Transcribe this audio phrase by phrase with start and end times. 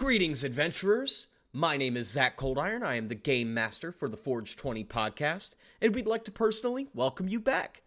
[0.00, 1.26] Greetings, adventurers.
[1.52, 2.82] My name is Zach Coldiron.
[2.82, 6.88] I am the game master for the Forge 20 podcast, and we'd like to personally
[6.94, 7.82] welcome you back.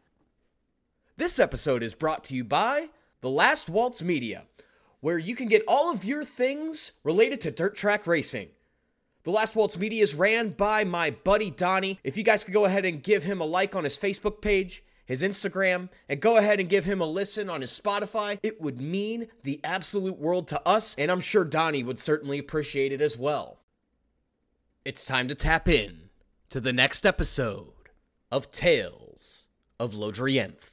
[1.17, 2.89] This episode is brought to you by
[3.21, 4.43] The Last Walts Media,
[4.99, 8.49] where you can get all of your things related to dirt track racing.
[9.23, 11.99] The Last Walts Media is ran by my buddy Donnie.
[12.03, 14.82] If you guys could go ahead and give him a like on his Facebook page,
[15.05, 18.79] his Instagram, and go ahead and give him a listen on his Spotify, it would
[18.79, 23.17] mean the absolute world to us, and I'm sure Donnie would certainly appreciate it as
[23.17, 23.59] well.
[24.85, 26.09] It's time to tap in
[26.49, 27.73] to the next episode
[28.31, 29.47] of Tales
[29.79, 30.71] of Lodrienth.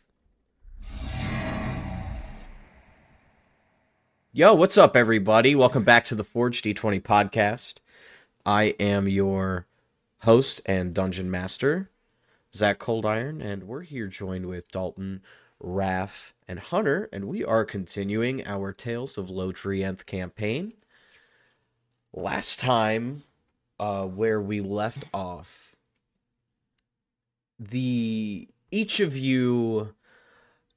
[4.32, 5.56] Yo, what's up, everybody?
[5.56, 7.74] Welcome back to the Forge D20 podcast.
[8.46, 9.66] I am your
[10.20, 11.90] host and dungeon master,
[12.54, 15.22] Zach Coldiron, and we're here joined with Dalton,
[15.62, 20.72] Raph, and Hunter, and we are continuing our Tales of Lodrienth campaign.
[22.12, 23.22] Last time,
[23.78, 25.76] uh, where we left off,
[27.58, 29.94] the each of you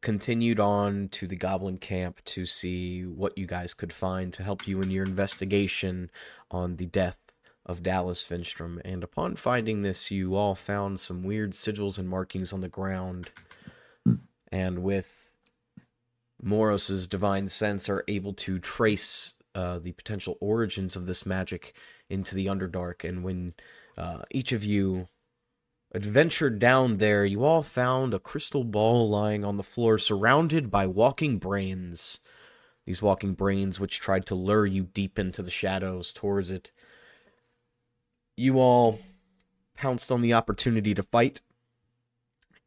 [0.01, 4.67] continued on to the goblin camp to see what you guys could find to help
[4.67, 6.11] you in your investigation
[6.51, 7.17] on the death
[7.65, 8.81] of Dallas Finstrom.
[8.83, 13.29] And upon finding this, you all found some weird sigils and markings on the ground.
[14.51, 15.33] And with
[16.41, 21.73] Moros's divine sense, are able to trace uh, the potential origins of this magic
[22.09, 23.07] into the Underdark.
[23.07, 23.53] And when
[23.97, 25.07] uh, each of you
[25.93, 30.85] adventured down there, you all found a crystal ball lying on the floor, surrounded by
[30.85, 32.19] walking brains.
[32.85, 36.71] These walking brains, which tried to lure you deep into the shadows towards it.
[38.35, 38.99] You all
[39.75, 41.41] pounced on the opportunity to fight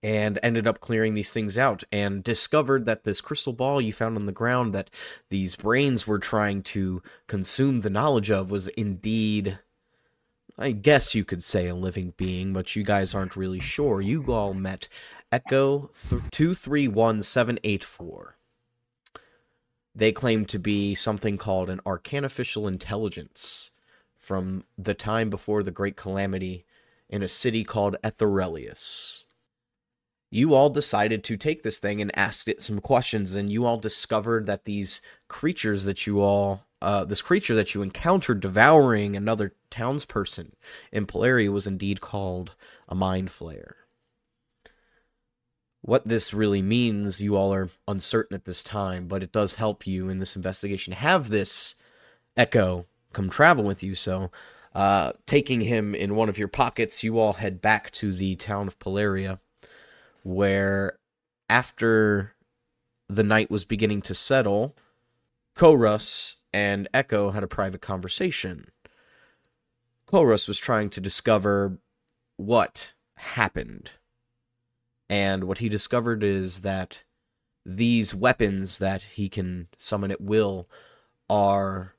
[0.02, 4.16] and ended up clearing these things out and discovered that this crystal ball you found
[4.16, 4.90] on the ground that
[5.30, 9.58] these brains were trying to consume the knowledge of was indeed
[10.58, 14.00] I guess you could say a living being, but you guys aren't really sure.
[14.00, 14.88] You all met
[15.30, 15.90] Echo
[16.30, 18.38] two three one seven eight four.
[19.94, 23.72] They claim to be something called an arcanaficial intelligence
[24.26, 26.66] from the time before the Great Calamity
[27.08, 29.22] in a city called Etherelius.
[30.32, 33.78] You all decided to take this thing and ask it some questions, and you all
[33.78, 39.54] discovered that these creatures that you all uh, this creature that you encountered devouring another
[39.70, 40.50] townsperson
[40.92, 42.54] in Polaria was indeed called
[42.88, 43.74] a mind flayer.
[45.82, 49.86] What this really means, you all are uncertain at this time, but it does help
[49.86, 50.92] you in this investigation.
[50.94, 51.76] Have this
[52.36, 52.86] echo
[53.16, 54.30] come travel with you, so
[54.74, 58.66] uh, taking him in one of your pockets, you all head back to the town
[58.66, 59.40] of Polaria,
[60.22, 60.98] where
[61.48, 62.34] after
[63.08, 64.76] the night was beginning to settle,
[65.56, 68.70] Korus and Echo had a private conversation.
[70.06, 71.78] Korus was trying to discover
[72.36, 73.92] what happened.
[75.08, 77.02] And what he discovered is that
[77.64, 80.68] these weapons that he can summon at will
[81.30, 81.95] are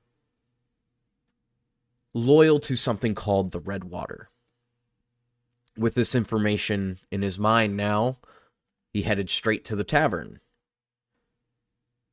[2.18, 4.30] loyal to something called the Red Water.
[5.78, 8.18] With this information in his mind now,
[8.92, 10.40] he headed straight to the tavern.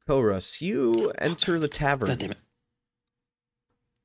[0.07, 2.09] Korus, you enter the tavern.
[2.09, 2.39] God damn it.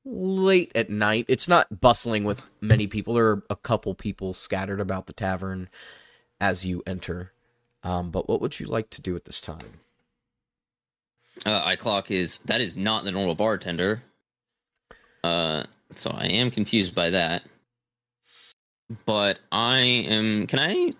[0.04, 1.26] Late at night.
[1.28, 3.14] It's not bustling with many people.
[3.14, 5.68] There are a couple people scattered about the tavern
[6.40, 7.32] as you enter.
[7.82, 9.80] Um, but what would you like to do at this time?
[11.44, 14.02] Uh, clock is that is not the normal bartender.
[15.22, 17.42] Uh, so I am confused by that.
[19.06, 20.46] But I am.
[20.46, 20.94] Can I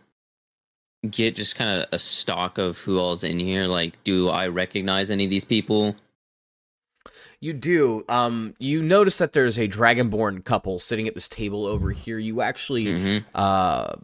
[1.08, 3.66] get just kind of a stock of who all's in here?
[3.66, 5.96] Like, do I recognize any of these people?
[7.40, 8.04] You do.
[8.08, 12.18] Um, you notice that there's a dragonborn couple sitting at this table over here.
[12.18, 13.24] You actually, Mhm.
[13.34, 13.94] uh,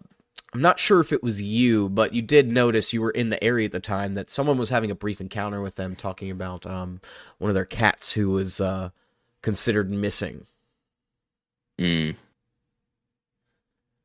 [0.55, 3.43] I'm not sure if it was you, but you did notice you were in the
[3.45, 6.65] area at the time that someone was having a brief encounter with them, talking about
[6.67, 7.01] um
[7.39, 8.89] one of their cats who was uh
[9.43, 10.47] considered missing.
[11.79, 12.11] Hmm.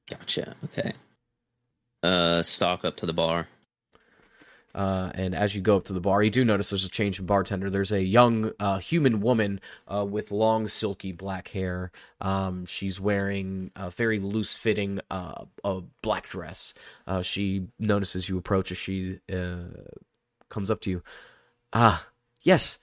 [0.09, 0.55] Gotcha.
[0.65, 0.93] Okay.
[2.03, 3.47] Uh, stalk up to the bar.
[4.73, 7.19] Uh, and as you go up to the bar, you do notice there's a change
[7.19, 7.69] in bartender.
[7.69, 11.91] There's a young uh, human woman uh, with long, silky black hair.
[12.21, 16.73] Um, she's wearing a very loose fitting uh, a black dress.
[17.05, 19.63] Uh, she notices you approach as she uh,
[20.49, 21.03] comes up to you.
[21.73, 22.07] Ah,
[22.41, 22.79] yes.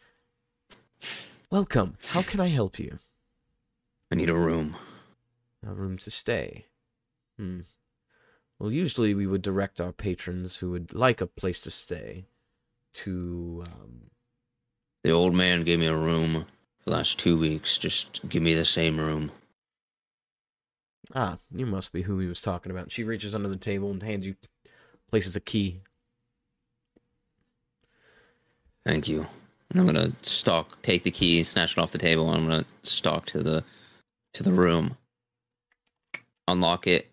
[1.50, 1.96] Welcome.
[2.08, 2.98] How can I help you?
[4.10, 4.76] I need a room.
[5.66, 6.66] A room to stay.
[7.38, 7.60] Hmm.
[8.58, 12.26] Well, usually we would direct our patrons who would like a place to stay
[12.94, 13.64] to.
[13.66, 14.10] Um,
[15.02, 16.46] The old man gave me a room
[16.84, 19.30] The last two weeks, just give me the same room.
[21.14, 22.92] Ah, you must be who he was talking about.
[22.92, 24.36] She reaches under the table and hands you,
[25.10, 25.82] places a key.
[28.84, 29.26] Thank you.
[29.70, 32.64] And I'm gonna stalk, take the key, snatch it off the table, and I'm gonna
[32.82, 33.64] stalk to the
[34.34, 34.96] to the room,
[36.46, 37.10] unlock it,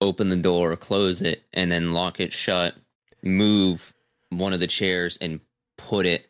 [0.00, 2.74] open the door, close it, and then lock it shut.
[3.22, 3.94] Move
[4.30, 5.40] one of the chairs and
[5.78, 6.28] put it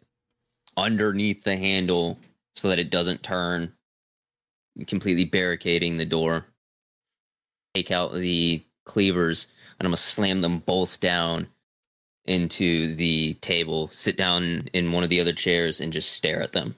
[0.77, 2.19] underneath the handle
[2.55, 3.73] so that it doesn't turn,
[4.87, 6.47] completely barricading the door.
[7.75, 9.47] Take out the cleavers,
[9.79, 11.49] and I'm gonna slam them both down
[12.27, 16.53] into the table, sit down in one of the other chairs, and just stare at
[16.53, 16.77] them.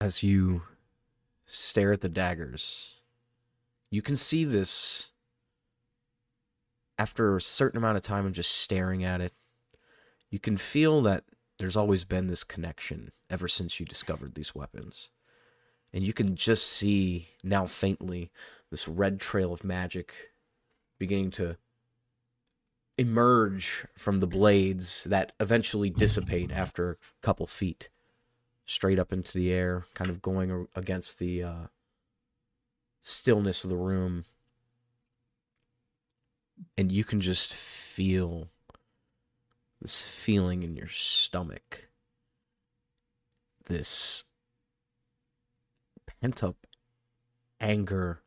[0.00, 0.62] As you
[1.50, 3.00] stare at the daggers,
[3.90, 5.10] you can see this
[6.96, 9.32] after a certain amount of time of just staring at it.
[10.30, 11.24] You can feel that
[11.58, 15.10] there's always been this connection ever since you discovered these weapons.
[15.92, 18.30] And you can just see now faintly
[18.70, 20.14] this red trail of magic
[20.98, 21.56] beginning to
[22.96, 27.88] emerge from the blades that eventually dissipate after a couple feet
[28.70, 31.66] straight up into the air, kind of going against the uh,
[33.00, 34.24] stillness of the room.
[36.78, 38.46] And you can just feel
[39.82, 41.88] this feeling in your stomach,
[43.64, 44.22] this
[46.20, 46.64] pent up
[47.60, 48.20] anger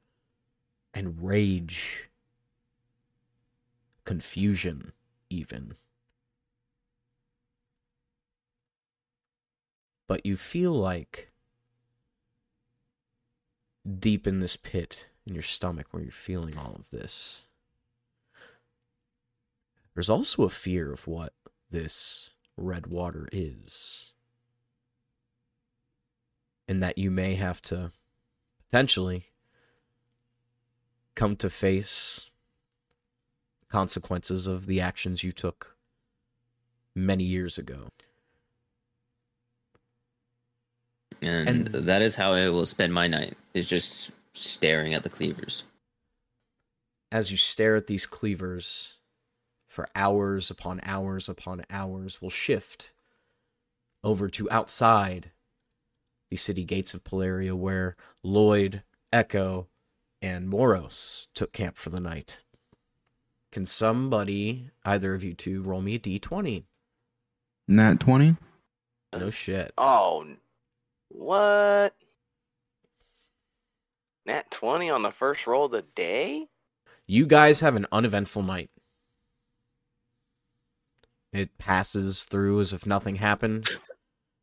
[0.93, 2.09] and rage,
[4.03, 4.91] confusion,
[5.29, 5.75] even.
[10.13, 11.31] But you feel like
[13.97, 17.47] deep in this pit in your stomach where you're feeling all of this,
[19.95, 21.33] there's also a fear of what
[21.71, 24.11] this red water is.
[26.67, 27.91] And that you may have to
[28.59, 29.23] potentially
[31.15, 32.29] come to face
[33.67, 35.75] consequences of the actions you took
[36.93, 37.89] many years ago.
[41.25, 45.09] And, And- that is how I will spend my night, is just staring at the
[45.09, 45.63] cleavers.
[47.11, 48.97] As you stare at these cleavers
[49.67, 52.91] for hours upon hours upon hours, will shift
[54.03, 55.31] over to outside
[56.29, 58.81] the city gates of Polaria, where Lloyd,
[59.11, 59.67] Echo,
[60.21, 62.43] and Moros took camp for the night.
[63.51, 66.63] Can somebody, either of you two, roll me a d20?
[67.67, 68.35] Nat 20?
[69.15, 69.71] No shit.
[69.77, 70.37] Oh, n-
[71.13, 71.93] what?
[74.25, 76.47] Nat 20 on the first roll of the day?
[77.05, 78.69] You guys have an uneventful night.
[81.31, 83.69] It passes through as if nothing happened.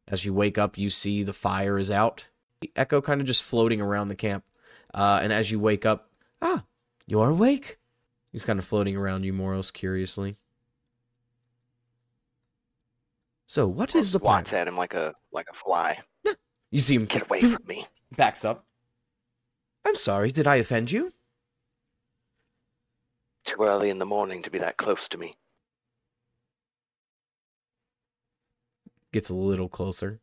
[0.09, 2.27] As you wake up, you see the fire is out.
[2.61, 4.45] The echo kind of just floating around the camp.
[4.93, 6.11] Uh, and as you wake up,
[6.43, 6.65] ah,
[7.07, 7.79] you're awake.
[8.33, 10.37] He's kind of floating around you, Moros, curiously.
[13.47, 14.45] So, what is the plan?
[14.45, 15.99] Swats at him like a like a fly.
[16.71, 17.87] You see him Get away from me.
[18.17, 18.65] backs up.
[19.85, 21.13] I'm sorry, did I offend you?
[23.45, 25.35] Too early in the morning to be that close to me.
[29.13, 30.21] gets a little closer.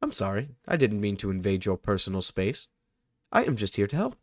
[0.00, 0.48] I'm sorry.
[0.66, 2.66] I didn't mean to invade your personal space.
[3.30, 4.16] I am just here to help.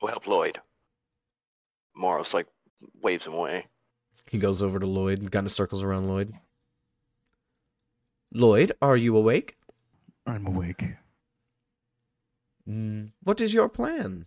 [0.00, 0.60] We'll help Lloyd.
[1.92, 2.46] Moros like
[3.02, 3.66] waves him away.
[4.30, 6.32] He goes over to Lloyd and kind of circles around Lloyd.
[8.32, 9.56] Lloyd, are you awake?
[10.30, 10.94] I'm awake.
[12.68, 14.26] Mm, what is your plan?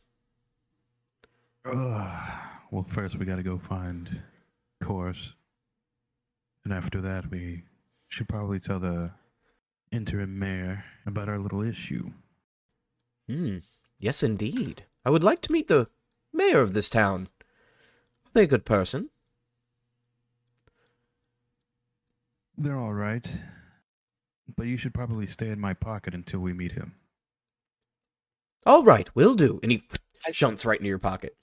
[1.65, 2.31] Ugh.
[2.71, 4.21] Well, first we gotta go find
[4.81, 5.33] Course.
[6.65, 7.63] And after that, we
[8.09, 9.11] should probably tell the
[9.91, 12.11] interim mayor about our little issue.
[13.27, 13.59] Hmm.
[13.99, 14.83] Yes, indeed.
[15.05, 15.87] I would like to meet the
[16.33, 17.29] mayor of this town.
[18.25, 19.09] Are they a good person?
[22.57, 23.29] They're all right.
[24.55, 26.95] But you should probably stay in my pocket until we meet him.
[28.65, 29.59] All right, will do.
[29.63, 29.83] And he
[30.31, 31.35] shunts right into your pocket.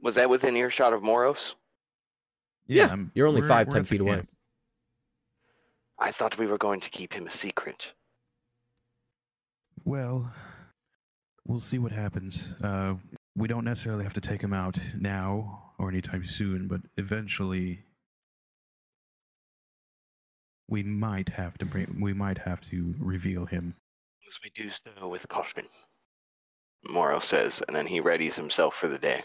[0.00, 1.54] Was that within earshot of Moros?
[2.66, 4.14] Yeah, I'm- you're only we're- five, we're ten at the feet away.
[4.16, 4.28] camp.
[5.98, 7.92] I thought we were going to keep him a secret.
[9.84, 10.32] Well,
[11.44, 12.54] we'll see what happens.
[12.62, 12.94] Uh,
[13.34, 17.84] we don't necessarily have to take him out now or anytime soon, but eventually
[20.68, 23.74] we might have to bring, we might have to reveal him.
[24.28, 25.64] As we do so with caution.
[26.88, 29.24] Moros says, and then he readies himself for the day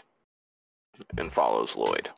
[1.18, 2.08] and follows Lloyd.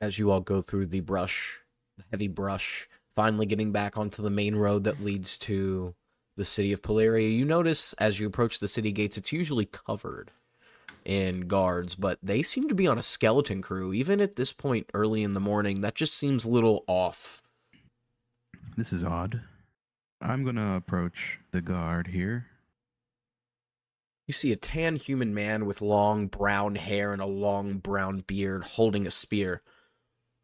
[0.00, 1.60] as you all go through the brush,
[1.96, 5.94] the heavy brush, finally getting back onto the main road that leads to
[6.36, 7.34] the city of Polaria.
[7.34, 10.32] You notice as you approach the city gates, it's usually covered
[11.04, 13.92] in guards, but they seem to be on a skeleton crew.
[13.92, 17.41] Even at this point early in the morning, that just seems a little off.
[18.76, 19.42] This is odd.
[20.20, 22.46] I'm gonna approach the guard here.
[24.26, 28.64] You see a tan human man with long brown hair and a long brown beard
[28.64, 29.62] holding a spear.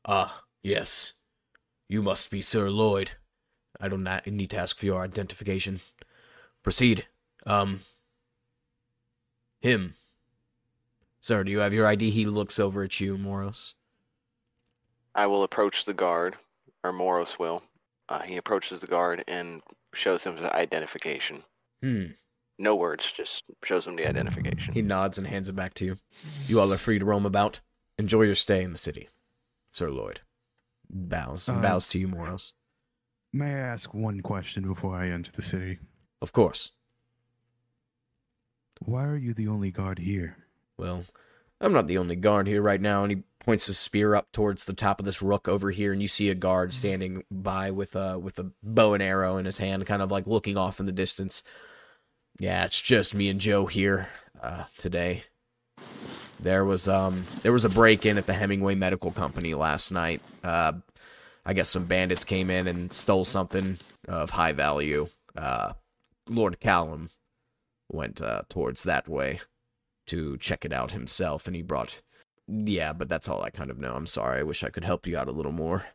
[0.04, 1.14] Ah, yes.
[1.88, 3.12] You must be Sir Lloyd.
[3.80, 5.80] I don't need to ask for your identification.
[6.62, 7.06] Proceed.
[7.46, 7.80] Um.
[9.60, 9.94] Him.
[11.20, 12.10] Sir, do you have your ID?
[12.10, 13.74] He looks over at you, Moros.
[15.14, 16.36] I will approach the guard,
[16.84, 17.62] or Moros will.
[18.08, 19.60] Uh, he approaches the guard and
[19.94, 21.42] shows him the identification.
[21.82, 22.04] Hmm.
[22.58, 24.72] No words, just shows him the identification.
[24.74, 25.98] He nods and hands it back to you.
[26.48, 27.60] You all are free to roam about.
[27.98, 29.08] Enjoy your stay in the city,
[29.72, 30.20] Sir Lloyd.
[30.90, 32.52] Bows and Uh, bows to you, Moros.
[33.32, 35.78] May I ask one question before I enter the city?
[36.22, 36.72] Of course.
[38.80, 40.36] Why are you the only guard here?
[40.76, 41.04] Well,
[41.60, 44.64] I'm not the only guard here right now, and he points his spear up towards
[44.64, 47.96] the top of this rook over here, and you see a guard standing by with
[47.96, 50.86] a with a bow and arrow in his hand, kind of like looking off in
[50.86, 51.42] the distance.
[52.38, 54.08] Yeah, it's just me and Joe here
[54.40, 55.24] uh, today.
[56.38, 60.22] There was um there was a break in at the Hemingway Medical Company last night.
[60.44, 60.74] Uh,
[61.44, 65.08] I guess some bandits came in and stole something of high value.
[65.36, 65.72] Uh,
[66.28, 67.10] Lord Callum
[67.90, 69.40] went uh, towards that way
[70.08, 72.02] to check it out himself, and he brought.
[72.46, 73.94] Yeah, but that's all I kind of know.
[73.94, 74.40] I'm sorry.
[74.40, 75.86] I wish I could help you out a little more.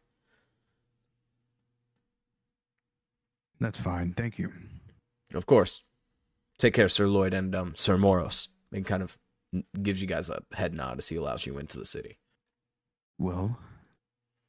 [3.59, 4.51] That's fine, thank you.
[5.33, 5.83] Of course.
[6.59, 8.49] Take care, Sir Lloyd and um, Sir Moros.
[8.71, 9.17] And kind of
[9.81, 12.17] gives you guys a head nod as he allows you into the city.
[13.19, 13.57] Well,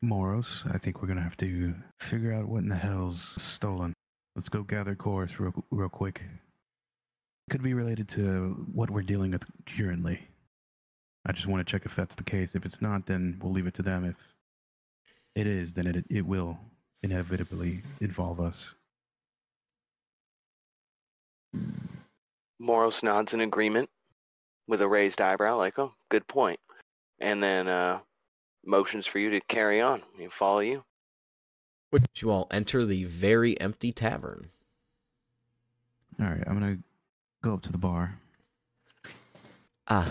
[0.02, 3.92] Moros, I think we're gonna have to figure out what in the hell's stolen.
[4.34, 6.22] Let's go gather chorus real, real quick.
[7.50, 9.44] Could be related to what we're dealing with
[9.76, 10.18] currently.
[11.26, 12.54] I just want to check if that's the case.
[12.54, 14.04] If it's not, then we'll leave it to them.
[14.04, 14.16] If
[15.34, 16.58] it is, then it it will
[17.02, 18.74] inevitably involve us.
[22.58, 23.90] Moros nods in agreement
[24.66, 26.58] with a raised eyebrow, like, oh, good point.
[27.20, 27.98] And then uh,
[28.64, 30.02] motions for you to carry on.
[30.16, 30.82] He follow you.
[31.90, 34.48] Which you all enter the very empty tavern.
[36.18, 36.78] All right, I'm gonna
[37.44, 38.18] go up to the bar.
[39.86, 40.10] Ah,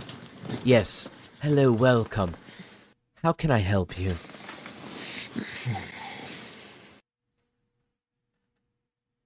[0.63, 1.09] yes.
[1.41, 2.35] Hello, welcome.
[3.23, 4.13] How can I help you?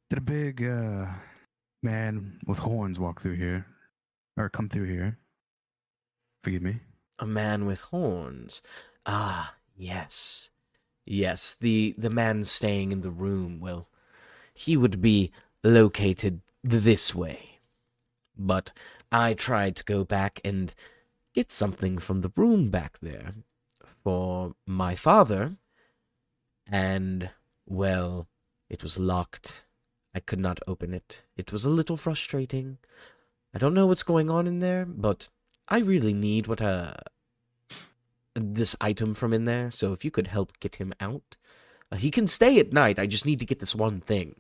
[0.09, 1.07] Did a big uh,
[1.83, 3.65] man with horns walk through here,
[4.37, 5.17] or come through here?
[6.45, 6.79] Forgive me.
[7.19, 8.61] A man with horns.
[9.05, 10.49] Ah, yes.
[11.05, 13.89] Yes, the the man staying in the room, well,
[14.53, 17.56] he would be located this way.
[18.37, 18.71] But
[19.11, 20.73] I tried to go back and
[21.33, 23.35] get something from the room back there
[24.03, 25.55] for my father,
[26.69, 27.29] and,
[27.65, 28.27] well,
[28.69, 29.65] it was locked.
[30.13, 31.21] I could not open it.
[31.35, 32.77] It was a little frustrating.
[33.53, 35.29] I don't know what's going on in there, but
[35.67, 36.93] I really need what uh
[38.33, 39.71] this item from in there.
[39.71, 41.35] So if you could help get him out,
[41.91, 42.99] uh, he can stay at night.
[42.99, 44.35] I just need to get this one thing.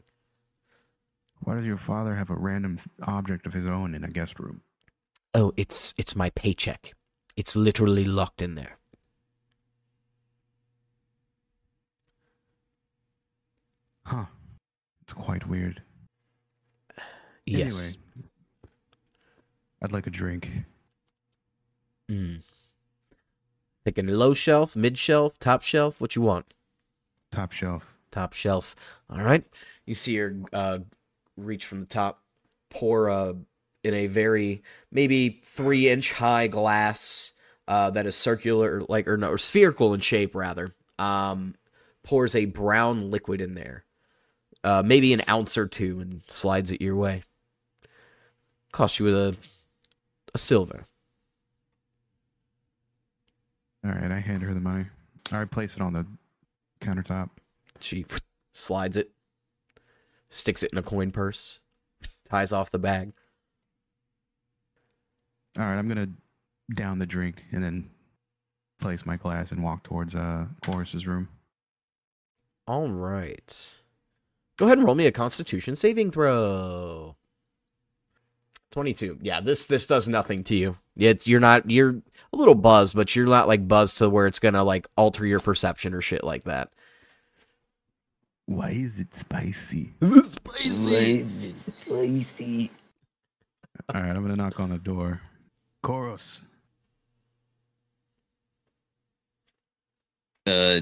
[1.39, 4.61] Why does your father have a random object of his own in a guest room?
[5.33, 6.93] Oh, it's it's my paycheck.
[7.35, 8.77] It's literally locked in there.
[14.03, 14.25] Huh.
[15.01, 15.83] It's quite weird.
[17.45, 17.77] Yes.
[17.79, 17.97] Anyway,
[19.81, 20.49] I'd like a drink.
[22.09, 22.41] Mm.
[23.83, 26.01] Thinking low shelf, mid shelf, top shelf.
[26.01, 26.53] What you want?
[27.31, 27.93] Top shelf.
[28.11, 28.75] Top shelf.
[29.09, 29.45] All right.
[29.85, 30.79] You see her uh,
[31.37, 32.21] reach from the top,
[32.69, 33.35] pour a
[33.83, 37.33] in a very maybe three inch high glass
[37.67, 40.75] uh, that is circular, like or no, or spherical in shape rather.
[40.99, 41.55] Um,
[42.03, 43.85] pours a brown liquid in there,
[44.63, 47.23] uh, maybe an ounce or two, and slides it your way.
[48.71, 49.35] Costs you a
[50.33, 50.87] a silver.
[53.85, 54.85] All right, I hand her the money.
[55.31, 56.05] All right, place it on the
[56.81, 57.29] countertop.
[57.79, 58.05] She
[58.53, 59.11] slides it,
[60.29, 61.59] sticks it in a coin purse,
[62.29, 63.13] ties off the bag.
[65.57, 66.09] All right, I'm gonna
[66.73, 67.89] down the drink and then
[68.79, 71.29] place my glass and walk towards uh Chorus's room.
[72.67, 73.81] All right.
[74.57, 77.15] Go ahead and roll me a Constitution saving throw.
[78.71, 79.19] Twenty-two.
[79.21, 80.77] Yeah, this this does nothing to you.
[80.95, 82.01] It's you're not you're
[82.33, 85.39] a little buzzed, but you're not like buzzed to where it's gonna like alter your
[85.39, 86.69] perception or shit like that.
[88.47, 89.93] Why is it spicy?
[90.01, 91.53] Spicy.
[91.81, 92.71] Spicy.
[93.93, 95.21] All right, I'm gonna knock on the door.
[95.83, 96.41] Koros,
[100.47, 100.81] Uh,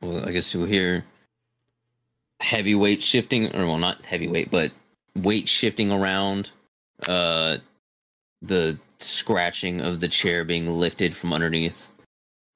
[0.00, 1.04] well, I guess you'll hear
[2.40, 4.70] heavyweight shifting, or well, not heavyweight, but
[5.16, 6.50] weight shifting around.
[7.06, 7.58] Uh,
[8.42, 11.90] the scratching of the chair being lifted from underneath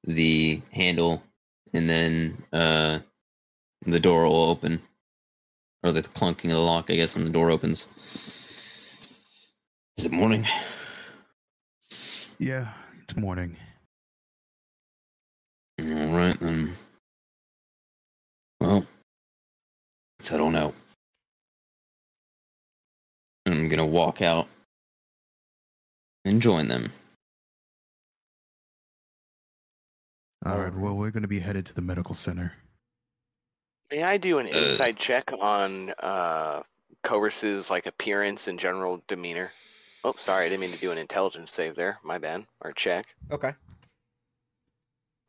[0.05, 1.23] the handle,
[1.73, 3.01] and then uh,
[3.87, 4.83] the door will open,
[5.83, 7.89] or the clunking of the lock, I guess, and the door opens.
[9.97, 10.47] Is it morning?
[12.39, 12.69] yeah,
[13.03, 13.57] it's morning.
[15.81, 15.87] All
[16.17, 16.77] right then.
[18.61, 18.87] Well,
[20.19, 20.75] let's head on out.
[23.47, 24.47] I'm gonna walk out
[26.25, 26.93] and join them.
[30.45, 30.75] All right, Alright.
[30.75, 32.53] well, we're gonna be headed to the medical center.
[33.93, 34.51] May I do an Uh.
[34.57, 36.63] insight check on uh,
[37.05, 39.53] Chorus's like appearance and general demeanor?
[40.03, 41.99] Oh, sorry, I didn't mean to do an intelligence save there.
[42.03, 42.47] My bad.
[42.63, 43.05] Or check.
[43.31, 43.53] Okay.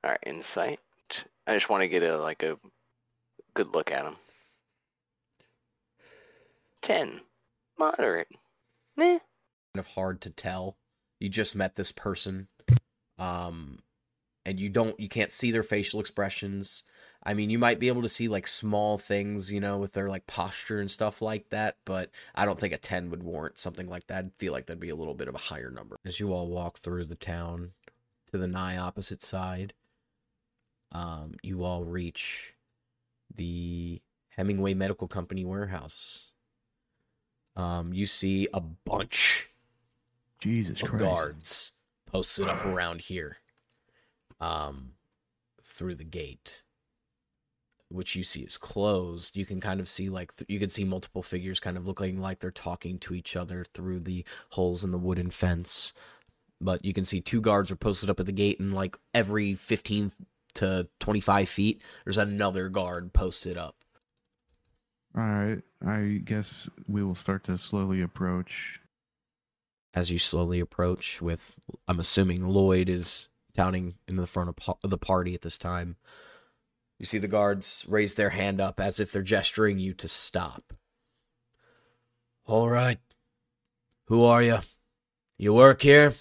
[0.03, 0.79] All right, insight.
[1.46, 2.58] I just want to get a like a
[3.53, 4.15] good look at him.
[6.82, 7.20] Ten,
[7.77, 8.29] moderate.
[8.96, 9.20] Meh.
[9.74, 10.77] kind of hard to tell.
[11.20, 12.48] You just met this person,
[13.20, 13.79] um,
[14.46, 16.84] and you don't, you can't see their facial expressions.
[17.25, 20.10] I mean, you might be able to see like small things, you know, with their
[20.10, 23.88] like posture and stuff like that, but I don't think a 10 would warrant something
[23.88, 24.18] like that.
[24.18, 25.96] I'd feel like that'd be a little bit of a higher number.
[26.06, 27.72] As you all walk through the town
[28.32, 29.74] to the nigh opposite side,
[30.92, 32.56] um, you all reach
[33.34, 36.32] the Hemingway Medical Company warehouse.
[37.56, 39.50] Um, you see a bunch
[40.39, 41.03] Jesus of Christ.
[41.03, 41.72] guards
[42.06, 43.38] posted up around here
[44.42, 44.92] um
[45.63, 46.63] through the gate
[47.94, 49.38] which you see is closed.
[49.38, 52.20] You can kind of see like th- you can see multiple figures kind of looking
[52.20, 55.94] like they're talking to each other through the holes in the wooden fence.
[56.62, 59.53] But you can see two guards are posted up at the gate and like every
[59.56, 60.12] 15
[60.56, 63.75] to 25 feet there's another guard posted up.
[65.16, 68.79] All right, I guess we will start to slowly approach.
[69.94, 71.56] as you slowly approach with
[71.88, 75.98] i'm assuming lloyd is touting in the front of of the party at this time
[77.00, 80.74] you see the guards raise their hand up as if they're gesturing you to stop.
[82.46, 83.00] All right.
[84.06, 84.60] Who are you?
[85.38, 86.16] You work here?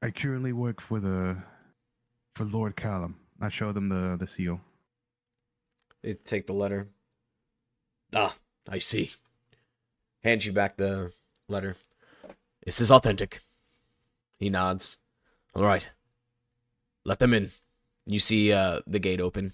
[0.00, 1.36] I currently work for the
[2.34, 3.16] for Lord Callum.
[3.40, 4.60] I show them the the seal.
[6.02, 6.88] they take the letter.
[8.14, 8.36] Ah
[8.68, 9.12] i see.
[10.22, 11.12] Hands you back the
[11.48, 11.76] letter.
[12.64, 13.40] This is authentic.
[14.38, 14.98] He nods.
[15.54, 15.88] All right.
[17.04, 17.50] Let them in
[18.06, 19.52] you see uh, the gate open.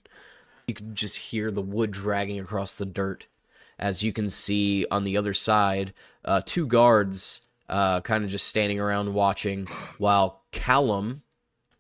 [0.67, 3.27] You can just hear the wood dragging across the dirt.
[3.79, 8.47] As you can see on the other side uh, two guards uh, kind of just
[8.47, 9.67] standing around watching
[9.99, 11.23] while callum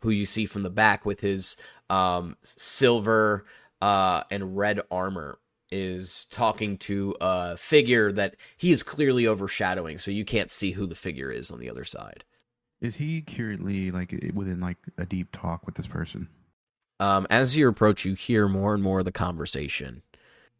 [0.01, 1.57] who you see from the back with his
[1.91, 3.45] um, silver
[3.81, 5.39] uh, and red armor
[5.71, 10.87] is talking to a figure that he is clearly overshadowing so you can't see who
[10.87, 12.25] the figure is on the other side.
[12.81, 16.29] Is he currently like within like a deep talk with this person?
[17.01, 20.03] Um, as you approach, you hear more and more of the conversation,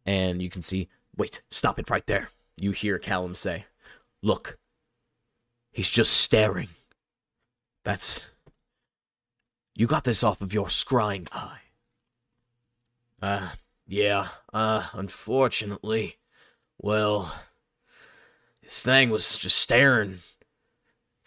[0.07, 0.89] and you can see.
[1.17, 2.31] Wait, stop it right there.
[2.57, 3.67] You hear Callum say,
[4.23, 4.59] "Look,
[5.73, 6.69] he's just staring."
[7.85, 8.25] That's.
[9.75, 11.61] You got this off of your scrying eye.
[13.21, 13.51] Uh,
[13.87, 14.29] yeah.
[14.53, 16.19] Uh, unfortunately,
[16.79, 17.35] well,
[18.63, 20.21] this thing was just staring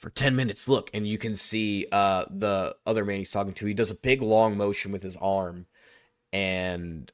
[0.02, 0.68] for 10 minutes.
[0.68, 3.66] Look and you can see uh the other man he's talking to.
[3.66, 5.68] He does a big long motion with his arm
[6.34, 7.12] and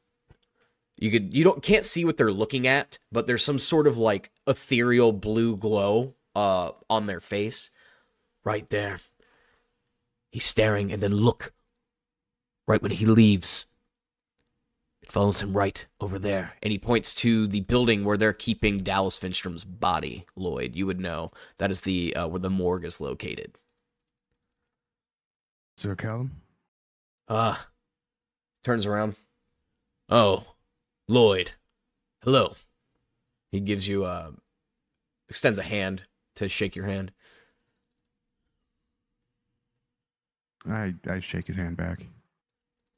[0.95, 3.97] you could you don't can't see what they're looking at but there's some sort of
[3.97, 7.69] like ethereal blue glow uh on their face
[8.43, 9.01] right there.
[10.31, 11.53] He's staring and then look
[12.67, 13.67] right when he leaves
[15.07, 18.79] it follows him right over there and he points to the building where they're keeping
[18.79, 22.99] Dallas Finstrom's body Lloyd you would know that is the uh, where the morgue is
[22.99, 23.53] located.
[25.77, 26.41] Sir Callum?
[27.29, 27.67] Ah,
[28.63, 29.15] turns around.
[30.09, 30.43] Oh,
[31.07, 31.51] Lloyd.
[32.23, 32.55] Hello.
[33.51, 34.33] He gives you a.
[35.29, 36.03] extends a hand
[36.35, 37.11] to shake your hand.
[40.67, 42.07] I I shake his hand back.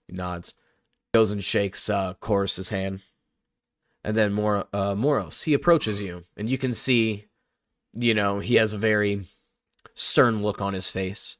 [0.07, 0.53] He nods.
[1.13, 3.01] Goes and shakes uh Chorus's hand.
[4.03, 7.25] And then Mor- uh, Moros, he approaches you, and you can see,
[7.93, 9.27] you know, he has a very
[9.93, 11.35] stern look on his face.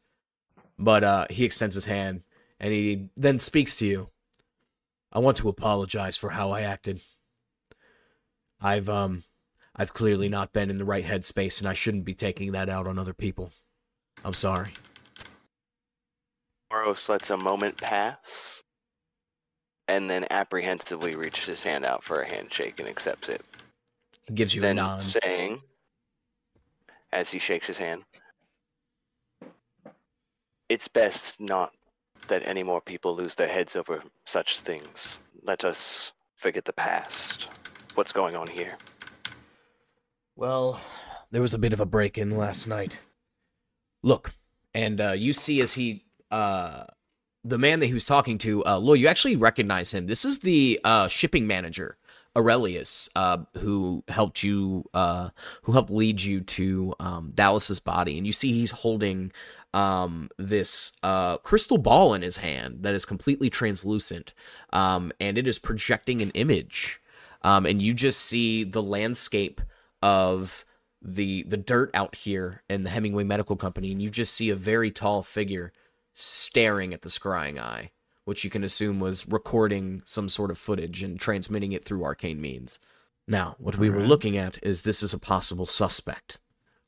[0.78, 2.24] But uh, he extends his hand,
[2.60, 4.10] and he then speaks to you.
[5.12, 7.02] I want to apologize for how I acted.
[8.62, 9.24] I've um
[9.76, 12.86] I've clearly not been in the right headspace and I shouldn't be taking that out
[12.86, 13.52] on other people.
[14.24, 14.74] I'm sorry.
[16.72, 18.18] Moros lets a moment pass
[19.90, 23.42] and then apprehensively reaches his hand out for a handshake and accepts it.
[24.28, 25.16] He gives you then a nod.
[25.24, 25.62] saying,
[27.12, 28.04] as he shakes his hand,
[30.70, 31.72] it's best not
[32.28, 35.18] that any more people lose their heads over such things.
[35.42, 37.48] Let us forget the past.
[37.96, 38.78] What's going on here?
[40.36, 40.80] Well,
[41.32, 43.00] there was a bit of a break in last night.
[44.04, 44.34] Look,
[44.76, 46.84] and uh, you see as he, uh,
[47.44, 50.08] the man that he was talking to, uh, Lloyd, you actually recognize him.
[50.08, 51.98] This is the uh, shipping manager,
[52.36, 55.30] Aurelius, uh, who helped you, uh,
[55.64, 58.18] who helped lead you to um, Dallas's body.
[58.18, 59.32] And you see he's holding
[59.74, 64.34] um, this uh, crystal ball in his hand that is completely translucent,
[64.74, 67.02] um, and it is projecting an image.
[67.42, 69.62] Um, and you just see the landscape
[70.02, 70.66] of
[71.02, 74.56] the the dirt out here in the Hemingway Medical Company, and you just see a
[74.56, 75.72] very tall figure
[76.14, 77.92] staring at the scrying eye,
[78.26, 82.42] which you can assume was recording some sort of footage and transmitting it through arcane
[82.42, 82.80] means.
[83.28, 86.40] Now, what we were looking at is this is a possible suspect.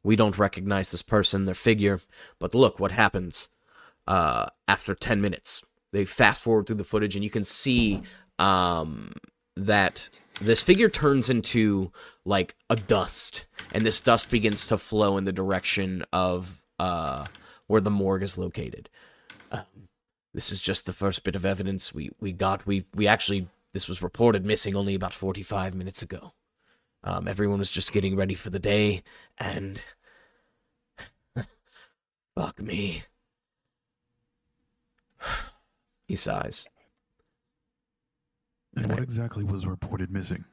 [0.04, 2.02] We don't recognize this person, their figure,
[2.40, 3.50] but look what happens
[4.08, 5.64] uh, after 10 minutes.
[5.92, 8.02] They fast forward through the footage, and you can see
[8.40, 9.14] um,
[9.56, 11.92] that this figure turns into
[12.26, 17.26] like a dust, and this dust begins to flow in the direction of uh,
[17.68, 18.90] where the morgue is located.
[19.52, 19.90] Um,
[20.34, 22.66] this is just the first bit of evidence we, we got.
[22.66, 26.34] We we actually this was reported missing only about 45 minutes ago.
[27.04, 29.04] Um, everyone was just getting ready for the day,
[29.38, 29.82] and
[32.36, 33.04] fuck me.
[36.08, 36.68] he sighs.
[38.76, 40.46] And what exactly was reported missing?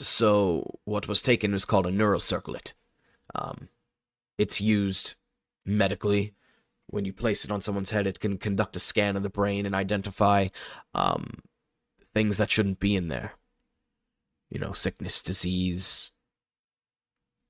[0.00, 2.72] So what was taken was called a neurocirclet.
[3.34, 3.68] Um,
[4.36, 5.16] it's used
[5.66, 6.34] medically.
[6.90, 9.66] When you place it on someone's head, it can conduct a scan of the brain
[9.66, 10.48] and identify
[10.94, 11.42] um,
[12.14, 13.34] things that shouldn't be in there.
[14.48, 16.12] You know, sickness, disease,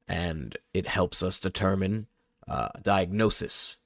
[0.08, 2.08] and it helps us determine
[2.48, 3.76] uh, diagnosis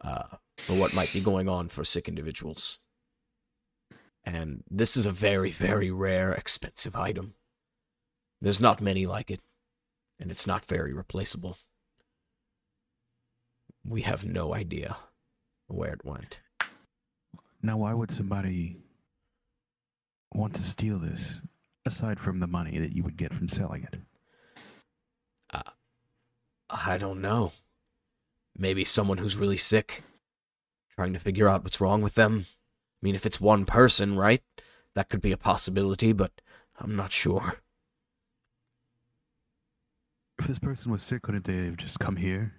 [0.00, 2.78] uh, for what might be going on for sick individuals.
[4.24, 7.34] And this is a very, very rare, expensive item.
[8.40, 9.40] There's not many like it,
[10.18, 11.58] and it's not very replaceable.
[13.88, 14.96] We have no idea
[15.66, 16.40] where it went.
[17.62, 18.76] Now, why would somebody
[20.32, 21.40] want to steal this,
[21.86, 24.00] aside from the money that you would get from selling it?
[25.50, 25.70] Uh,
[26.68, 27.52] I don't know.
[28.56, 30.02] Maybe someone who's really sick,
[30.94, 32.46] trying to figure out what's wrong with them.
[32.46, 34.42] I mean, if it's one person, right?
[34.94, 36.32] That could be a possibility, but
[36.78, 37.62] I'm not sure.
[40.38, 42.52] If this person was sick, couldn't they have just come here?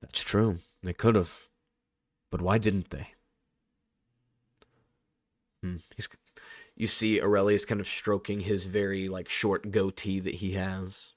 [0.00, 0.58] That's true.
[0.82, 1.48] They could have.
[2.30, 3.08] But why didn't they?
[5.96, 6.08] He's,
[6.76, 11.12] you see Aurelius kind of stroking his very like short goatee that he has.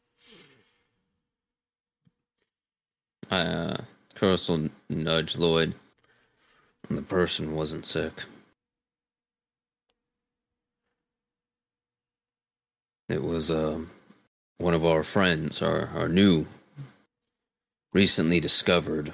[3.29, 3.81] I, uh,
[4.15, 5.75] Curse will nudge Lloyd.
[6.87, 8.23] And the person wasn't sick.
[13.07, 13.81] It was, uh,
[14.59, 16.45] one of our friends, our, our new,
[17.93, 19.13] recently discovered.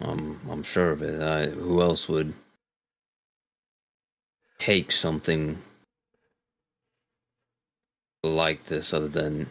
[0.00, 1.20] I'm, I'm sure of it.
[1.20, 2.34] I, who else would
[4.58, 5.60] take something
[8.22, 9.48] like this other than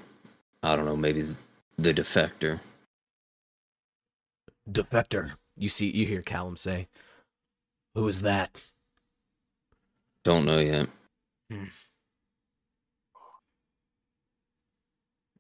[0.64, 1.26] I don't know, maybe
[1.78, 2.60] the defector.
[4.70, 5.32] Defector.
[5.58, 6.88] You see, you hear Callum say,
[7.96, 8.52] "Who is that?"
[10.24, 10.88] Don't know yet.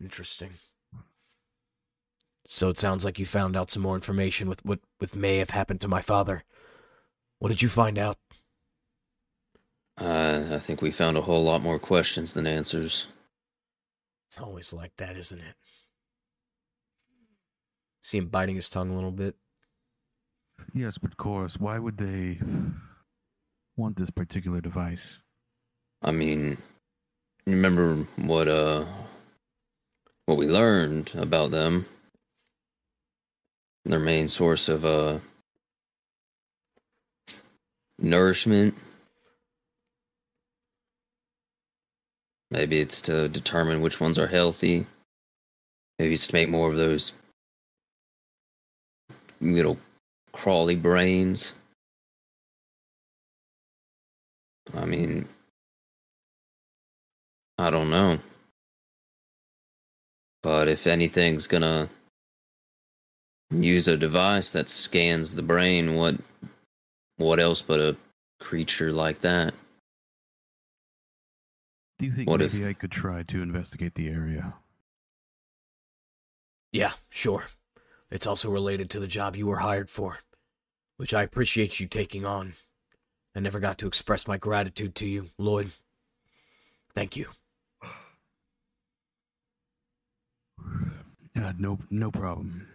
[0.02, 0.52] Interesting.
[2.48, 5.52] So it sounds like you found out some more information with what with may have
[5.52, 6.44] happened to my father.
[7.40, 8.18] What did you find out?
[9.98, 13.08] Uh, I think we found a whole lot more questions than answers.
[14.28, 15.56] It's always like that, isn't it?
[18.02, 19.36] See him biting his tongue a little bit.
[20.74, 22.40] Yes, but Chorus, why would they
[23.82, 25.18] want this particular device?
[26.04, 26.58] I mean,
[27.48, 28.86] remember what uh
[30.28, 31.88] what we learned about them?
[33.86, 35.18] Their main source of uh
[37.98, 38.76] nourishment.
[42.52, 44.86] Maybe it's to determine which ones are healthy.
[45.98, 47.14] Maybe it's to make more of those
[49.40, 49.80] little
[50.34, 51.56] crawly brains.
[54.74, 55.28] I mean,
[57.58, 58.20] I don't know.
[60.44, 61.90] But if anything's gonna
[63.52, 66.16] use a device that scans the brain, what
[67.18, 67.96] what else but a
[68.40, 69.54] creature like that?
[72.00, 74.56] Do you think What maybe if- I could try to investigate the area?
[76.72, 77.48] Yeah, sure.
[78.10, 80.20] It's also related to the job you were hired for,
[80.98, 82.56] which I appreciate you taking on.
[83.36, 85.72] I never got to express my gratitude to you, Lloyd.
[86.94, 87.28] Thank you.
[91.34, 92.68] Uh, no, no problem.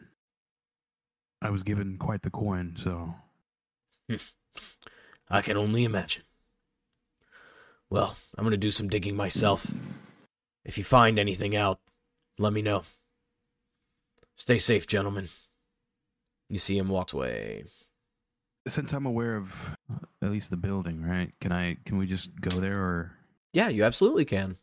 [1.43, 3.15] I was given quite the coin, so
[5.31, 6.23] I can only imagine.
[7.91, 9.71] Well, I'm going to do some digging myself.
[10.65, 11.79] If you find anything out,
[12.39, 12.85] let me know.
[14.37, 15.29] Stay safe, gentlemen.
[16.49, 17.65] You see him walk away.
[18.69, 19.53] Since I'm aware of
[19.93, 21.33] uh, at least the building, right?
[21.41, 21.77] Can I?
[21.85, 23.13] Can we just go there, or
[23.53, 24.57] Yeah, you absolutely can.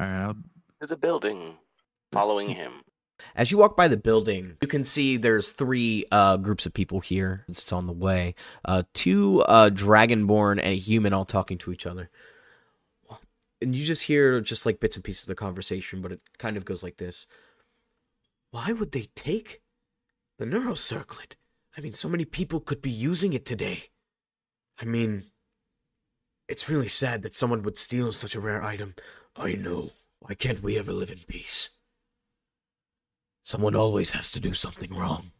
[0.00, 0.22] all right?
[0.22, 0.36] I'll,
[0.80, 1.54] To the building,
[2.12, 2.72] following him.
[3.36, 6.98] As you walk by the building, you can see there's three uh, groups of people
[7.00, 7.44] here.
[7.48, 8.34] It's on the way.
[8.64, 12.10] Uh, two uh, dragonborn and a human all talking to each other.
[13.62, 16.56] And you just hear just like bits and pieces of the conversation, but it kind
[16.56, 17.26] of goes like this.
[18.50, 19.62] Why would they take
[20.38, 21.34] the neurocirclet?
[21.76, 23.84] I mean, so many people could be using it today.
[24.80, 25.24] I mean,
[26.48, 28.94] it's really sad that someone would steal such a rare item.
[29.36, 29.90] I know.
[30.20, 31.70] Why can't we ever live in peace?
[33.42, 35.32] Someone always has to do something wrong.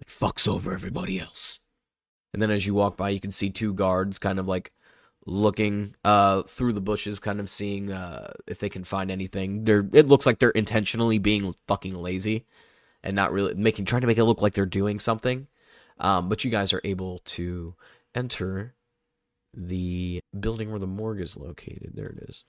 [0.00, 1.60] It fucks over everybody else.
[2.32, 4.72] And then as you walk by, you can see two guards kind of like
[5.28, 9.64] looking uh through the bushes, kind of seeing uh if they can find anything.
[9.64, 12.46] They're it looks like they're intentionally being fucking lazy
[13.02, 15.48] and not really making trying to make it look like they're doing something.
[15.98, 17.74] Um, but you guys are able to
[18.14, 18.74] enter
[19.54, 21.92] the building where the morgue is located.
[21.94, 22.44] There it is.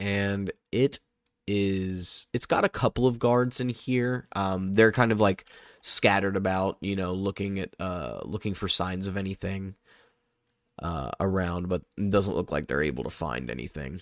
[0.00, 0.98] and it
[1.46, 5.44] is it's got a couple of guards in here um they're kind of like
[5.82, 9.74] scattered about you know looking at uh looking for signs of anything
[10.82, 14.00] uh around but it doesn't look like they're able to find anything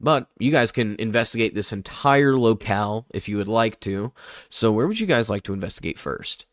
[0.00, 4.12] but you guys can investigate this entire locale if you would like to
[4.48, 6.46] so where would you guys like to investigate first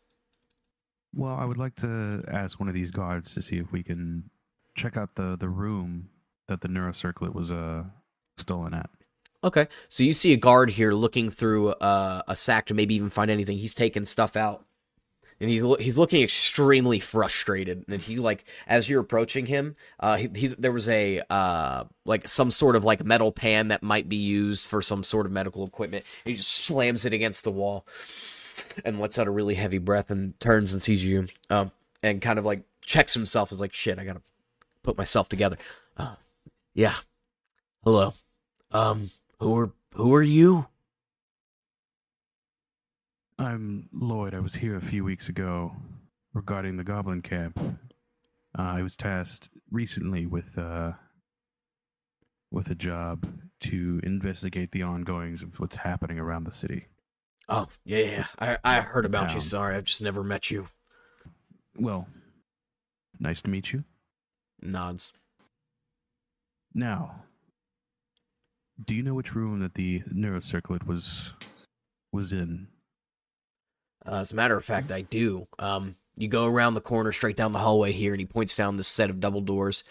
[1.14, 4.30] well, I would like to ask one of these guards to see if we can
[4.76, 6.08] check out the the room
[6.46, 7.84] that the neurocirclet was uh
[8.36, 8.90] stolen at.
[9.44, 13.08] Okay, so you see a guard here looking through uh, a sack to maybe even
[13.08, 13.58] find anything.
[13.58, 14.64] He's taking stuff out,
[15.40, 17.84] and he's he's looking extremely frustrated.
[17.88, 22.26] And he like as you're approaching him, uh, he, he's there was a uh like
[22.28, 25.66] some sort of like metal pan that might be used for some sort of medical
[25.66, 26.04] equipment.
[26.24, 27.86] He just slams it against the wall,
[28.84, 31.70] and lets out a really heavy breath and turns and sees you, um,
[32.02, 33.98] and kind of like checks himself as like shit.
[33.98, 34.22] I gotta
[34.82, 35.56] put myself together.
[35.96, 36.16] Uh,
[36.74, 36.94] yeah,
[37.84, 38.14] hello.
[38.72, 40.66] Um, who are who are you?
[43.38, 44.34] I'm Lloyd.
[44.34, 45.72] I was here a few weeks ago
[46.34, 47.58] regarding the Goblin Camp.
[48.58, 50.92] Uh, I was tasked recently with uh,
[52.50, 53.28] with a job
[53.60, 56.86] to investigate the ongoings of what's happening around the city.
[57.48, 58.26] Oh yeah, yeah.
[58.40, 59.40] I I heard about you.
[59.40, 60.66] Sorry, I've just never met you.
[61.78, 62.08] Well,
[63.20, 63.84] nice to meet you.
[64.60, 65.12] Nods.
[66.74, 67.22] Now,
[68.84, 71.34] do you know which room that the neurocirclet was
[72.12, 72.66] was in?
[74.06, 75.46] Uh, as a matter of fact, I do.
[75.58, 78.76] Um, you go around the corner, straight down the hallway here, and he points down
[78.76, 79.84] this set of double doors.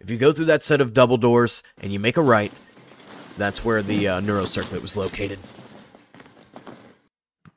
[0.00, 2.52] If you go through that set of double doors and you make a right,
[3.38, 5.38] that's where the uh, neurocirclet was located.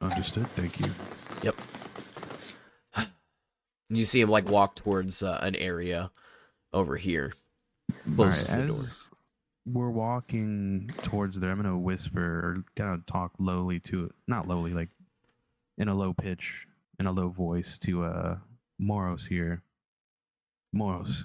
[0.02, 0.48] Understood.
[0.56, 0.92] Thank you.
[1.44, 1.56] Yep.
[3.90, 6.12] You see him like walk towards uh, an area
[6.74, 7.34] over here.
[8.16, 8.84] Closes Alright, the door.
[9.66, 11.52] We're walking towards there.
[11.52, 14.90] I'm gonna whisper or kind of talk lowly to it, not lowly, like
[15.78, 16.66] in a low pitch,
[17.00, 18.38] in a low voice to uh
[18.80, 19.62] Moros here.
[20.74, 21.24] Moros,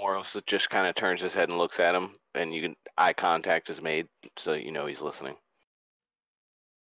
[0.00, 3.12] Moros just kind of turns his head and looks at him, and you can eye
[3.12, 5.36] contact is made, so you know he's listening.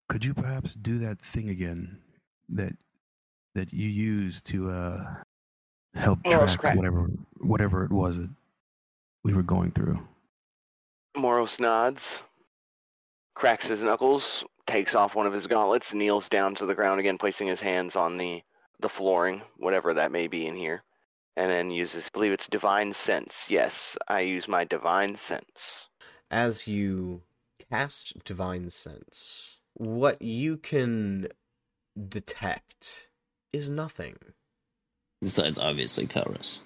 [0.08, 1.98] could you perhaps do that thing again
[2.50, 2.74] that
[3.56, 5.16] that you used to uh
[5.96, 6.76] help Moros, track crack.
[6.78, 7.10] whatever
[7.42, 8.30] whatever it was that
[9.24, 10.00] we were going through?
[11.18, 12.22] Moros nods,
[13.36, 17.18] cracks his knuckles, takes off one of his gauntlets, kneels down to the ground again,
[17.18, 18.42] placing his hands on the
[18.82, 20.84] the flooring, whatever that may be in here,
[21.36, 23.46] and then uses, I believe it's divine sense.
[23.50, 25.90] Yes, I use my divine sense.
[26.32, 27.24] As you
[27.70, 31.28] cast divine sense, what you can
[32.08, 33.10] detect
[33.52, 34.18] is nothing.
[35.22, 36.60] Besides, obviously, Kaurus.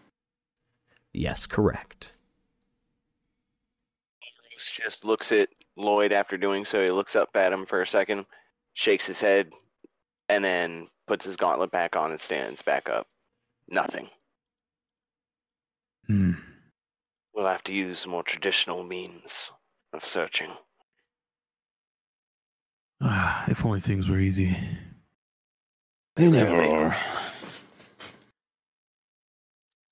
[1.13, 2.16] Yes, correct.
[4.74, 6.84] Bruce just looks at Lloyd after doing so.
[6.84, 8.26] He looks up at him for a second,
[8.74, 9.50] shakes his head,
[10.30, 13.08] and then puts his gauntlet back on and stands back up.
[13.70, 14.10] Nothing.
[16.08, 16.34] Hmm.
[17.34, 19.52] We'll have to use more traditional means
[19.94, 20.50] of searching.
[23.02, 24.56] Ah, if only things were easy.
[26.16, 26.96] They never are.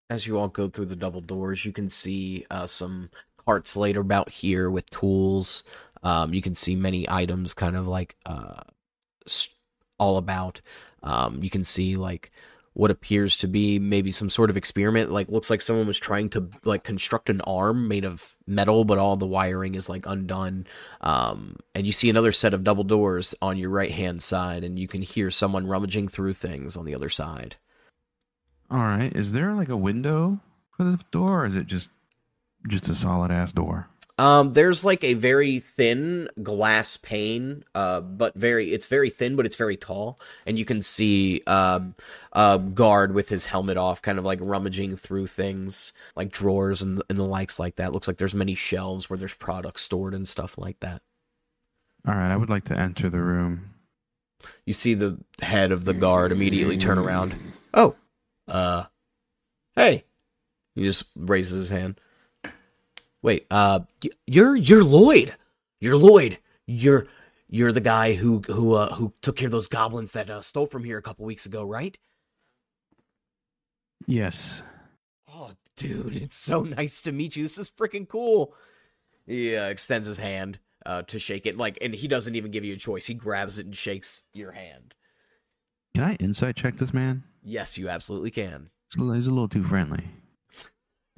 [0.09, 3.09] As you all go through the double doors, you can see uh, some
[3.51, 5.63] carts laid about here with tools.
[6.03, 8.61] Um, you can see many items kind of like uh,
[9.99, 10.61] all about.
[11.03, 12.31] Um, you can see like
[12.71, 15.11] what appears to be maybe some sort of experiment.
[15.11, 18.97] Like looks like someone was trying to like construct an arm made of metal, but
[18.97, 20.65] all the wiring is like undone.
[21.01, 24.79] Um, and you see another set of double doors on your right hand side, and
[24.79, 27.57] you can hear someone rummaging through things on the other side.
[28.69, 29.13] All right.
[29.13, 30.39] Is there like a window
[30.77, 31.89] for the door, or is it just
[32.67, 33.87] just a solid ass door?
[34.17, 39.47] Um, there's like a very thin glass pane, uh, but very it's very thin, but
[39.47, 41.95] it's very tall, and you can see um,
[42.33, 47.01] a guard with his helmet off, kind of like rummaging through things like drawers and
[47.09, 47.93] and the likes like that.
[47.93, 51.01] Looks like there's many shelves where there's products stored and stuff like that.
[52.07, 52.31] All right.
[52.31, 53.71] I would like to enter the room.
[54.65, 57.35] You see the head of the guard immediately turn around.
[57.73, 57.95] Oh,
[58.47, 58.83] uh,
[59.75, 60.05] hey!
[60.75, 61.99] He just raises his hand.
[63.21, 63.81] Wait, uh,
[64.25, 65.35] you're you're Lloyd.
[65.79, 66.39] You're Lloyd.
[66.65, 67.07] You're
[67.47, 70.65] you're the guy who who uh, who took care of those goblins that uh, stole
[70.65, 71.97] from here a couple weeks ago, right?
[74.07, 74.61] Yes.
[75.33, 77.43] Oh, dude, it's so nice to meet you.
[77.43, 78.53] This is freaking cool.
[79.27, 82.65] He uh, extends his hand uh, to shake it, like, and he doesn't even give
[82.65, 83.05] you a choice.
[83.05, 84.95] He grabs it and shakes your hand.
[85.93, 87.23] Can I insight check this man?
[87.43, 88.71] Yes, you absolutely can.
[88.93, 90.09] He's a little too friendly.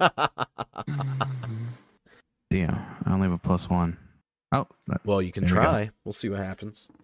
[2.54, 2.80] Damn.
[3.04, 3.96] I only have a plus one.
[4.52, 5.90] Oh, that- well, you can There we try.
[6.04, 6.86] We'll see what happens.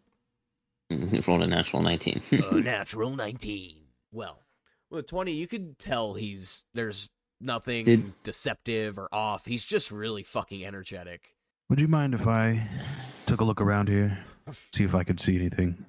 [0.90, 2.20] You Rolled a natural 19.
[2.50, 3.76] a natural 19.
[4.12, 4.40] Well,
[4.90, 7.08] with 20, you could tell he's there's
[7.40, 9.46] nothing Did- deceptive or off.
[9.46, 11.34] He's just really fucking energetic.
[11.68, 12.68] would you mind if I
[13.26, 14.18] took a look around here,
[14.74, 15.84] see if I could see anything?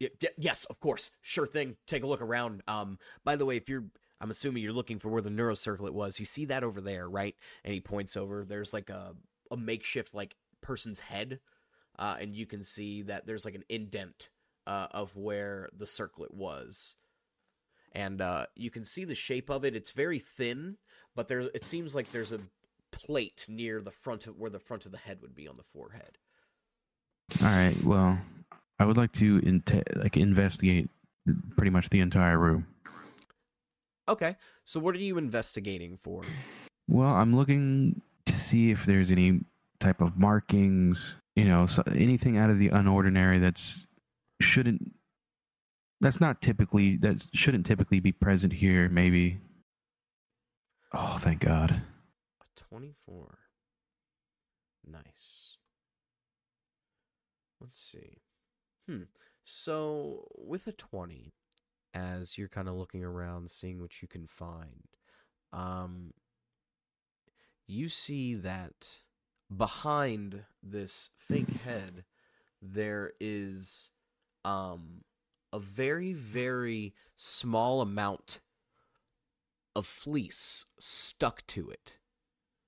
[0.00, 1.10] Y- y- yes, of course.
[1.22, 1.76] Sure thing.
[1.88, 2.62] Take a look around.
[2.68, 3.84] Um by the way, if you're
[4.20, 6.18] I'm assuming you're looking for where the neurocirclet was.
[6.18, 7.34] You see that over there, right?
[7.64, 8.44] And he points over.
[8.44, 9.14] There's like a
[9.50, 11.40] a makeshift like person's head.
[11.98, 14.28] Uh, and you can see that there's like an indent
[14.66, 16.96] uh, of where the circlet was.
[17.92, 19.74] And uh, you can see the shape of it.
[19.74, 20.76] It's very thin,
[21.14, 22.40] but there it seems like there's a
[22.92, 25.62] plate near the front of where the front of the head would be on the
[25.62, 26.18] forehead.
[27.42, 27.76] All right.
[27.82, 28.18] Well,
[28.78, 30.90] I would like to inte- like investigate
[31.56, 32.66] pretty much the entire room.
[34.08, 36.22] Okay, so what are you investigating for?
[36.88, 39.40] Well, I'm looking to see if there's any
[39.80, 43.86] type of markings, you know, so anything out of the unordinary that's
[44.40, 44.92] shouldn't
[46.00, 49.38] that's not typically that shouldn't typically be present here maybe.
[50.92, 51.82] Oh, thank God.
[52.40, 53.38] A 24.
[54.86, 55.56] Nice.
[57.60, 58.22] Let's see.
[58.88, 59.04] Hmm.
[59.42, 61.32] So, with a 20,
[61.96, 64.88] as you're kind of looking around, seeing what you can find,
[65.52, 66.12] um,
[67.66, 68.88] you see that
[69.54, 72.04] behind this fake head,
[72.60, 73.90] there is
[74.44, 75.04] um,
[75.52, 78.40] a very, very small amount
[79.74, 81.96] of fleece stuck to it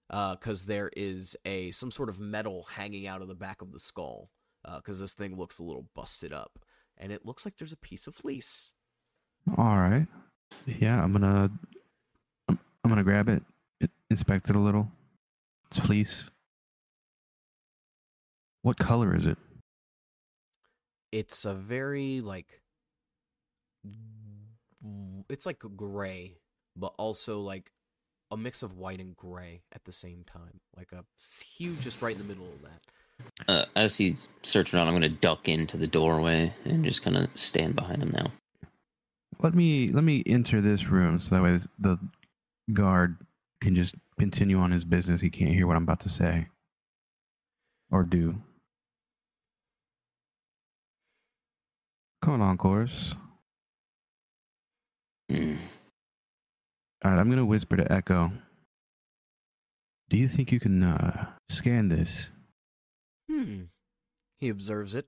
[0.09, 3.79] because there is a some sort of metal hanging out of the back of the
[3.79, 4.31] skull
[4.77, 6.59] because this thing looks a little busted up
[6.97, 8.73] and it looks like there's a piece of fleece
[9.57, 10.07] All right.
[10.67, 11.51] Yeah, I'm gonna
[12.49, 13.43] I'm, I'm gonna grab it,
[13.81, 14.91] it, inspect it a little.
[15.69, 16.31] It's fleece.
[18.63, 19.39] What color is it?
[21.13, 22.61] it's a very like
[25.29, 26.37] it's like gray
[26.77, 27.73] but also like
[28.31, 31.05] a mix of white and gray at the same time like a
[31.57, 32.81] hue just right in the middle of that
[33.49, 37.17] uh, as he's searching around, I'm going to duck into the doorway and just kind
[37.17, 38.31] of stand behind him now.
[39.41, 41.99] Let me let me enter this room so that way this- the
[42.73, 43.17] guard
[43.61, 45.21] can just continue on his business.
[45.21, 46.49] He can't hear what I'm about to say
[47.91, 48.43] or do.
[52.23, 53.15] Come on, course.
[55.31, 55.57] Hmm.
[57.05, 58.33] All right, I'm gonna whisper to Echo.
[60.11, 62.31] Do you think you can uh, scan this?
[63.31, 63.65] Hmm.
[64.41, 65.07] He observes it.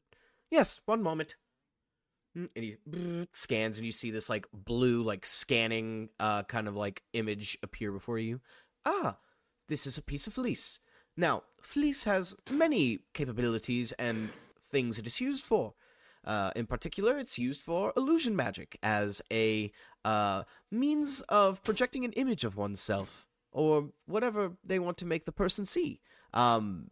[0.50, 1.36] Yes, one moment.
[2.34, 2.76] Hmm, And he
[3.32, 7.90] scans, and you see this like blue, like scanning, uh, kind of like image appear
[7.92, 8.40] before you.
[8.84, 9.18] Ah,
[9.68, 10.78] this is a piece of fleece.
[11.16, 14.30] Now, fleece has many capabilities and
[14.62, 15.74] things it is used for.
[16.24, 19.72] Uh, in particular, it's used for illusion magic as a
[20.04, 25.32] uh, means of projecting an image of oneself or whatever they want to make the
[25.32, 26.00] person see.
[26.32, 26.88] Um,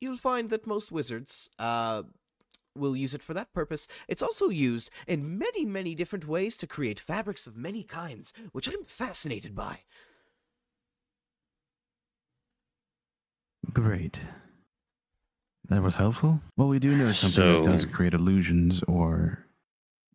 [0.00, 2.02] you'll find that most wizards uh,
[2.76, 3.86] will use it for that purpose.
[4.08, 8.68] It's also used in many, many different ways to create fabrics of many kinds, which
[8.68, 9.80] I'm fascinated by.
[13.72, 14.20] Great.
[15.68, 16.40] That was helpful.
[16.56, 19.44] Well, we do know something that does create illusions or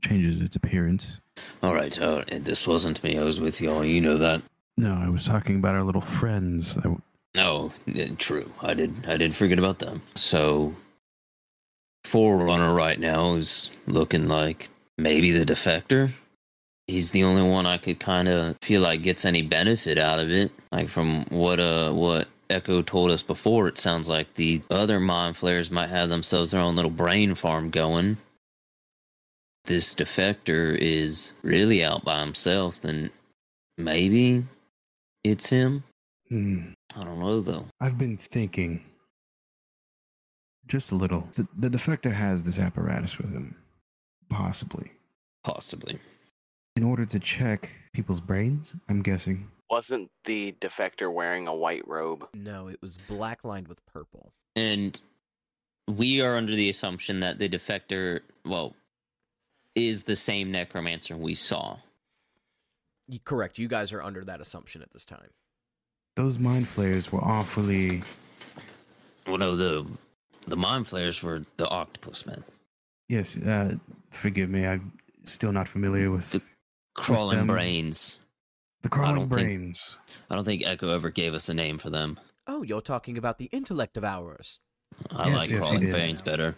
[0.01, 1.19] changes its appearance.
[1.61, 3.17] All right, uh, this wasn't me.
[3.17, 3.83] I was with y'all.
[3.83, 4.41] You know that.
[4.77, 6.77] No, I was talking about our little friends.
[6.77, 6.95] I,
[7.35, 8.51] No, yeah, true.
[8.61, 9.05] I did.
[9.07, 10.01] I did forget about them.
[10.15, 10.73] So,
[12.03, 16.11] Forerunner right now is looking like maybe the defector.
[16.87, 20.29] He's the only one I could kind of feel like gets any benefit out of
[20.29, 20.51] it.
[20.71, 25.37] Like from what uh what Echo told us before, it sounds like the other mind
[25.37, 28.17] flayers might have themselves their own little brain farm going.
[29.65, 32.81] This defector is really out by himself.
[32.81, 33.09] Then
[33.77, 34.43] maybe
[35.23, 35.83] it's him.
[36.29, 36.71] Hmm.
[36.97, 37.65] I don't know though.
[37.79, 38.83] I've been thinking
[40.71, 41.27] just a little.
[41.35, 43.55] The, the defector has this apparatus with him,
[44.29, 44.89] possibly.
[45.43, 45.99] Possibly.
[46.77, 49.49] In order to check people's brains, I'm guessing.
[49.69, 52.25] Wasn't the defector wearing a white robe?
[52.33, 54.31] No, it was black lined with purple.
[54.55, 54.99] And
[55.89, 58.73] we are under the assumption that the defector, well,
[59.75, 61.77] is the same necromancer we saw.
[63.25, 63.59] Correct.
[63.59, 65.31] You guys are under that assumption at this time.
[66.15, 68.03] Those mind flayers were awfully.
[69.27, 69.85] Well, no, the
[70.47, 72.43] the mind flayers were the octopus men,
[73.09, 73.75] Yes, uh,
[74.09, 74.65] forgive me.
[74.65, 74.93] I'm
[75.25, 76.41] still not familiar with The-
[76.95, 77.47] crawling them.
[77.47, 78.21] brains.
[78.83, 79.97] the crawling don't think- brains.
[80.29, 82.19] I don't think Echo ever gave us a name for them.
[82.47, 84.57] Oh, you're talking about the intellect devourers.
[85.11, 86.55] I Yes, like yes, crawling brains better.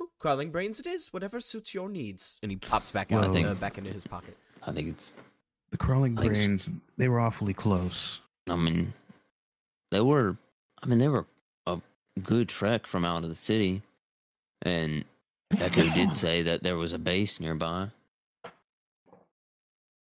[0.00, 2.36] Oh, crawling brains it is, whatever suits your needs.
[2.42, 4.36] And he pops back Well- out, I think- uh, back into his pocket.
[4.62, 5.14] I think it's.
[5.70, 6.70] The crawling I think s- brains.
[6.96, 8.20] They were awfully close.
[8.48, 8.94] I mean,
[9.90, 10.38] they were.
[10.82, 11.26] I mean, they were a
[12.18, 13.82] good trek from out of the city,
[14.62, 15.04] and
[15.58, 17.88] Echo did say that there was a base nearby.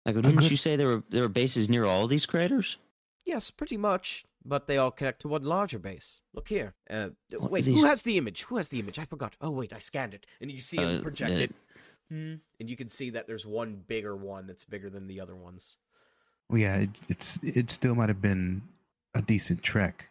[0.06, 2.76] Echo, didn't good- you say there were there were bases near all these craters?
[3.24, 4.24] Yes, pretty much.
[4.42, 6.20] But they all connect to one larger base.
[6.32, 6.72] Look here.
[6.88, 8.44] Uh, wait, these- who has the image?
[8.44, 8.98] Who has the image?
[8.98, 9.36] I forgot.
[9.42, 10.24] Oh, wait, I scanned it.
[10.40, 11.50] And you see Uh, it projected.
[11.50, 11.54] the-
[12.16, 12.34] Hmm.
[12.58, 15.76] And you can see that there's one bigger one that's bigger than the other ones.
[16.48, 18.62] Well, yeah, it, it's it still might have been
[19.14, 20.08] a decent trek.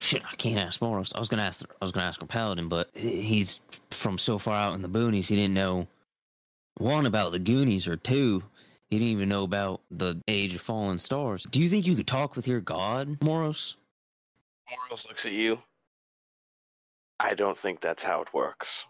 [0.00, 1.12] Shit, I can't ask Moros.
[1.14, 1.64] I was gonna ask.
[1.80, 5.28] I was gonna ask a paladin, but he's from so far out in the boonies.
[5.28, 5.86] He didn't know
[6.78, 8.42] one about the Goonies or two.
[8.90, 11.44] He didn't even know about the Age of Fallen Stars.
[11.50, 13.76] Do you think you could talk with your god, Moros?
[14.70, 15.58] Moros looks at you.
[17.18, 18.84] I don't think that's how it works.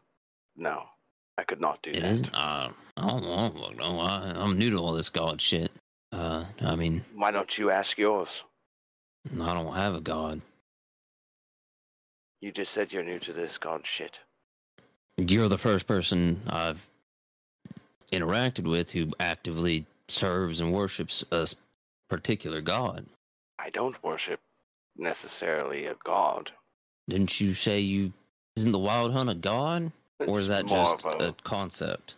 [0.57, 0.83] No,
[1.39, 2.11] I could not do It that.
[2.11, 2.35] isn't.
[2.35, 3.71] Uh, I don't know.
[3.79, 5.71] No, I, I'm new to all this god shit.
[6.13, 8.29] Uh, I mean, Why don't you ask yours?
[9.41, 10.41] I don't have a god.
[12.41, 14.19] You just said you're new to this god shit.
[15.17, 16.87] You're the first person I've
[18.13, 21.49] interacted with who actively serves and worships a
[22.09, 23.07] particular god.
[23.59, 24.41] I don't worship
[24.97, 26.51] necessarily a god.
[27.09, 28.13] Didn't you say you
[28.57, 32.17] isn't the wild hunt a god, or is that just a, a concept?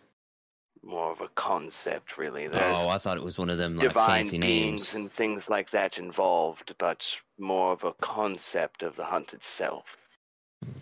[0.83, 2.47] more of a concept, really?
[2.47, 4.93] There's Oh, I thought it was one of them like fancy names.
[4.93, 7.05] and things like that involved, but
[7.37, 9.85] more of a concept of the hunt itself.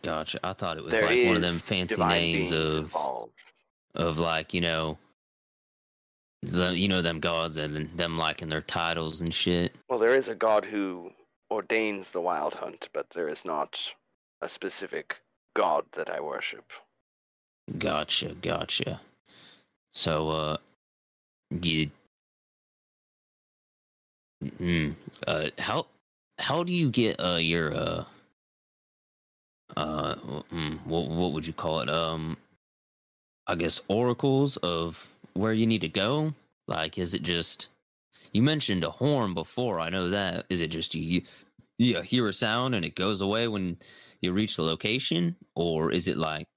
[0.01, 0.39] Gotcha.
[0.43, 3.33] I thought it was There like one of them fancy names of involved.
[3.95, 4.97] of like you know
[6.43, 9.75] the you know them gods and them liking their titles and shit.
[9.89, 11.11] Well, there is a god who
[11.51, 13.79] ordains the wild hunt, but there is not
[14.41, 15.17] a specific
[15.55, 16.65] god that I worship.
[17.77, 19.01] Gotcha, gotcha.
[19.93, 20.57] So, uh,
[21.49, 21.89] you,
[24.43, 25.87] mm, uh, how
[26.39, 28.05] how do you get uh your uh
[29.75, 32.37] uh mm, what what would you call it um
[33.47, 36.33] I guess oracles of where you need to go?
[36.67, 37.69] Like, is it just
[38.33, 39.79] you mentioned a horn before?
[39.79, 40.45] I know that.
[40.49, 41.21] Is it just you
[41.77, 43.77] you hear a sound and it goes away when
[44.21, 46.47] you reach the location, or is it like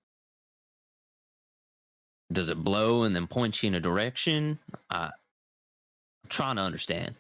[2.32, 4.58] does it blow and then point you in a direction?
[4.90, 7.14] I I'm trying to understand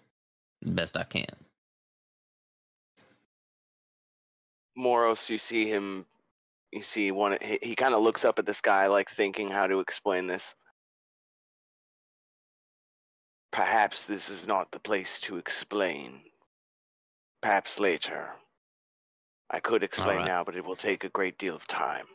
[0.62, 1.26] best I can.
[4.80, 6.04] Moros, you see him.
[6.72, 7.36] You see one.
[7.40, 10.54] He, he kind of looks up at the sky, like thinking how to explain this.
[13.52, 16.20] Perhaps this is not the place to explain.
[17.42, 18.30] Perhaps later.
[19.50, 20.26] I could explain Alright.
[20.26, 22.06] now, but it will take a great deal of time.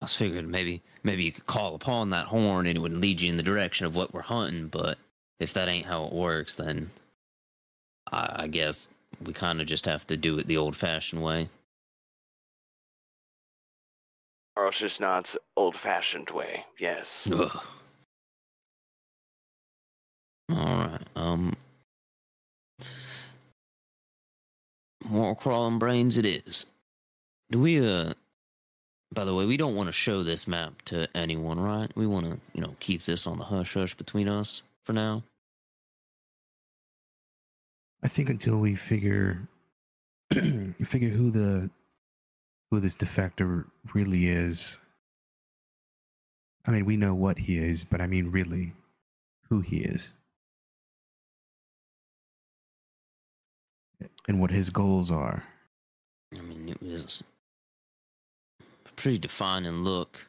[0.00, 3.20] I was figured maybe maybe you could call upon that horn and it would lead
[3.20, 4.96] you in the direction of what we're hunting, but
[5.40, 6.90] if that ain't how it works, then
[8.10, 11.48] I, I guess we kind of just have to do it the old-fashioned way.
[14.58, 16.64] Moros just nods old-fashioned way.
[16.80, 17.28] Yes.
[17.32, 17.64] Ugh.
[20.50, 21.00] All right.
[21.14, 21.56] Um.
[25.08, 26.66] More crawling brains it is.
[27.52, 28.14] Do we uh?
[29.14, 31.90] By the way, we don't want to show this map to anyone, right?
[31.94, 35.22] We want to, you know, keep this on the hush hush between us for now.
[38.02, 39.40] I think until we figure
[40.32, 41.70] figure who the
[42.70, 43.64] who this defector
[43.94, 44.78] really is.
[46.66, 48.72] I mean, we know what he is, but I mean, really,
[49.48, 50.12] who he is,
[54.26, 55.42] and what his goals are.
[56.36, 57.24] I mean, it was
[58.60, 60.26] a pretty defining look.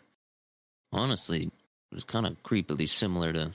[0.93, 1.51] Honestly,
[1.91, 3.51] it was kind of creepily similar to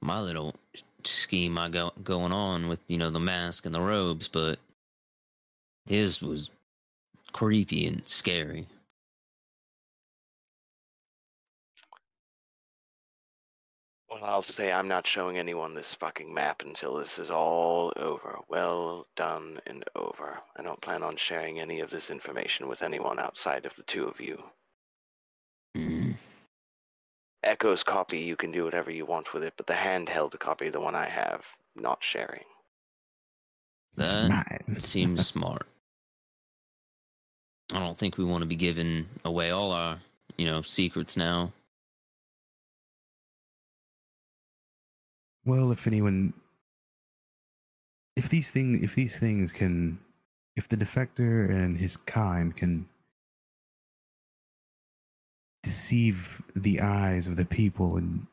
[0.00, 0.54] my little
[1.04, 4.58] scheme I got going on with, you know, the mask and the robes, but
[5.86, 6.50] his was
[7.32, 8.66] creepy and scary.
[14.10, 18.38] Well, I'll say I'm not showing anyone this fucking map until this is all over.
[18.48, 20.38] Well done and over.
[20.56, 24.06] I don't plan on sharing any of this information with anyone outside of the two
[24.06, 24.42] of you.
[25.76, 26.16] Mm.
[27.44, 30.80] Echo's copy, you can do whatever you want with it, but the handheld copy, the
[30.80, 31.42] one I have,
[31.76, 32.44] not sharing.
[33.96, 35.66] It's That seems smart.
[37.72, 39.98] I don't think we want to be giving away all our,
[40.36, 41.52] you know, secrets now.
[45.44, 46.32] Well, if anyone,
[48.16, 49.98] if these things, if these things can,
[50.56, 52.88] if the defector and his kind can
[55.62, 58.26] deceive the eyes of the people and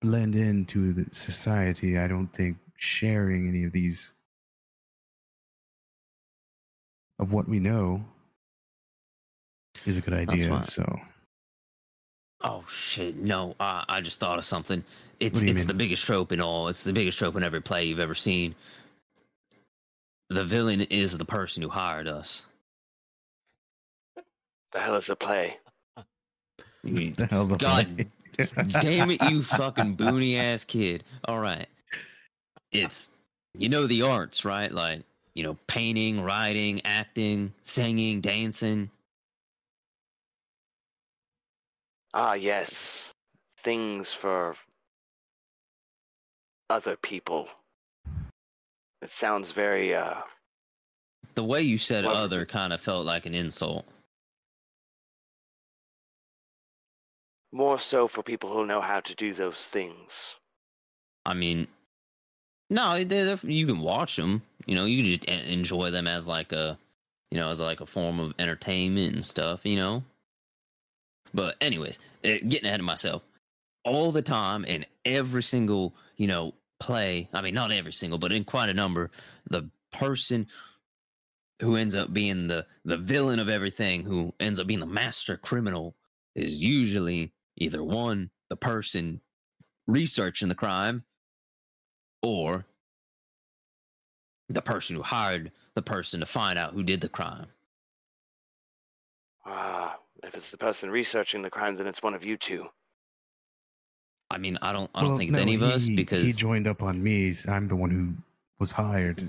[0.00, 4.12] blend into the society, I don't think sharing any of these
[7.18, 8.04] of what we know
[9.86, 10.64] is a good idea.
[10.64, 11.00] So
[12.42, 13.16] Oh shit!
[13.16, 14.84] No, uh, I just thought of something.
[15.18, 15.66] It's it's mean?
[15.66, 16.68] the biggest trope in all.
[16.68, 18.54] It's the biggest trope in every play you've ever seen.
[20.30, 22.46] The villain is the person who hired us.
[24.72, 25.56] The hell is a play?
[26.84, 28.48] You- the hell's a God play?
[28.80, 31.02] damn it, you fucking boony ass kid!
[31.24, 31.66] All right,
[32.70, 33.10] it's
[33.54, 34.70] you know the arts, right?
[34.70, 35.02] Like
[35.34, 38.90] you know, painting, writing, acting, singing, dancing.
[42.14, 43.12] Ah, yes.
[43.64, 44.56] Things for
[46.70, 47.48] other people.
[49.02, 50.22] It sounds very, uh,
[51.34, 53.86] The way you said Well- "other" kind of felt like an insult.
[57.50, 60.34] more so for people who know how to do those things.
[61.24, 61.66] I mean,
[62.70, 64.42] no, they're, they're, you can watch them.
[64.66, 66.78] You know, you can just enjoy them as like a,
[67.30, 69.64] you know, as like a form of entertainment and stuff.
[69.64, 70.02] You know.
[71.34, 73.22] But anyways, eh, getting ahead of myself.
[73.84, 77.28] All the time in every single, you know, play.
[77.32, 79.10] I mean, not every single, but in quite a number,
[79.48, 80.46] the person
[81.60, 85.36] who ends up being the the villain of everything, who ends up being the master
[85.36, 85.96] criminal,
[86.34, 89.20] is usually either one the person
[89.86, 91.04] researching the crime
[92.22, 92.66] or
[94.48, 97.46] the person who hired the person to find out who did the crime.
[99.44, 99.96] Ah,
[100.28, 102.66] if it's the person researching the crime, then it's one of you two.
[104.30, 106.32] I mean, I don't, I don't Well, think it's no, any of us because he
[106.32, 107.34] joined up on me.
[107.48, 108.12] I'm the one who
[108.60, 109.26] was hired.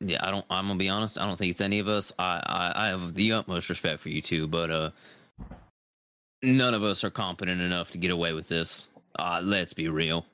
[0.00, 0.44] yeah, I don't.
[0.48, 1.18] I'm gonna be honest.
[1.18, 2.12] I don't think it's any of us.
[2.18, 4.90] I, I, I have the utmost respect for you two, but uh,
[6.42, 8.88] none of us are competent enough to get away with this.
[9.18, 10.24] Uh, let's be real.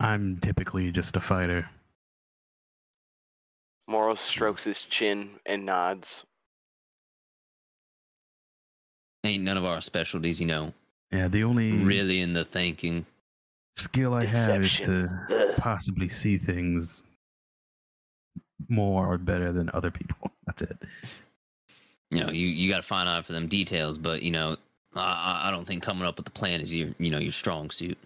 [0.00, 1.68] I'm typically just a fighter.
[3.86, 6.24] Moros strokes his chin and nods.
[9.24, 10.72] Ain't none of our specialties, you know,
[11.10, 13.06] Yeah, the only really in the thinking.
[13.76, 17.02] skill I have is to possibly see things
[18.68, 20.30] more or better than other people.
[20.46, 20.76] That's it.
[22.10, 24.56] You know, you, you got to find out for them details, but you know,
[24.94, 27.32] I, I- I don't think coming up with the plan is your, you know, your
[27.32, 27.98] strong suit.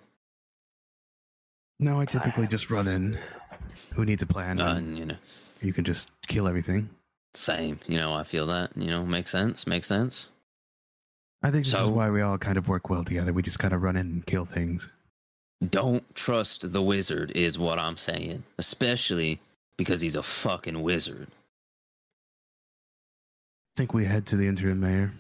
[1.80, 3.18] No, I typically just run in.
[3.94, 4.60] Who needs a plan?
[4.60, 5.16] Uh, and and, you know,
[5.62, 6.88] you can just kill everything.
[7.34, 7.78] same.
[7.86, 8.70] You know, I feel that.
[8.76, 9.66] You know, makes sense.
[9.66, 10.28] Makes sense.
[11.42, 13.32] I think this is why we all kind of work well together.
[13.32, 14.88] We just kind of run in and kill things.
[15.70, 18.42] Don't trust the wizard, is what I'm saying.
[18.58, 19.40] Especially
[19.76, 21.28] because he's a fucking wizard.
[23.74, 25.12] I think we head to the interim mayor.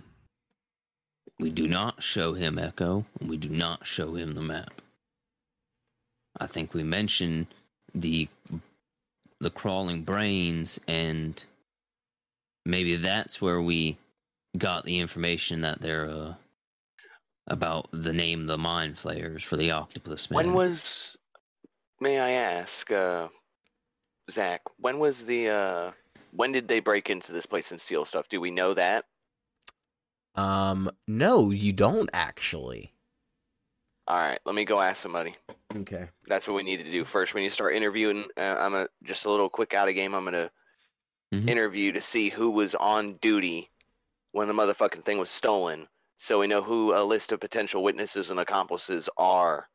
[1.38, 4.82] We do not show him Echo, and we do not show him the map.
[6.40, 7.46] I think we mention
[7.94, 8.28] the
[9.40, 11.44] the crawling brains, and
[12.64, 13.98] maybe that's where we
[14.58, 16.34] got the information that they're uh,
[17.46, 20.36] about the name the mind flayers for the octopus man.
[20.36, 21.16] When was,
[22.00, 23.28] may I ask, uh,
[24.30, 24.60] Zach?
[24.78, 25.92] When was the uh,
[26.32, 28.28] when did they break into this place and steal stuff?
[28.28, 29.04] Do we know that?
[30.34, 32.92] Um, no, you don't actually.
[34.06, 35.34] All right, let me go ask somebody.
[35.74, 36.08] Okay.
[36.26, 37.34] That's what we need to do first.
[37.34, 38.24] We need to start interviewing.
[38.36, 40.14] Uh, I'm a just a little quick out of game.
[40.14, 40.50] I'm gonna
[41.34, 41.48] Mhm.
[41.48, 43.70] interview to see who was on duty
[44.32, 45.86] when the motherfucking thing was stolen,
[46.18, 49.68] so we know who a list of potential witnesses and accomplices are.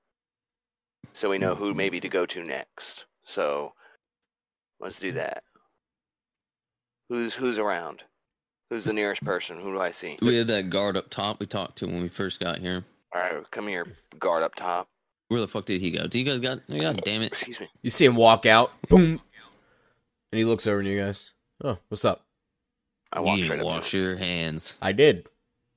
[1.14, 1.78] So we know who mm-hmm.
[1.78, 3.06] maybe to go to next.
[3.26, 3.74] So
[4.80, 5.44] let's do that.
[7.10, 8.02] Who's who's around?
[8.70, 9.60] Who's the nearest person?
[9.60, 10.18] Who do I see?
[10.22, 12.84] we had that guard up top we talked to when we first got here.
[13.14, 13.86] All right, come here,
[14.20, 14.88] guard up top.
[15.28, 16.08] Where the fuck did he go?
[16.08, 16.66] Do you guys got?
[16.68, 17.32] God damn it!
[17.32, 17.68] Excuse me.
[17.82, 19.22] You see him walk out, boom,
[20.32, 21.32] and he looks over to you guys.
[21.64, 22.26] Oh, what's up?
[23.14, 24.78] I You walked didn't right wash to your hands.
[24.82, 25.28] I did.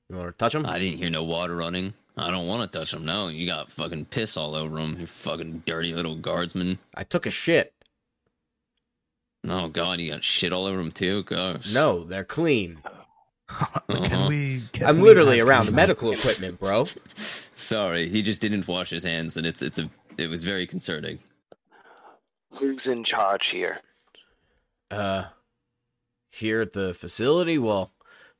[0.09, 0.65] You want to touch them?
[0.65, 1.93] I didn't hear no water running.
[2.17, 3.05] I don't want to touch them.
[3.05, 4.97] No, you got fucking piss all over them.
[4.99, 6.79] You fucking dirty little guardsman.
[6.95, 7.73] I took a shit.
[9.47, 11.23] Oh god, you got shit all over them too.
[11.23, 11.73] Gosh.
[11.73, 12.79] No, they're clean.
[13.49, 13.79] Uh-huh.
[14.09, 14.61] Can we?
[14.73, 15.75] Can I'm we literally around him the that?
[15.77, 16.85] medical equipment, bro.
[17.15, 21.17] Sorry, he just didn't wash his hands, and it's it's a it was very concerning.
[22.51, 23.79] Who's in charge here?
[24.91, 25.23] Uh,
[26.37, 27.91] here at the facility, well,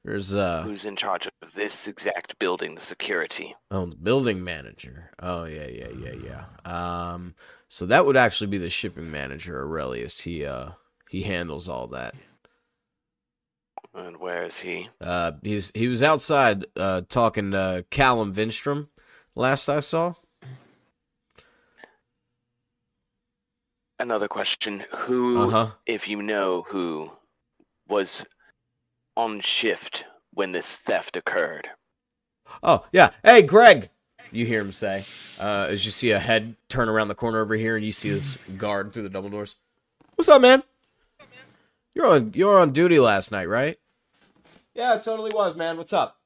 [0.06, 3.56] there's uh, Who's in charge of this exact building, the security?
[3.72, 5.10] oh, the building manager.
[5.20, 7.12] Oh yeah, yeah, yeah, yeah.
[7.12, 7.36] Um,
[7.68, 10.22] so that would actually be the shipping manager, Aurelius.
[10.22, 10.70] He uh,
[11.10, 12.16] he handles all that.
[13.94, 14.90] And where is he?
[15.02, 18.88] Uh, he's he was outside uh talking to Callum Vinstrom
[19.36, 20.14] last I saw.
[24.00, 24.84] Another question.
[24.96, 25.72] Who, Uh huh.
[25.88, 27.10] if you know who,
[27.88, 28.24] was
[29.16, 31.68] on shift when this theft occurred?
[32.64, 33.12] Oh yeah.
[33.24, 33.90] Hey, Greg.
[34.32, 35.06] You hear him say,
[35.40, 38.10] uh, as you see a head turn around the corner over here, and you see
[38.10, 39.56] this guard through the double doors.
[40.16, 40.64] What's up, man?
[41.94, 43.80] You're on you're on duty last night, right?
[44.76, 45.78] Yeah, it totally was, man.
[45.78, 46.17] What's up?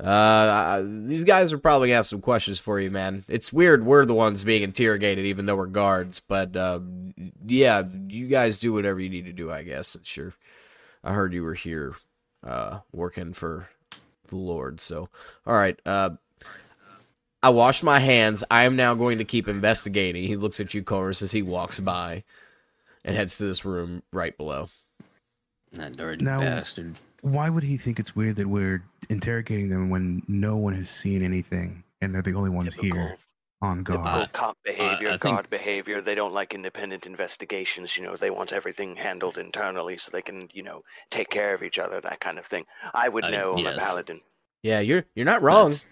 [0.00, 3.24] Uh, these guys are probably gonna have some questions for you, man.
[3.28, 6.20] It's weird we're the ones being interrogated, even though we're guards.
[6.20, 6.80] But uh,
[7.46, 9.96] yeah, you guys do whatever you need to do, I guess.
[10.02, 10.34] Sure.
[11.04, 11.94] I heard you were here,
[12.46, 13.68] uh, working for
[14.28, 14.80] the Lord.
[14.80, 15.08] So,
[15.46, 15.78] all right.
[15.84, 16.10] Uh,
[17.42, 18.44] I washed my hands.
[18.50, 20.24] I am now going to keep investigating.
[20.24, 22.24] He looks at you, Chorus, as he walks by
[23.02, 24.68] and heads to this room right below.
[25.72, 26.96] That dirty Now- bastard.
[27.22, 31.22] Why would he think it's weird that we're interrogating them when no one has seen
[31.22, 33.16] anything and they're the only ones Typical, here
[33.62, 34.00] on guard?
[34.06, 36.00] Uh, typical cop behavior, I think- guard behavior.
[36.00, 37.96] They don't like independent investigations.
[37.96, 41.62] You know, they want everything handled internally so they can, you know, take care of
[41.62, 42.00] each other.
[42.00, 42.64] That kind of thing.
[42.94, 43.54] I would I- know.
[43.56, 44.20] I'm a paladin.
[44.62, 45.68] Yeah, you're you're not wrong.
[45.68, 45.88] That's,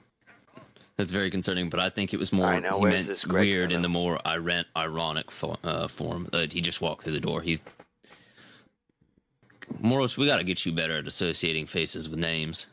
[0.98, 3.82] that's very concerning, but I think it was more I know, he meant weird in
[3.82, 6.28] the more iran- ironic fo- uh, form.
[6.32, 7.40] Uh, he just walked through the door.
[7.40, 7.62] He's
[9.80, 10.16] Moros.
[10.16, 12.68] We got to get you better at associating faces with names.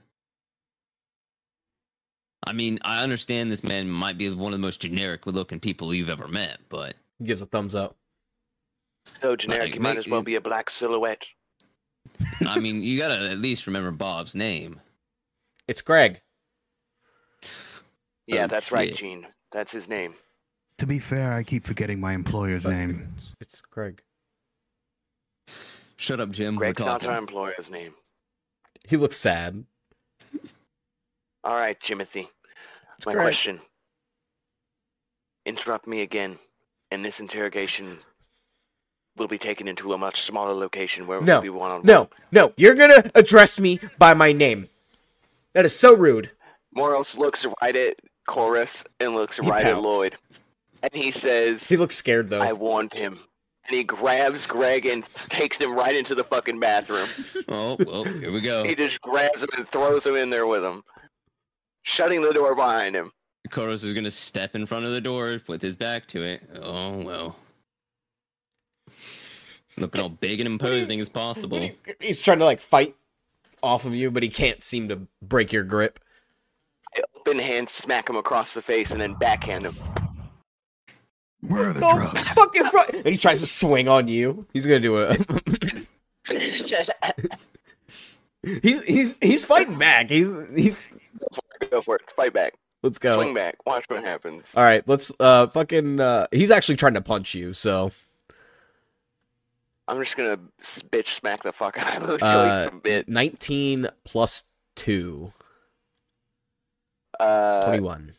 [2.47, 6.09] I mean, I understand this man might be one of the most generic-looking people you've
[6.09, 7.95] ever met, but He gives a thumbs up.
[9.21, 9.67] So generic.
[9.69, 11.23] Like, you might make- as well be a black silhouette.
[12.47, 14.79] I mean, you got to at least remember Bob's name.
[15.67, 16.21] It's Greg.
[18.27, 18.97] Yeah, Oh, that's right, shit.
[18.97, 19.27] Gene.
[19.51, 20.13] That's his name.
[20.79, 23.13] To be fair, I keep forgetting my employer's But name.
[23.17, 24.01] It's, it's Greg.
[25.97, 26.55] Shut up, Jim.
[26.55, 27.09] Greg's We're not talking.
[27.09, 27.93] our employer's name.
[28.87, 29.63] He looks sad.
[31.43, 32.27] All right, Jimothy.
[32.97, 33.25] It's My Greg.
[33.25, 33.61] question.
[35.45, 36.37] Interrupt me again,
[36.91, 37.99] and this interrogation
[39.17, 41.85] will be taken into a much smaller location where No, we'll be one on one.
[41.85, 44.67] No, no, you're gonna address me by my name.
[45.53, 46.31] That is so rude.
[46.73, 49.81] Moros looks right at Chorus and looks He right at.
[49.81, 50.17] Lloyd,
[50.83, 52.41] and he says, He looks scared though.
[52.41, 53.19] "I warned him."
[53.67, 57.07] And he grabs Greg and takes him right into the fucking bathroom.
[57.47, 58.63] Oh, well, here we go.
[58.63, 60.83] He just grabs him and throws him in there with him,
[61.83, 63.11] shutting the door behind him.
[63.49, 66.41] Koros is gonna step in front of the door with his back to it.
[66.59, 67.35] Oh well.
[69.77, 71.69] Looking all big and imposing as possible.
[71.99, 72.95] He's trying to like fight
[73.61, 75.99] off of you, but he can't seem to break your grip.
[76.95, 79.75] I open hand, smack him across the face, and then backhand him.
[81.47, 82.21] Where are the No, drugs?
[82.29, 82.93] fuck is right.
[82.93, 84.45] And he tries to swing on you.
[84.53, 85.17] He's gonna do a.
[88.61, 90.09] he's he's he's fighting back.
[90.09, 90.91] He's he's.
[91.71, 92.01] Go for it.
[92.15, 92.53] Fight back.
[92.83, 93.15] Let's go.
[93.15, 93.55] Swing back.
[93.65, 94.45] Watch what happens.
[94.55, 95.99] All right, let's uh fucking.
[95.99, 97.53] uh He's actually trying to punch you.
[97.53, 97.91] So
[99.87, 100.37] I'm just gonna
[100.91, 103.09] bitch smack the fuck out of him until uh, he's bit.
[103.09, 104.43] nineteen plus
[104.75, 105.31] two.
[107.19, 108.13] Uh, 21.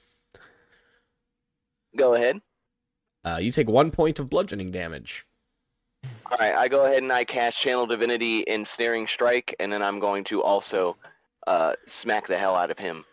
[1.98, 2.40] go ahead.
[3.26, 5.26] Uh, you take one point of bludgeoning damage.
[6.30, 9.82] All right, I go ahead and I cast Channel Divinity in Snaring Strike, and then
[9.82, 10.96] I'm going to also
[11.48, 13.04] uh, smack the hell out of him.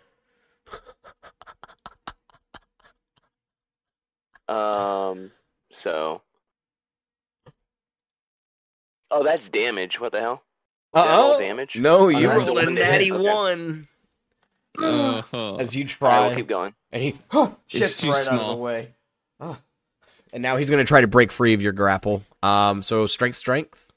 [4.47, 5.31] Um,
[5.73, 6.21] so.
[9.09, 9.99] Oh, that's damage.
[9.99, 10.43] What the hell?
[10.95, 11.75] Is that all damage?
[11.75, 13.31] No, you that's a rolled a one to hit, natty okay.
[13.31, 13.87] one.
[14.77, 16.75] Oh, As you All right, try, we'll keep going.
[16.91, 18.93] and he It's shifts too right out of the way.
[19.39, 19.59] Ah.
[20.33, 22.23] And now he's going to try to break free of your grapple.
[22.41, 23.91] Um, so strength, strength.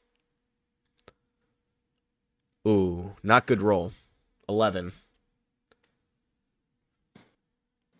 [2.68, 3.92] Ooh, not good roll.
[4.48, 4.92] Eleven.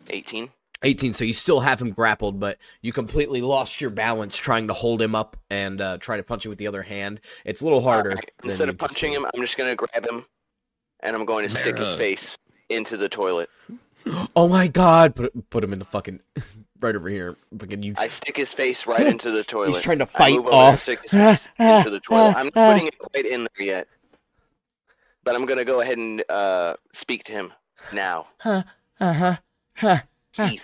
[0.09, 0.51] 18.
[0.82, 4.74] 18 so you still have him grappled but you completely lost your balance trying to
[4.74, 7.64] hold him up and uh, try to punch him with the other hand it's a
[7.64, 10.24] little harder Alright, Instead of punching him, I'm just going to grab him,
[11.01, 12.37] and I'm going to stick his face
[12.68, 13.49] into the toilet.
[14.37, 16.20] oh my god put, put him in the fucking
[16.81, 19.68] right over here fucking you I stick his face right into the toilet.
[19.68, 22.37] he's trying to fight move over and off stick his face into the toilet.
[22.37, 23.89] I'm not putting it quite in there yet,
[25.24, 27.53] but I'm gonna go ahead and uh, speak to him
[27.93, 28.29] now.
[28.45, 29.37] uh-huh
[29.74, 29.99] huh.
[30.33, 30.62] Keith,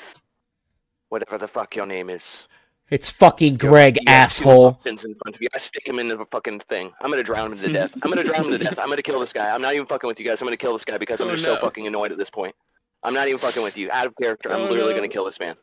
[1.08, 2.46] whatever the fuck your name is.
[2.90, 5.48] it's fucking greg You have asshole in front of you.
[5.54, 6.92] I stick him into the fucking thing.
[7.00, 7.90] I'm gonna drown him to death.
[8.02, 8.78] I'm gonna drown him to death.
[8.78, 9.50] I'm gonna kill this guy.
[9.54, 10.40] I'm not even fucking with you guys.
[10.40, 11.54] I'm gonna kill this guy because I'm Oh, just no.
[11.56, 12.54] so fucking annoyed at this point.
[13.02, 13.90] I'm not even fucking with you.
[13.92, 14.52] Out of character.
[14.52, 14.98] I'm Oh, literally no.
[14.98, 15.56] gonna kill this man.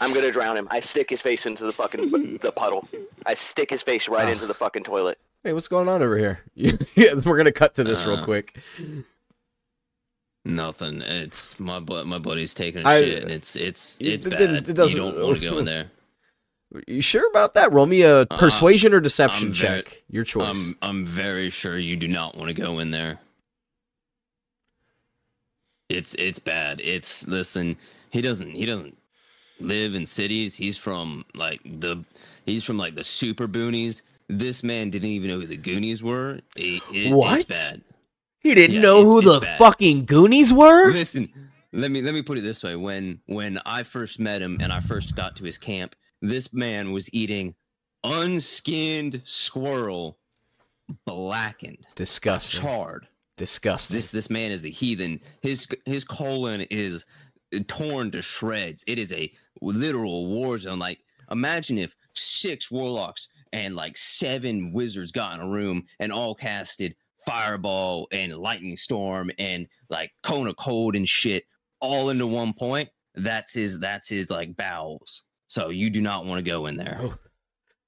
[0.00, 0.68] I'm gonna drown him.
[0.70, 2.10] I stick his face into the fucking
[2.42, 2.86] the puddle.
[3.24, 4.32] I stick his face right Ah.
[4.32, 5.18] into the fucking toilet.
[5.44, 8.58] hey what's going on over here yeah, we're gonna cut to this real Uh, quick
[10.44, 11.02] Nothing.
[11.02, 14.30] It's my bu- my buddy's taking a I- shit, and it's it's It- it's it
[14.30, 14.38] bad.
[14.38, 15.90] didn't- it doesn't- you don't want to go in there.
[16.86, 20.24] you sure about that roll me a persuasion or deception Uh, I'm very- check your
[20.24, 23.18] choice I'm I'm very sure you do not want to go in there.
[25.88, 26.80] It's it's bad.
[26.82, 27.76] It's listen.
[28.10, 28.96] He doesn't he doesn't
[29.60, 30.54] live in cities.
[30.54, 32.04] He's from like the
[32.44, 34.02] he's from like the super boonies.
[34.28, 36.40] This man didn't even know who the Goonies were.
[36.56, 37.46] It, it- What?
[38.40, 39.58] He didn't yeah, know who the bad.
[39.58, 41.28] fucking goonies were Listen,
[41.72, 44.72] let me let me put it this way: when when I first met him and
[44.72, 47.54] I first got to his camp, this man was eating
[48.04, 50.18] unskinned squirrel,
[51.04, 53.08] blackened, disgusting charred.
[53.36, 55.20] disgusting This this man is a heathen.
[55.42, 57.04] His his colon is
[57.60, 58.84] torn to shreds.
[58.86, 59.30] It is a
[59.60, 60.78] literal war zone.
[60.78, 61.00] Like
[61.30, 66.94] imagine if six warlocks and like seven wizards got in a room and all casted
[67.26, 71.44] fireball and lightning storm and like cone of cold and shit
[71.80, 72.88] all into one point.
[73.14, 75.22] That's his that's his like bowels.
[75.48, 76.98] So you do not want to go in there.
[77.00, 77.14] Oh,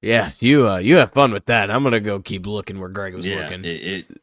[0.01, 1.71] Yeah, you uh, you have fun with that.
[1.71, 3.65] I'm gonna go keep looking where Greg was Yeah, looking.
[3.65, 4.21] it- it-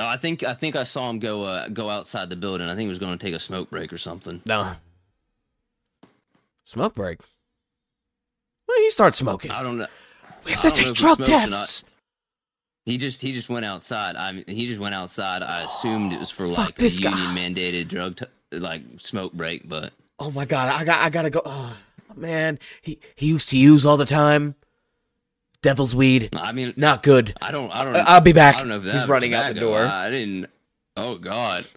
[0.00, 2.66] Oh, I think I think I saw him go uh, go outside the building.
[2.66, 4.40] I think he was going to take a smoke break or something.
[4.46, 4.72] no
[6.64, 7.18] smoke break.
[8.66, 9.50] When did he start smoking?
[9.50, 9.86] I don't know.
[10.44, 11.48] We have to take drug smokes or not.
[11.48, 11.84] tests.
[12.86, 14.16] He just he just went outside.
[14.16, 15.42] I mean, he just went outside.
[15.42, 17.10] I assumed it was for like a guy.
[17.10, 21.30] union mandated drug t- like smoke break, but Oh my god, I got I gotta
[21.30, 21.42] go.
[21.44, 21.76] Oh,
[22.16, 24.54] man, he he used to use all the time.
[25.62, 27.36] Devil's weed, I mean, not good.
[27.42, 27.94] I don't I don't.
[27.96, 28.56] I- I'll be back.
[28.56, 29.84] I don't know if that He's running out the door.
[29.84, 30.46] I didn't.
[30.96, 31.66] Oh God.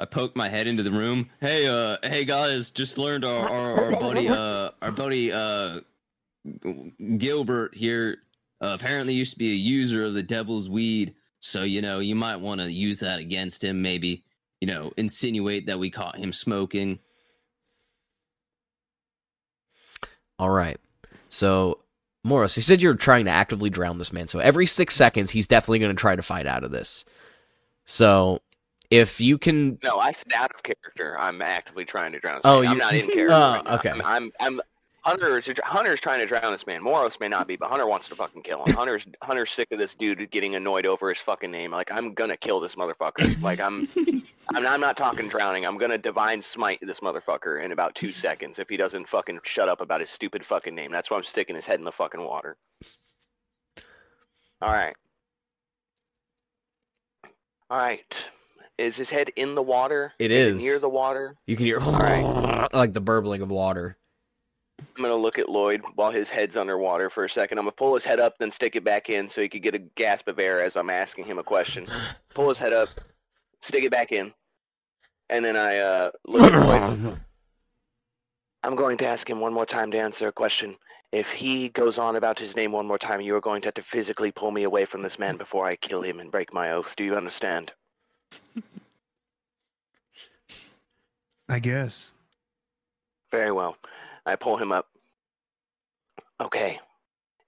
[0.00, 1.28] I poked my head into the room.
[1.40, 5.80] Hey, uh, hey guys, just learned our our, our buddy, uh, our buddy, uh,
[7.16, 8.18] Gilbert here.
[8.60, 11.14] Uh, apparently used to be a user of the devil's weed.
[11.40, 13.82] So you know you might want to use that against him.
[13.82, 14.22] Maybe
[14.60, 17.00] you know insinuate that we caught him smoking.
[20.38, 20.78] All right.
[21.28, 21.78] So,
[22.24, 24.28] Moros, you said you're trying to actively drown this man.
[24.28, 27.04] So every six seconds, he's definitely going to try to fight out of this.
[27.84, 28.40] So,
[28.90, 31.18] if you can, No, I said out of character.
[31.18, 32.40] I'm actively trying to drown.
[32.44, 33.32] Oh, Oh, I'm not in character.
[33.34, 33.90] Oh, right okay.
[33.90, 34.60] I'm, I'm, I'm
[35.02, 36.82] Hunter is Hunter's trying to drown this man.
[36.82, 38.74] Moros may not be, but Hunter wants to fucking kill him.
[38.76, 41.70] Hunter's Hunter's sick of this dude getting annoyed over his fucking name.
[41.70, 43.40] Like I'm gonna kill this motherfucker.
[43.40, 43.88] Like I'm,
[44.54, 45.64] I'm, I'm not talking drowning.
[45.64, 49.68] I'm gonna divine smite this motherfucker in about two seconds if he doesn't fucking shut
[49.68, 50.90] up about his stupid fucking name.
[50.90, 52.56] That's why I'm sticking his head in the fucking water.
[54.60, 54.94] All right.
[57.70, 58.24] All right.
[58.78, 60.12] Is his head in the water?
[60.18, 60.62] It Is is.
[60.62, 61.36] near the water.
[61.46, 62.68] You can hear right.
[62.72, 63.96] like the burbling of water.
[64.98, 67.58] I'm gonna look at Lloyd while his head's underwater for a second.
[67.58, 69.76] I'm gonna pull his head up, then stick it back in so he could get
[69.76, 71.86] a gasp of air as I'm asking him a question.
[72.34, 72.88] Pull his head up,
[73.60, 74.32] stick it back in,
[75.30, 77.16] and then I uh, look at Lloyd.
[78.64, 80.74] I'm going to ask him one more time to answer a question.
[81.12, 83.74] If he goes on about his name one more time, you are going to have
[83.74, 86.72] to physically pull me away from this man before I kill him and break my
[86.72, 86.92] oath.
[86.96, 87.70] Do you understand?
[91.48, 92.10] I guess.
[93.30, 93.76] Very well.
[94.28, 94.86] I pull him up.
[96.38, 96.78] Okay.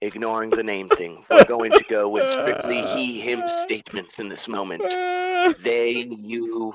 [0.01, 4.47] Ignoring the name thing, we're going to go with strictly he him statements in this
[4.47, 4.81] moment.
[5.63, 6.73] They, you.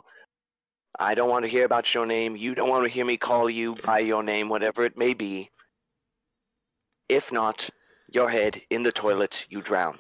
[1.01, 2.37] I don't want to hear about your name.
[2.37, 5.51] You don't want to hear me call you by your name, whatever it may be.
[7.09, 7.69] If not,
[8.09, 9.99] your head in the toilet, you drown.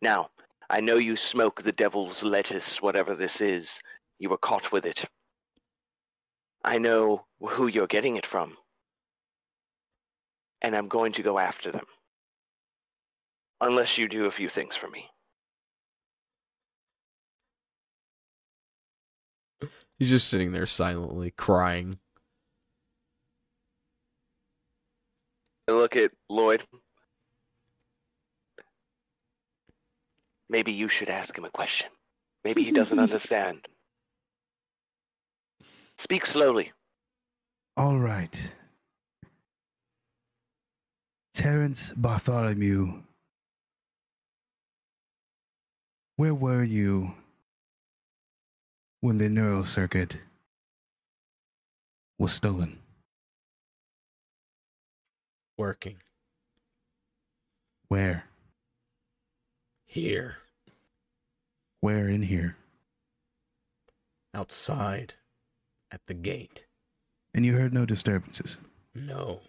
[0.00, 0.30] Now,
[0.70, 3.78] I know you smoke the devil's lettuce, whatever this is.
[4.18, 5.04] You were caught with it.
[6.64, 8.56] I know who you're getting it from.
[10.62, 11.84] And I'm going to go after them.
[13.60, 15.08] Unless you do a few things for me.
[19.98, 21.98] He's just sitting there silently crying.
[25.68, 26.64] I look at Lloyd.
[30.50, 31.86] Maybe you should ask him a question.
[32.44, 33.66] Maybe he doesn't understand.
[35.98, 36.72] Speak slowly.
[37.76, 38.52] All right.
[41.34, 43.02] Terence Bartholomew.
[46.16, 47.14] Where were you
[49.00, 50.18] when the neural circlet
[52.18, 52.78] was stolen?
[55.56, 55.96] Working.
[57.88, 58.24] Where?
[59.86, 60.36] Here.
[61.80, 62.56] Where in here?
[64.34, 65.14] Outside.
[65.90, 66.66] At the gate.
[67.34, 68.58] And you heard no disturbances.
[68.94, 69.40] No.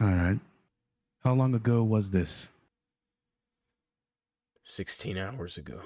[0.00, 0.38] All right.
[1.24, 2.48] How long ago was this?
[4.64, 5.80] 16 hours ago.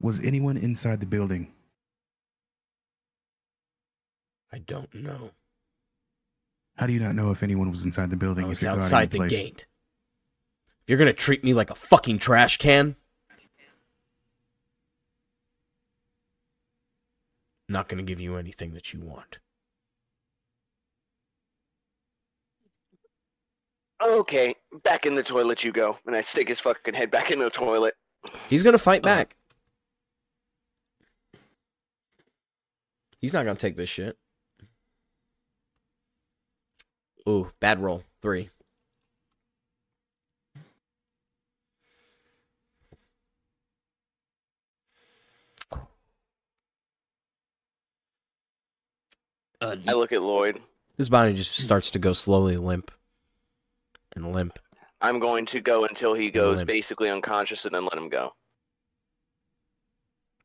[0.00, 1.52] Was anyone inside the building?
[4.52, 5.30] I don't know.
[6.76, 8.44] How do you not know if anyone was inside the building?
[8.44, 9.30] I was outside the place?
[9.30, 9.66] gate.
[10.82, 12.96] If you're gonna treat me like a fucking trash can,
[17.68, 19.38] Not gonna give you anything that you want.
[24.02, 25.96] Okay, back in the toilet you go.
[26.06, 27.94] And I stick his fucking head back in the toilet.
[28.48, 29.16] He's gonna fight Uh-huh.
[29.16, 29.36] back.
[33.20, 34.18] He's not gonna take this shit.
[37.28, 38.02] Ooh, bad roll.
[38.20, 38.50] Three.
[49.62, 50.60] Uh, I look at Lloyd.
[50.98, 52.90] His body just starts to go slowly limp.
[54.16, 54.58] And limp.
[55.00, 56.68] I'm going to go until he goes limp.
[56.68, 58.34] basically unconscious and then let him go.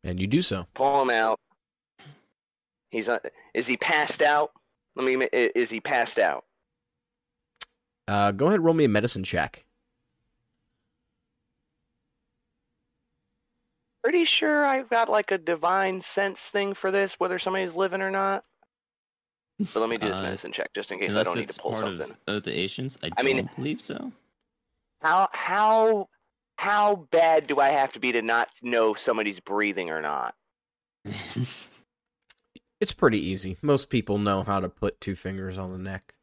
[0.04, 0.68] And you do so.
[0.76, 1.40] Pull him out.
[2.92, 3.18] He's uh,
[3.56, 4.52] is he passed out?
[4.96, 5.28] Let me.
[5.34, 6.46] Is he passed out?
[8.08, 9.66] Uh, go ahead and roll me a medicine check.
[14.04, 18.12] Pretty sure I've got like a divine sense thing for this, whether somebody's living or
[18.12, 18.46] not.
[19.60, 21.60] But let me do this Uh, medicine check just in case I don't need to
[21.60, 22.16] pull part something.
[22.28, 24.12] of the Asians, I, I mean- don't believe so.
[25.02, 26.10] How how
[26.58, 30.36] how bad do I have to be to not know somebody's breathing or not?
[32.80, 33.58] It's pretty easy.
[33.64, 36.14] Most people know how to put two fingers on the neck,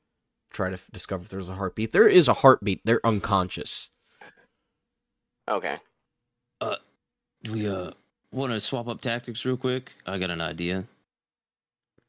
[0.52, 1.90] try to f- discover if there's a heartbeat.
[1.90, 2.80] There is a heartbeat.
[2.84, 3.90] They're unconscious.
[5.50, 5.78] Okay.
[6.60, 6.76] Uh,
[7.42, 7.90] Do we uh
[8.30, 9.94] want to swap up tactics real quick?
[10.06, 10.84] I got an idea.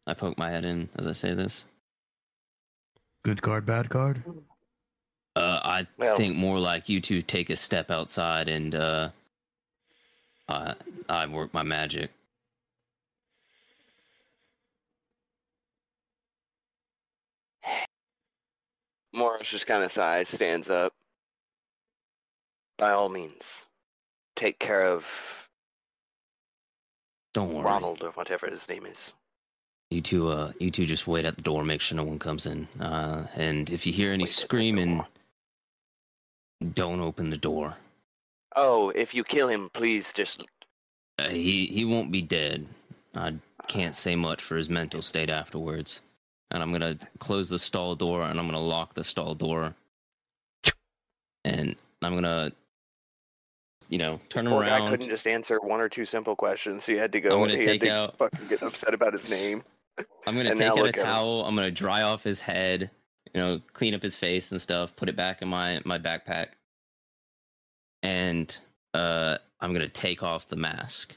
[0.07, 1.65] I poke my head in as I say this.
[3.23, 4.23] Good card, bad card?
[5.35, 9.09] Uh, I Well, think more like you two take a step outside and uh,
[10.47, 10.75] I
[11.09, 12.11] I work my magic.
[19.13, 20.93] Moros just kind of sighs, stands up.
[22.77, 23.43] By all means,
[24.35, 25.05] take care of
[27.33, 27.63] Don't worry.
[27.63, 29.13] Ronald or whatever his name is.
[29.91, 32.45] You two, uh, you two just wait at the door, make sure no one comes
[32.45, 32.67] in.
[32.79, 35.05] Uh, and if you hear any Wait screaming,
[36.73, 37.75] don't open the door.
[38.55, 40.43] Oh, if you kill him, please just.
[41.19, 42.65] Uh, he he won't be dead.
[43.15, 43.35] I
[43.67, 46.01] can't say much for his mental state afterwards.
[46.51, 49.73] And I'm gonna close the stall door, and I'm gonna lock the stall door,
[51.43, 52.51] and I'm gonna,
[53.89, 54.91] you know, turn him Poor around.
[54.91, 56.85] couldn't just answer one or two simple questions.
[56.85, 57.29] He had to go.
[57.29, 59.63] I'm gonna take out- fucking get upset about his name.
[60.27, 61.45] I'm gonna And take out a towel.
[61.45, 62.89] I'm gonna dry off his head.
[63.33, 64.95] You know, clean up his face and stuff.
[64.95, 66.49] Put it back in my my backpack.
[68.03, 68.57] And
[68.93, 71.15] uh, I'm gonna take off the mask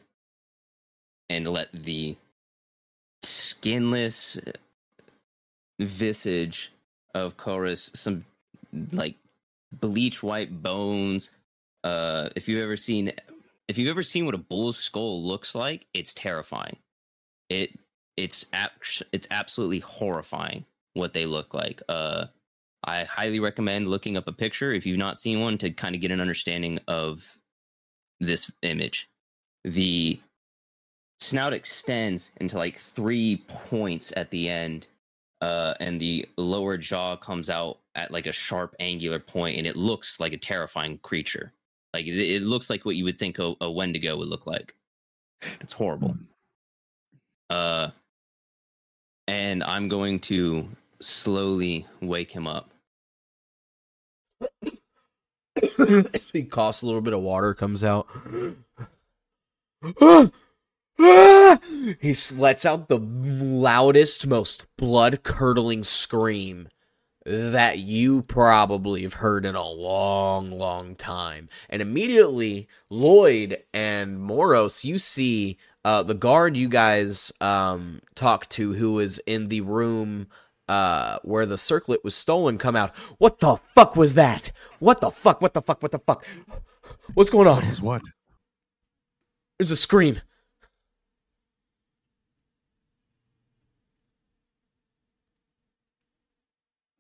[1.31, 2.17] and let the
[3.23, 4.39] skinless
[5.79, 6.73] visage
[7.15, 8.25] of Chorus, some
[8.93, 9.15] like
[9.73, 11.31] bleach white bones.
[11.85, 13.13] Uh, if you've ever seen,
[13.69, 16.77] if you've ever seen what a bull's skull looks like, it's terrifying.
[17.49, 17.79] It
[18.19, 20.65] it's act- it's absolutely horrifying
[20.95, 21.81] what they look like.
[21.89, 22.27] Uh,
[22.85, 26.01] I highly recommend looking up a picture if you've not seen one to kind of
[26.01, 27.39] get an understanding of
[28.19, 29.09] this image.
[29.65, 30.21] The
[31.21, 34.89] snout extends into like three points at the end,
[35.41, 39.77] uh, and the lower jaw comes out at like a sharp angular point, and it
[39.77, 41.53] looks like a terrifying creature.
[41.95, 44.75] Like it, it looks like what you would think a, a Wendigo would look like.
[45.61, 46.17] It's horrible.
[47.49, 47.91] Uh,
[49.29, 50.69] and I'm going to
[51.01, 52.71] slowly wake him up.
[56.33, 58.09] he coughs a little bit of water comes out.
[62.01, 66.69] he lets out the loudest, most blood curdling scream
[67.27, 71.51] that you probably have heard in a long, long time.
[71.69, 75.59] And immediately, Lloyd and Moros, you see
[75.89, 80.27] uh, the guard you guys um, talked to, who was in the room
[80.69, 82.95] uh, where the circlet was stolen, come out.
[83.17, 84.53] What the fuck was that?
[84.81, 85.41] What the fuck?
[85.41, 85.83] What the fuck?
[85.83, 86.27] What the fuck?
[87.15, 87.67] What's going on?
[87.71, 88.03] Was what?
[89.59, 90.21] There's a scream.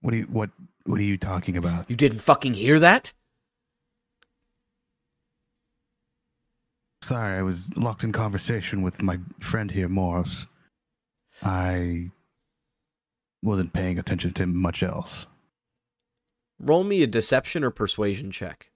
[0.01, 0.49] What are you what
[0.87, 1.91] what are you talking about?
[1.91, 3.13] You didn't fucking hear that?
[7.09, 10.47] Sorry, I was locked in conversation with my friend here, Moros.
[11.43, 12.11] I
[13.43, 15.27] wasn't paying attention to much else.
[16.61, 18.69] Roll me a deception or persuasion check.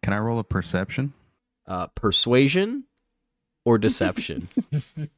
[0.00, 1.12] Can I roll a perception?
[1.66, 2.84] Uh, persuasion
[3.64, 4.48] or deception?
[4.72, 4.78] Oh,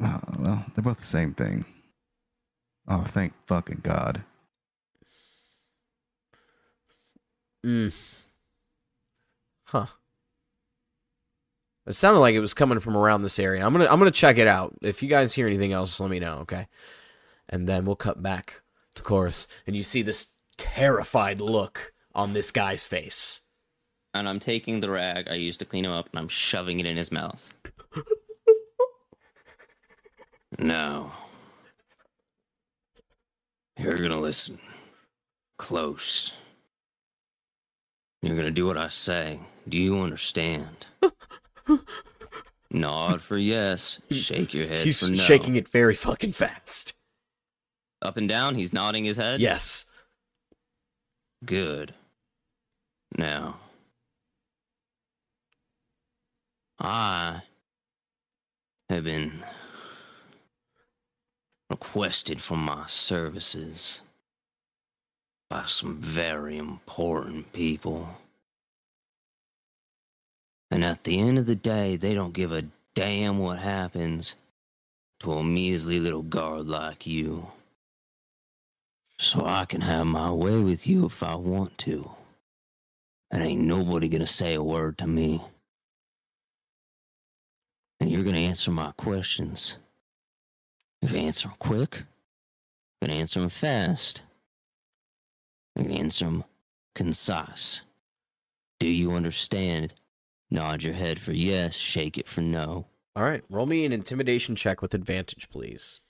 [0.00, 1.66] well, they're both the same thing.
[2.88, 4.24] Oh, thank fucking God.
[7.66, 7.92] Mm.
[9.64, 9.86] Huh.
[11.86, 13.64] It sounded like it was coming from around this area.
[13.64, 14.74] I'm gonna I'm gonna check it out.
[14.82, 16.66] If you guys hear anything else, let me know, okay?
[17.48, 18.62] And then we'll cut back
[18.96, 23.40] to chorus, and you see this terrified look on this guy's face.
[24.14, 26.86] and I'm taking the rag I used to clean him up and I'm shoving it
[26.86, 27.52] in his mouth.
[30.58, 31.12] now,
[33.78, 34.58] you're gonna listen
[35.58, 36.32] close.
[38.26, 39.38] You're gonna do what I say.
[39.68, 40.86] Do you understand?
[42.72, 44.02] Nod for yes.
[44.10, 45.14] Shake your head He's for no.
[45.14, 46.94] shaking it very fucking fast.
[48.02, 48.56] up and down.
[48.56, 49.40] He's nodding his head.
[49.40, 49.84] Yes.
[51.44, 51.94] Good.
[53.16, 53.58] Now,
[56.80, 57.42] I
[58.90, 59.44] have been
[61.70, 64.02] requested for my services
[65.48, 68.08] by some very important people.
[70.70, 74.34] And at the end of the day, they don't give a damn what happens
[75.20, 77.46] to a measly little guard like you.
[79.18, 82.10] So I can have my way with you if I want to.
[83.30, 85.40] And ain't nobody gonna say a word to me.
[88.00, 89.78] And you're gonna answer my questions.
[91.00, 92.04] You're gonna answer them quick.
[93.00, 94.22] You're gonna answer them fast.
[95.76, 96.44] Gonna answer
[96.94, 97.82] concise.
[98.78, 99.94] Do you understand?
[100.50, 102.86] Nod your head for yes, shake it for no.
[103.14, 103.42] All right.
[103.50, 106.00] Roll me an intimidation check with advantage, please.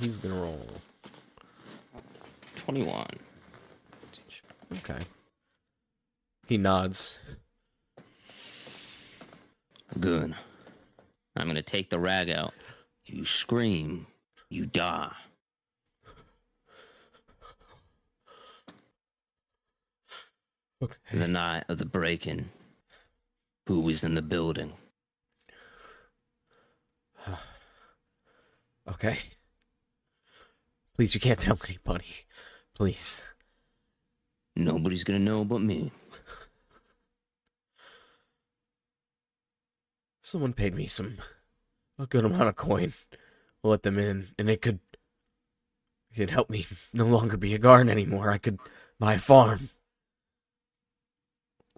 [0.00, 0.68] He's gonna roll.
[2.56, 3.06] 21.
[4.78, 4.98] Okay.
[6.46, 7.18] He nods.
[9.98, 10.34] Good.
[11.36, 12.54] I'm gonna take the rag out.
[13.06, 14.06] You scream,
[14.48, 15.12] you die.
[20.82, 20.96] Okay.
[21.14, 22.50] The night of the break-in.
[23.66, 24.72] Who was in the building?
[28.88, 29.18] Okay.
[30.96, 32.26] Please, you can't tell anybody.
[32.74, 33.20] Please.
[34.56, 35.92] Nobody's gonna know but me.
[40.22, 41.18] Someone paid me some
[41.98, 42.94] a good amount of coin.
[43.62, 44.78] We'll let them in, and it could
[46.10, 48.30] it could help me no longer be a guard anymore.
[48.30, 48.58] I could
[48.98, 49.70] buy a farm.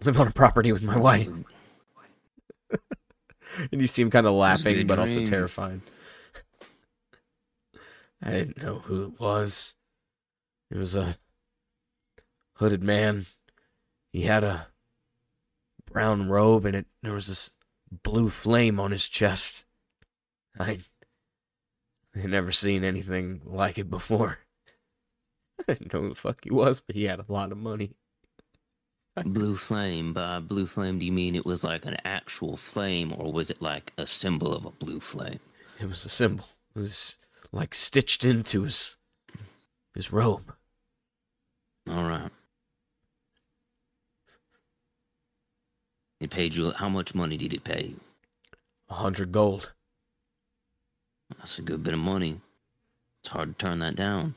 [0.05, 1.29] Live on a property with my wife.
[3.71, 5.81] And you seem kind of laughing, but also terrified.
[8.21, 9.75] I didn't know who it was.
[10.73, 11.17] It was a
[12.55, 13.27] hooded man.
[14.13, 14.69] He had a
[15.87, 17.51] brown robe, and it there was this
[18.03, 19.65] blue flame on his chest.
[20.59, 20.79] I
[22.15, 24.39] had never seen anything like it before.
[25.69, 27.95] I didn't know who the fuck he was, but he had a lot of money.
[29.25, 30.13] Blue flame.
[30.13, 33.63] By blue flame, do you mean it was like an actual flame, or was it
[33.63, 35.39] like a symbol of a blue flame?
[35.81, 36.47] It was a symbol.
[36.75, 37.17] It was
[37.53, 38.97] like stitched into his
[39.95, 40.55] his robe.
[41.89, 42.31] All right.
[46.25, 46.71] It paid you.
[46.71, 48.01] How much money did it pay you?
[48.89, 49.75] A hundred gold.
[51.37, 52.41] That's a good bit of money.
[53.21, 54.35] It's hard to turn that down.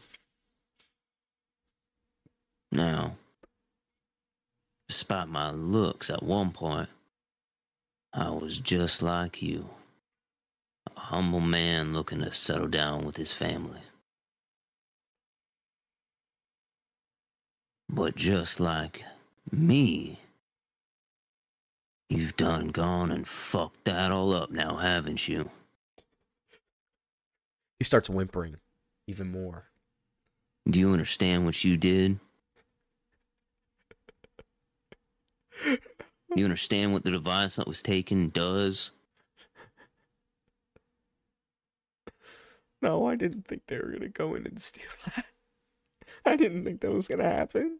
[2.73, 3.15] Now,
[4.89, 6.89] despite my looks at one point,
[8.11, 9.69] I was just like you.
[10.93, 13.79] A humble man looking to settle down with his family.
[17.87, 19.03] But just like
[19.49, 20.19] me,
[22.09, 25.49] you've done gone and fucked that all up now, haven't you?
[27.79, 28.55] He starts whimpering
[29.07, 29.65] even more.
[30.69, 32.19] Do you understand what you did?
[36.35, 38.91] You understand what the device that was taken does?
[42.81, 45.25] No, I didn't think they were gonna go in and steal that.
[46.25, 47.79] I didn't think that was gonna happen.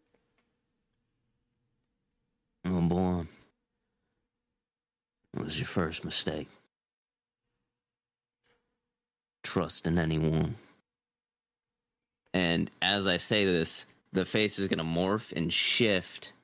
[2.64, 3.26] Oh boy.
[5.48, 6.46] Was your first mistake.
[9.42, 10.56] Trusting anyone.
[12.34, 16.34] And as I say this, the face is going to morph and shift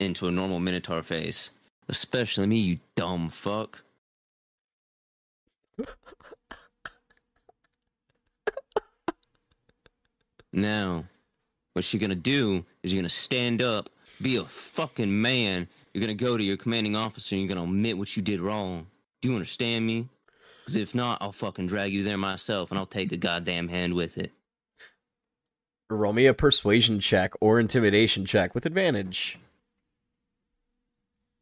[0.00, 1.50] into a normal Minotaur face.
[1.88, 3.80] Especially me, you dumb fuck.
[10.52, 11.04] Now,
[11.74, 13.88] what you're gonna do is you're gonna stand up,
[14.20, 15.68] be a fucking man.
[15.92, 18.86] You're gonna go to your commanding officer and you're gonna admit what you did wrong.
[19.20, 20.08] Do you understand me?
[20.60, 23.94] Because if not, I'll fucking drag you there myself and I'll take a goddamn hand
[23.94, 24.32] with it.
[25.88, 29.38] Roll me a persuasion check or intimidation check with advantage.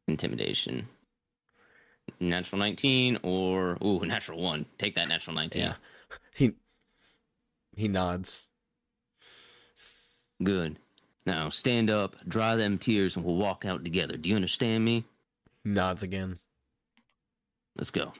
[0.07, 0.89] Intimidation.
[2.19, 4.65] Natural 19 or, ooh, natural 1.
[4.79, 5.63] Take that natural 19.
[5.63, 5.75] Yeah.
[6.35, 6.53] He
[7.77, 8.47] he nods.
[10.43, 10.79] Good.
[11.29, 14.17] Now stand up, dry them tears, and we'll walk out together.
[14.17, 15.05] Do you understand me?
[15.63, 16.39] Nods again.
[17.77, 18.15] Let's go.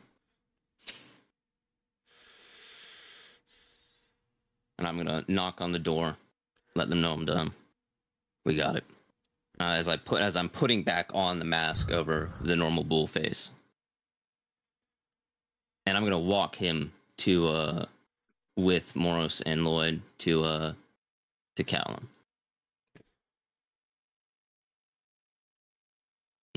[4.77, 6.19] And I'm gonna knock on the door,
[6.75, 7.51] let them know I'm done.
[8.45, 8.85] We got it.
[9.59, 13.07] Uh, as I put as I'm putting back on the mask over the normal bull
[13.07, 13.53] face,
[15.87, 17.87] and I'm gonna walk him to uh
[18.57, 20.73] with Moros and Lloyd to uh
[21.57, 22.07] to Callum.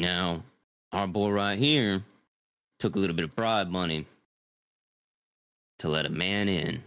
[0.01, 0.41] Now,
[0.91, 2.03] our boy right here
[2.79, 4.07] took a little bit of bribe money
[5.77, 6.83] to let a man in.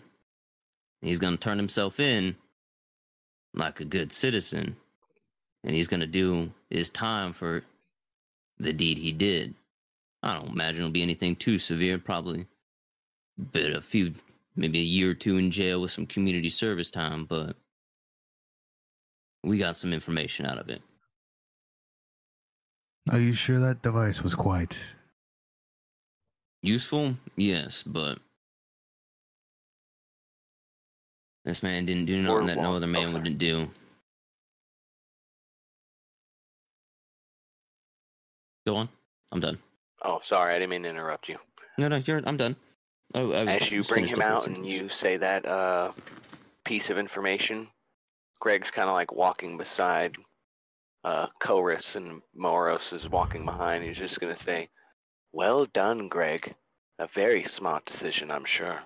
[1.00, 2.34] He's going to turn himself in
[3.54, 4.74] like a good citizen,
[5.62, 7.62] and he's going to do his time for
[8.58, 9.54] the deed he did.
[10.24, 12.48] I don't imagine it'll be anything too severe, probably.
[13.38, 14.14] But a few,
[14.56, 17.54] maybe a year or two in jail with some community service time, but
[19.44, 20.82] we got some information out of it.
[23.10, 24.76] Are you sure that device was quite?
[26.62, 27.16] Useful?
[27.36, 28.18] Yes, but
[31.44, 33.12] this man didn't do nothing that no other man okay.
[33.12, 33.68] wouldn't do.
[38.66, 38.88] Go on.
[39.30, 39.58] I'm done.
[40.02, 41.36] Oh, sorry, I didn't mean to interrupt you.
[41.76, 42.22] No, no, you're.
[42.24, 42.56] I'm done.
[43.14, 45.92] Oh, I As you bring him a full out and you say that uh,
[46.64, 47.68] piece of information,
[48.40, 50.16] Greg's kind of like walking beside
[51.04, 53.84] uh, Chorus and Moros is walking behind.
[53.84, 54.68] He's just going to say,
[55.32, 56.54] Well done, Greg.
[56.98, 58.78] A very smart decision, I'm sure.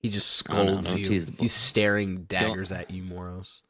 [0.00, 1.06] He just Oh, no, scolds don't you.
[1.06, 1.42] tease the boy.
[1.42, 3.12] He's staring daggers at you, Moros.
[3.12, 3.62] Don't- at you, Moros.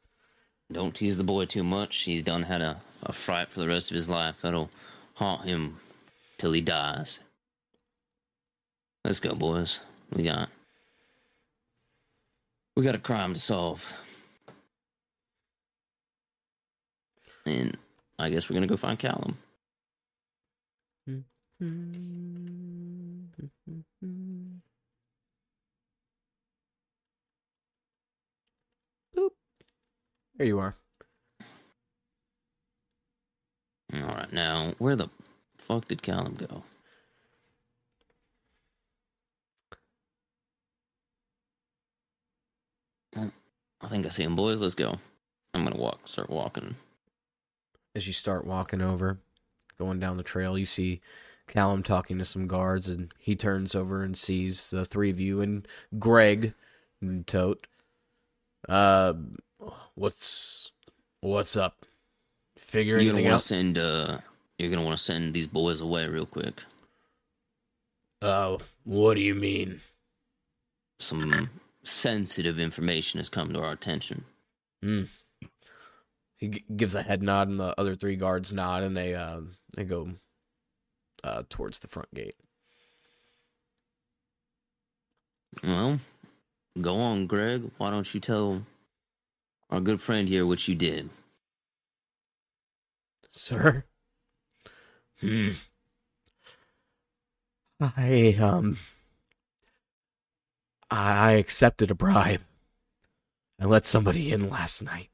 [0.71, 2.01] Don't tease the boy too much.
[2.03, 4.69] He's done had a, a fright for the rest of his life that'll
[5.15, 5.79] haunt him
[6.37, 7.19] till he dies.
[9.03, 9.79] Let's go, boys.
[10.13, 10.49] We got
[12.75, 13.91] we got a crime to solve.
[17.49, 17.75] And
[18.19, 19.39] I guess we're gonna go find Callum.
[21.07, 21.23] Boop.
[30.37, 30.75] There you are.
[33.95, 35.07] Alright, now where the
[35.57, 36.63] fuck did Callum go?
[43.81, 44.61] I think I see him, boys.
[44.61, 44.99] Let's go.
[45.55, 46.75] I'm gonna walk, start walking.
[47.95, 49.17] As you start walking over,
[49.77, 51.01] going down the trail, you see
[51.47, 55.41] Callum talking to some guards, and he turns over and sees the three of you
[55.41, 55.67] and
[55.97, 56.53] Greg
[57.01, 57.65] and Tote.
[58.67, 59.13] Uh,
[59.95, 60.71] what's
[61.21, 61.85] what's up?
[62.57, 63.39] Figure You're gonna want out?
[63.39, 63.77] to send.
[63.77, 64.19] Uh,
[64.59, 66.61] you're gonna want to send these boys away real quick.
[68.21, 69.81] Oh, what do you mean?
[70.99, 71.49] Some
[71.83, 74.25] sensitive information has come to our attention.
[74.83, 75.03] Hmm.
[76.39, 79.41] He g- gives a head nod, and the other three guards nod, and they uh
[79.77, 80.11] they go
[81.23, 82.35] uh towards the front gate.
[85.63, 85.99] Well,
[86.81, 87.71] go on, Greg.
[87.77, 88.63] Why don't you tell
[89.69, 91.09] our good friend here what you did?
[93.31, 93.85] Sir?
[95.21, 95.51] Hmm.
[97.81, 98.77] I, um.
[100.91, 102.41] I I accepted a bribe.
[103.59, 105.08] I let somebody in last night.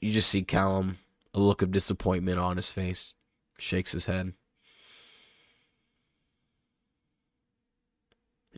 [0.00, 0.98] You just see Callum,
[1.32, 3.14] a look of disappointment on his face,
[3.58, 4.32] shakes his head.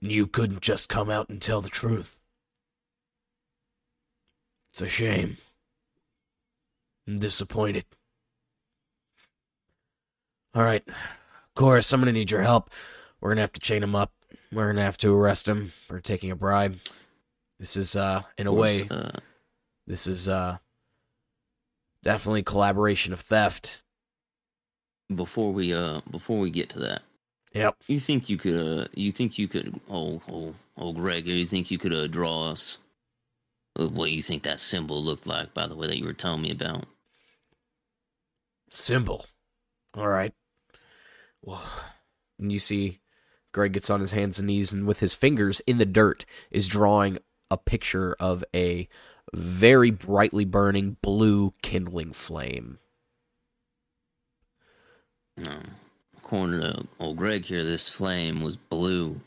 [0.02, 2.20] And you couldn't just come out and tell the truth.
[4.72, 5.38] It's a shame.
[7.08, 7.86] I'm disappointed.
[10.54, 10.86] All right,
[11.54, 12.70] Chorus, I'm gonna need your help.
[13.20, 14.12] We're gonna have to chain him up.
[14.52, 16.78] We're gonna have to arrest him for taking a bribe.
[17.58, 19.12] This is, uh, in a way, Uh,
[19.86, 20.58] this is, uh,
[22.06, 23.82] definitely collaboration of theft.
[25.12, 27.02] before we uh before we get to that,
[27.52, 27.76] Yep.
[27.88, 31.68] you think you could uh you think you could oh oh oh Greg, you think
[31.70, 32.78] you could uh draw us
[33.74, 36.52] what you think that symbol looked like by the way that you were telling me
[36.52, 36.84] about?
[38.70, 39.26] Symbol.
[39.94, 40.32] All right.
[41.42, 41.62] Well,
[42.38, 43.00] and you see
[43.52, 46.68] Greg gets on his hands and knees and with his fingers in the dirt is
[46.68, 47.18] drawing
[47.50, 48.88] a picture of a
[49.34, 52.78] very brightly burning blue kindling flame.
[55.36, 55.60] No.
[56.16, 59.20] According to old Greg here, this flame was blue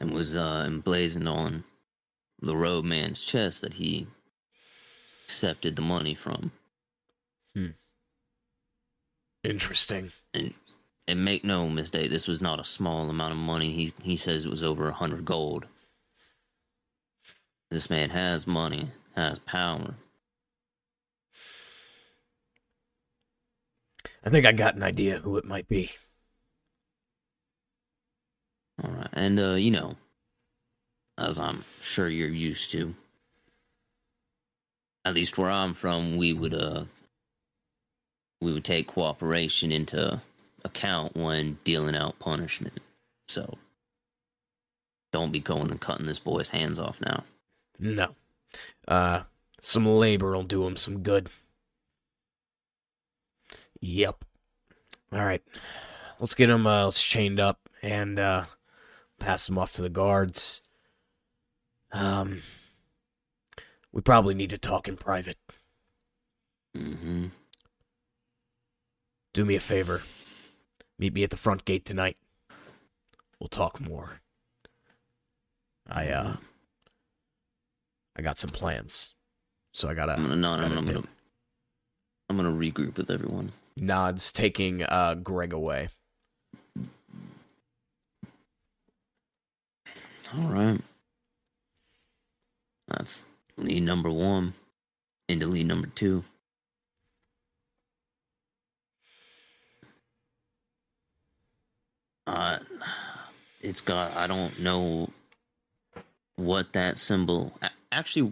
[0.00, 1.64] and was uh, emblazoned on
[2.40, 4.06] the roadman's chest that he
[5.24, 6.52] accepted the money from.
[7.54, 7.70] Hmm.
[9.42, 10.12] Interesting.
[10.34, 10.54] And
[11.08, 13.72] and make no mistake, this was not a small amount of money.
[13.72, 15.66] He he says it was over a hundred gold.
[17.70, 19.94] This man has money, has power.
[24.24, 25.90] I think I got an idea who it might be.
[28.82, 29.96] All right, and uh, you know,
[31.16, 32.94] as I'm sure you're used to,
[35.04, 36.84] at least where I'm from, we would uh,
[38.40, 40.20] we would take cooperation into
[40.64, 42.80] account when dealing out punishment.
[43.28, 43.56] So,
[45.12, 47.24] don't be going and cutting this boy's hands off now.
[47.78, 48.14] No.
[48.86, 49.22] Uh,
[49.60, 51.28] some labor will do him some good.
[53.80, 54.24] Yep.
[55.12, 55.42] All right.
[56.18, 58.44] Let's get him uh, let's chained up and uh,
[59.18, 60.62] pass him off to the guards.
[61.92, 62.42] Um,
[63.92, 65.38] we probably need to talk in private.
[66.76, 67.26] Mm-hmm.
[69.32, 70.02] Do me a favor.
[70.98, 72.16] Meet me at the front gate tonight.
[73.38, 74.20] We'll talk more.
[75.88, 76.36] I uh
[78.16, 79.14] I got some plans.
[79.72, 80.60] So I gotta I'm gonna nod.
[80.60, 81.02] I'm, gotta I'm gonna
[82.30, 83.52] I'm gonna regroup with everyone.
[83.76, 85.90] nods, taking uh Greg away.
[90.34, 90.80] All right.
[92.88, 93.26] That's
[93.56, 94.54] lead number one.
[95.28, 96.24] Into lead number two.
[102.26, 102.58] Uh,
[103.60, 104.16] it's got.
[104.16, 105.10] I don't know
[106.36, 107.52] what that symbol.
[107.96, 108.30] Actually,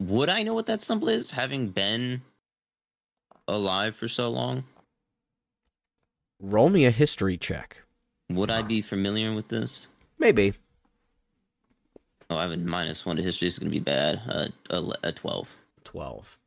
[0.00, 1.30] would I know what that symbol is?
[1.30, 2.22] Having been
[3.46, 4.64] alive for so long.
[6.40, 7.76] Roll me a history check.
[8.30, 9.86] Would I be familiar with this?
[10.18, 10.54] Maybe.
[12.28, 13.46] Oh, I have a minus one to history.
[13.46, 14.20] This is going to be bad.
[14.28, 15.56] Uh, a, a 12.
[15.84, 16.38] 12.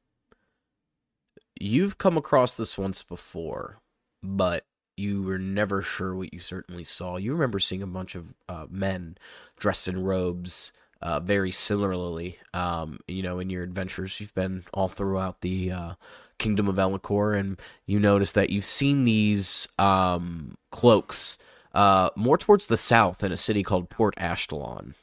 [1.58, 3.78] You've come across this once before,
[4.22, 4.66] but
[4.98, 7.16] you were never sure what you certainly saw.
[7.16, 9.18] You remember seeing a bunch of uh, men
[9.58, 10.74] dressed in robes,
[11.06, 12.40] uh, very similarly.
[12.52, 15.94] Um, you know, in your adventures, you've been all throughout the uh,
[16.40, 21.38] kingdom of Elicor, and you notice that you've seen these um, cloaks
[21.76, 24.96] uh, more towards the south in a city called Port Ashtalon.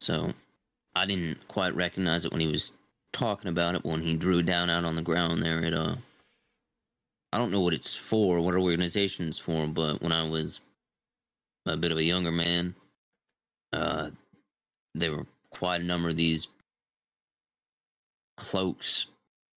[0.00, 0.32] So
[0.96, 2.72] I didn't quite recognize it when he was
[3.12, 5.96] talking about it, when he drew down out on the ground there, it, uh,
[7.30, 10.62] I don't know what it's for, what organization's for, but when I was
[11.66, 12.74] a bit of a younger man,
[13.72, 14.10] uh,
[14.94, 16.48] there were quite a number of these
[18.36, 19.06] cloaks.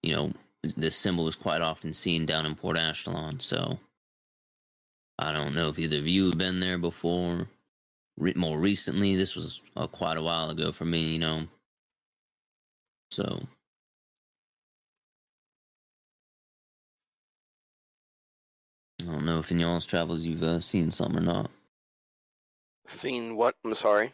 [0.03, 0.33] You know,
[0.75, 3.79] this symbol was quite often seen down in Port Ashtalon, so
[5.17, 7.47] I don't know if either of you have been there before.
[8.17, 11.47] Re- more recently, this was uh, quite a while ago for me, you know.
[13.11, 13.41] So
[19.01, 21.51] I don't know if in y'all's travels you've uh, seen some or not.
[22.87, 23.55] Seen what?
[23.63, 24.13] I'm sorry.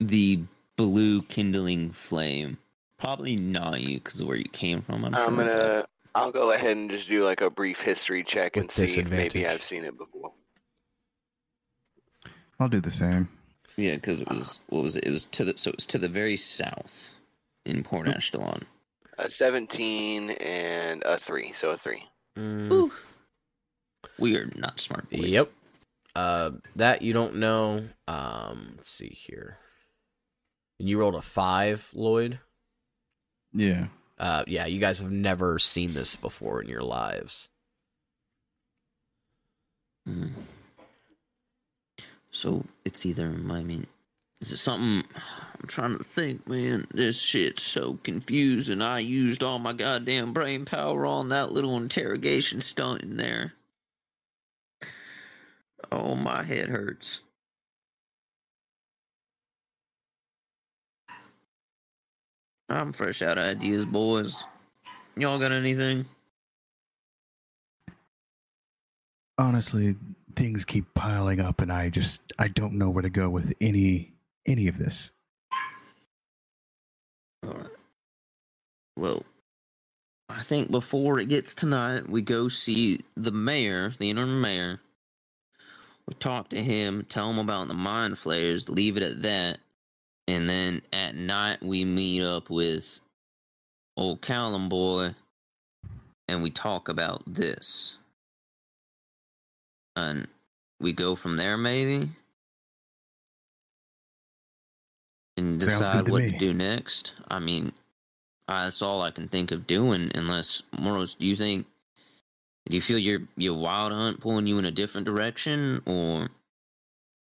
[0.00, 0.42] The
[0.76, 2.58] blue kindling flame.
[2.98, 5.04] Probably not you because of where you came from.
[5.04, 5.86] I'm, I'm sure, gonna.
[6.14, 9.08] I'll go ahead and just do like a brief history check and With see if
[9.08, 9.46] maybe.
[9.46, 10.32] I've seen it before.
[12.60, 13.28] I'll do the same.
[13.76, 15.04] Yeah, because it was what was it?
[15.04, 17.14] It was to the so it was to the very south
[17.64, 18.62] in Port Ashtalon.
[19.18, 22.04] A 17 and a three, so a three.
[22.38, 22.90] Mm,
[24.18, 25.26] We are not smart boys.
[25.26, 25.50] Yep.
[26.14, 27.88] Uh, that you don't know.
[28.06, 29.58] Um, let's see here.
[30.78, 32.38] And you rolled a five, Lloyd.
[33.52, 33.86] Yeah.
[34.18, 37.48] Uh, yeah, you guys have never seen this before in your lives.
[40.08, 40.32] Mm.
[42.30, 43.86] So it's either I mean,
[44.40, 45.04] is it something?
[45.16, 46.86] I'm trying to think, man.
[46.92, 48.82] This shit's so confusing.
[48.82, 53.54] I used all my goddamn brain power on that little interrogation stunt in there.
[55.92, 57.22] Oh, my head hurts.
[62.68, 64.44] I'm fresh out of ideas, boys.
[65.16, 66.04] Y'all got anything?
[69.38, 69.96] Honestly,
[70.34, 74.12] things keep piling up, and I just I don't know where to go with any
[74.46, 75.12] any of this.
[77.44, 77.66] All right.
[78.96, 79.24] Well,
[80.28, 84.80] I think before it gets tonight, we go see the mayor, the interim mayor.
[86.06, 89.58] We talk to him, tell him about the mind flayers, leave it at that.
[90.26, 93.00] And then at night, we meet up with
[93.96, 95.14] old Callum boy
[96.28, 97.96] and we talk about this.
[99.96, 100.26] And
[100.80, 102.08] we go from there, maybe?
[105.36, 106.32] And decide to what me.
[106.32, 107.14] to do next.
[107.28, 107.72] I mean,
[108.48, 110.10] uh, that's all I can think of doing.
[110.14, 111.66] Unless Moros, do you think?
[112.68, 116.28] Do you feel your your wild hunt pulling you in a different direction, or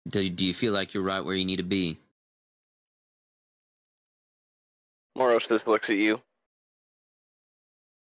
[0.08, 1.98] do do you feel like you're right where you need to be?
[5.16, 6.20] Moros just looks at you.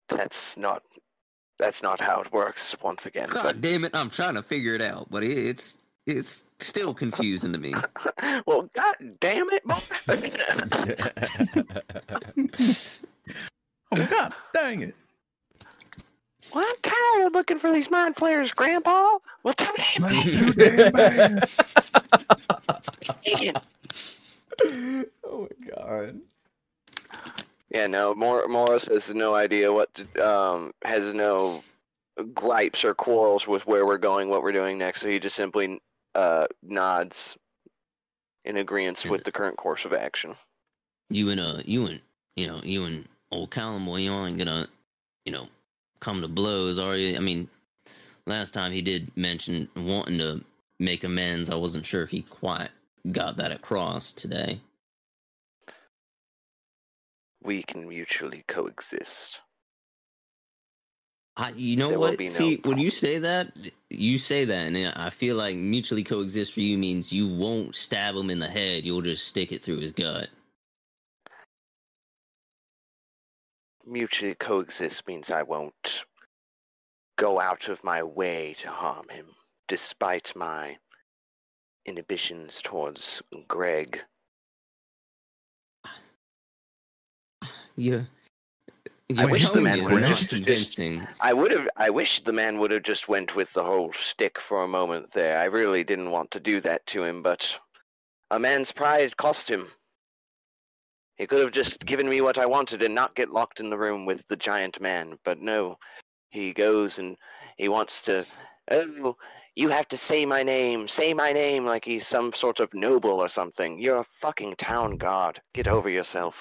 [0.09, 0.81] That's not.
[1.59, 2.75] That's not how it works.
[2.81, 3.91] Once again, God damn it!
[3.93, 5.77] I'm trying to figure it out, but it's
[6.07, 7.75] it's still confusing to me.
[8.47, 9.81] well, god damn it, boy.
[13.95, 14.95] Oh God, dang it!
[16.53, 19.17] Well, I'm tired of looking for these mind flayers, Grandpa.
[19.43, 21.49] Well, too damn Too damn bad.
[21.49, 21.49] bad.
[25.25, 26.19] oh my god.
[27.69, 28.13] Yeah, no.
[28.13, 31.63] Mor- Moros has no idea what to, um has no
[32.33, 35.01] gripes or quarrels with where we're going, what we're doing next.
[35.01, 35.81] So he just simply
[36.15, 37.35] uh nods
[38.45, 40.35] in agreement with the current course of action.
[41.09, 41.99] You and uh, you and
[42.35, 44.67] you know, you and old Callum, boy, you ain't gonna,
[45.25, 45.47] you know,
[46.03, 47.15] come to blows, are you?
[47.15, 47.47] I mean,
[48.27, 50.43] last time he did mention wanting to
[50.79, 51.49] make amends.
[51.49, 52.69] I wasn't sure if he quite
[53.11, 54.59] got that across today.
[57.41, 59.39] We can mutually coexist.
[61.35, 62.19] I, you know There what?
[62.19, 63.51] no See, when you say that,
[63.89, 68.15] you say that, and I feel like mutually coexist for you means you won't stab
[68.15, 68.85] him in the head.
[68.85, 70.27] You'll just stick it through his gut.
[73.85, 76.03] Mutually coexist means I won't
[77.17, 79.27] go out of my way to harm him,
[79.67, 80.77] despite my
[81.85, 83.99] inhibitions towards Greg.
[87.75, 88.03] Yeah.
[89.09, 91.07] Your wish the man would not just- convincing.
[91.19, 91.67] I would have.
[91.75, 95.11] I wish the man would have just went with the whole stick for a moment
[95.11, 95.39] there.
[95.39, 97.59] I really didn't want to do that to him, but
[98.31, 99.71] a man's pride cost him.
[101.17, 103.77] He could have just given me what I wanted and not get locked in the
[103.77, 105.77] room with the giant man, but no.
[106.29, 107.15] He goes and
[107.57, 108.25] he wants to.
[108.71, 109.15] Oh,
[109.55, 110.87] you have to say my name.
[110.87, 113.79] Say my name like he's some sort of noble or something.
[113.79, 115.39] You're a fucking town guard.
[115.53, 116.33] Get over yourself.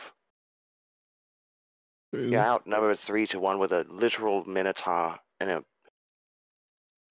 [2.13, 5.65] You're outnumbered three to one with a literal minotaur and a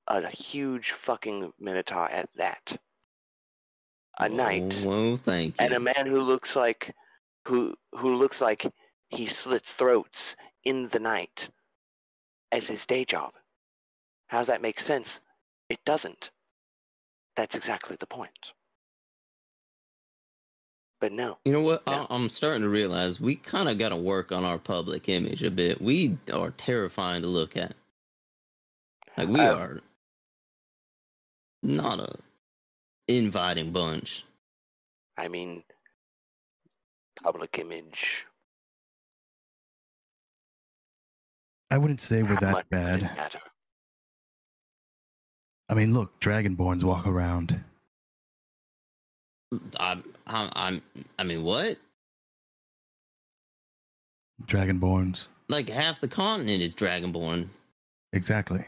[0.07, 2.79] a huge fucking minotaur at that.
[4.19, 5.65] A knight Oh, well, thank you.
[5.65, 6.93] and a man who looks like
[7.47, 8.65] who who looks like
[9.09, 11.49] he slits throats in the night
[12.51, 13.33] as his day job.
[14.27, 15.19] How does that make sense?
[15.69, 16.31] It doesn't.
[17.35, 18.51] That's exactly the point.
[20.99, 21.39] But no.
[21.45, 21.83] You know what?
[21.87, 25.43] I- I'm starting to realize we kind of got to work on our public image
[25.43, 25.81] a bit.
[25.81, 27.75] We are terrifying to look at.
[29.17, 29.81] Like we Uh, are
[31.63, 32.15] not a
[33.07, 34.25] inviting bunch.
[35.17, 35.63] I mean
[37.23, 38.25] public image.
[41.69, 43.31] I wouldn't say we're How that much does it bad.
[45.69, 47.63] I mean, look, Dragonborns walk around.
[49.79, 50.81] I'm, I'm, I'm
[51.17, 51.77] I mean, what?
[54.45, 55.27] Dragonborns.
[55.47, 57.47] Like half the continent is Dragonborn.
[58.11, 58.65] Exactly.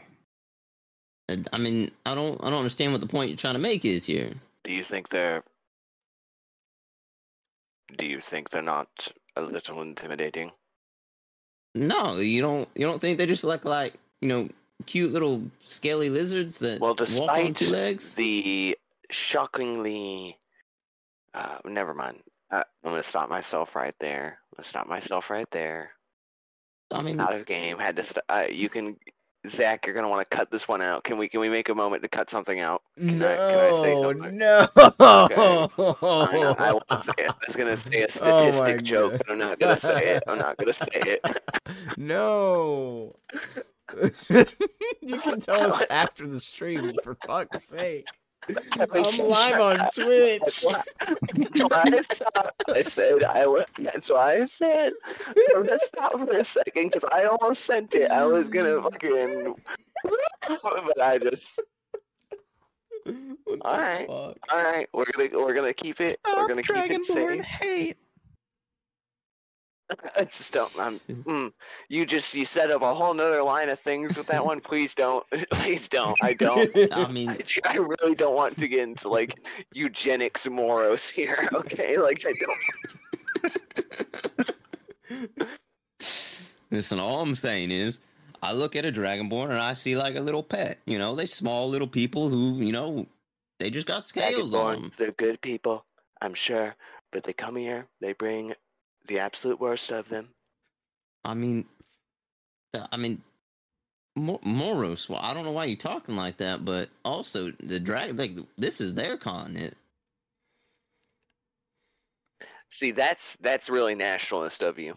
[1.52, 4.06] I mean, I don't, I don't understand what the point you're trying to make is
[4.06, 4.32] here.
[4.64, 5.42] Do you think they're
[7.96, 8.88] Do you think they're not
[9.36, 10.50] a little intimidating?
[11.74, 14.48] No, you don't, you don't think they just look like, you know,
[14.86, 18.14] cute little scaly lizards that Well, walk on despite two legs?
[18.14, 18.76] the
[19.10, 20.36] shockingly
[21.34, 22.18] uh never mind
[22.50, 25.90] uh, i'm gonna stop myself right there i'm gonna stop myself right there
[26.90, 28.96] I mean, out of game had to st- uh, you can
[29.50, 31.74] zach you're gonna want to cut this one out can we can we make a
[31.74, 34.38] moment to cut something out Can I- can I say No, something?
[34.38, 34.68] no.
[35.00, 35.28] I,
[36.32, 37.30] know, I won't say it.
[37.30, 39.22] I was gonna say a Oh statistic joke, God.
[39.26, 40.22] but I'm not gonna say it.
[40.26, 41.42] I'm not gonna say it.
[41.96, 43.16] no.
[45.00, 48.06] you can tell us after the stream, for fuck's sake.
[48.48, 50.40] I'm live on Twitch.
[50.44, 50.82] That's why,
[51.72, 52.50] I.
[52.68, 53.64] I said I was.
[53.78, 54.92] That's why I said
[55.54, 58.10] I'm gonna stop for a second because I almost sent it.
[58.10, 59.54] I was gonna fucking,
[60.48, 61.48] but I just.
[63.06, 64.06] Alright.
[64.06, 64.36] fuck?
[64.50, 66.18] All right, we're gonna we're gonna keep it.
[66.26, 67.44] we're gonna keep it safe.
[67.44, 67.96] hate.
[70.16, 70.72] I just don't.
[70.78, 70.94] I'm.
[70.94, 71.52] Mm,
[71.88, 74.60] you just you set up a whole nother line of things with that one.
[74.60, 75.24] Please don't.
[75.50, 76.16] Please don't.
[76.22, 76.70] I don't.
[76.92, 79.38] I mean, I, I really don't want to get into like
[79.72, 81.48] eugenics moros here.
[81.52, 82.58] Okay, like I don't.
[86.70, 88.00] Listen, all I'm saying is,
[88.42, 90.78] I look at a dragonborn and I see like a little pet.
[90.86, 93.06] You know, they small little people who, you know,
[93.58, 94.92] they just got scales on them.
[94.98, 95.84] They're good people,
[96.20, 96.74] I'm sure,
[97.12, 97.86] but they come here.
[98.00, 98.54] They bring
[99.06, 100.28] the absolute worst of them.
[101.24, 101.64] I mean,
[102.92, 103.22] I mean,
[104.16, 105.08] Mor- Moros.
[105.08, 108.80] Well, I don't know why you're talking like that, but also the drag, like this
[108.80, 109.76] is their continent.
[112.70, 114.96] See, that's that's really nationalist of you.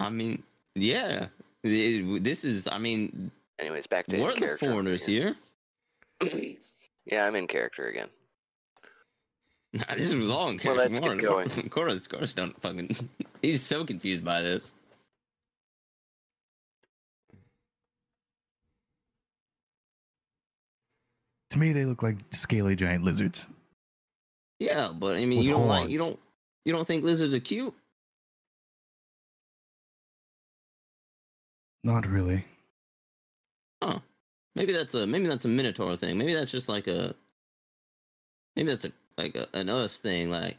[0.00, 0.42] I mean,
[0.74, 1.26] yeah,
[1.64, 2.66] it- this is.
[2.68, 5.36] I mean, Anyways, back to we're the foreigners here.
[6.20, 6.56] here.
[7.06, 8.08] yeah, I'm in character again.
[9.96, 10.76] this was all in Well, character.
[10.76, 11.48] let's get Warren.
[11.48, 11.68] going.
[11.70, 12.94] Chorus, Chorus don't fucking.
[13.42, 14.74] He's so confused by this.
[21.50, 23.46] To me, they look like scaly giant lizards.
[24.58, 26.18] Yeah, but I mean, With you don't like you don't
[26.64, 27.74] you don't think lizards are cute?
[31.84, 32.44] Not really.
[33.82, 34.00] Oh.
[34.54, 36.16] Maybe that's a maybe that's a minotaur thing.
[36.16, 37.14] Maybe that's just like a
[38.56, 40.30] maybe that's a like a, an us thing.
[40.30, 40.58] Like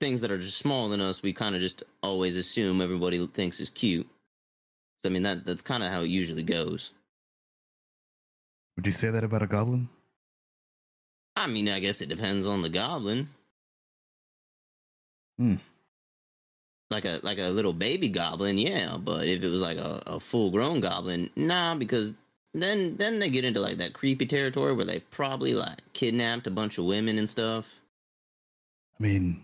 [0.00, 3.60] things that are just smaller than us, we kind of just always assume everybody thinks
[3.60, 4.08] is cute.
[5.02, 6.90] So, I mean that that's kind of how it usually goes.
[8.76, 9.88] Would you say that about a goblin?
[11.36, 13.28] I mean, I guess it depends on the goblin.
[15.38, 15.56] Hmm.
[16.90, 18.96] Like a like a little baby goblin, yeah.
[18.96, 22.16] But if it was like a, a full grown goblin, nah, because
[22.52, 26.52] then then they get into like that creepy territory where they've probably like kidnapped a
[26.52, 27.80] bunch of women and stuff.
[28.98, 29.42] I mean,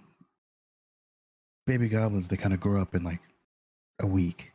[1.66, 3.20] baby goblins, they kind of grow up in like
[3.98, 4.52] a week.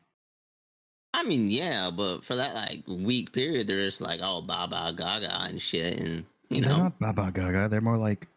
[1.14, 5.34] I mean, yeah, but for that like week period, they're just like all baba gaga
[5.44, 7.70] and shit, and you they're know, not Baba Gaga.
[7.70, 8.28] They're more like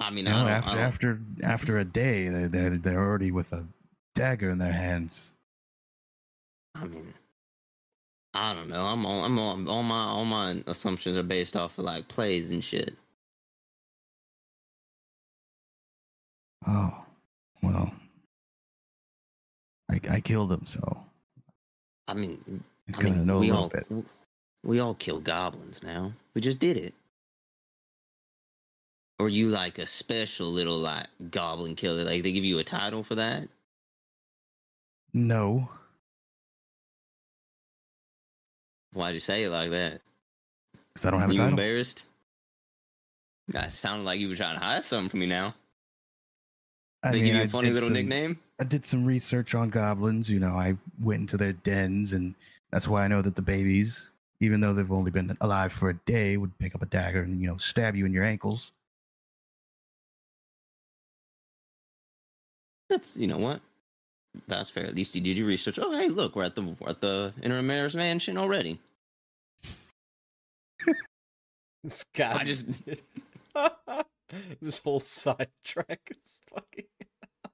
[0.00, 3.30] I mean, You know, after I don't, after after a day, they're, they're they're already
[3.30, 3.64] with a
[4.14, 5.32] dagger in their hands.
[6.74, 7.14] I mean,
[8.36, 8.84] I don't know.
[8.86, 12.52] I'm all, I'm all, all my all my assumptions are based off of like plays
[12.52, 12.94] and shit.
[16.66, 16.92] Oh,
[17.62, 17.92] well,
[19.90, 20.98] I I killed them, so
[22.08, 23.86] I mean, I I kind of mean, know we all bit.
[24.64, 26.12] we all kill goblins now.
[26.34, 26.94] We just did it.
[29.18, 32.04] Or you like a special little like goblin killer?
[32.04, 33.48] Like they give you a title for that?
[35.14, 35.68] No,
[38.96, 40.00] Why'd you say it like that?
[40.94, 41.50] because I don't have a you title.
[41.50, 42.06] embarrassed?
[43.48, 45.54] That sounded like you were trying to hide something from me now.
[47.02, 48.38] I they mean, give you a funny little some- nickname?
[48.58, 50.30] I did some research on goblins.
[50.30, 52.34] You know, I went into their dens, and
[52.70, 54.08] that's why I know that the babies,
[54.40, 57.38] even though they've only been alive for a day, would pick up a dagger and
[57.38, 58.72] you know stab you in your ankles.
[62.88, 63.60] That's you know what?
[64.46, 64.86] That's fair.
[64.86, 65.78] At least you did your research.
[65.80, 68.78] Oh hey, look, we're at the we're at the interim mayor's mansion already.
[71.84, 72.66] This I just
[74.60, 76.84] this whole sidetrack is fucking.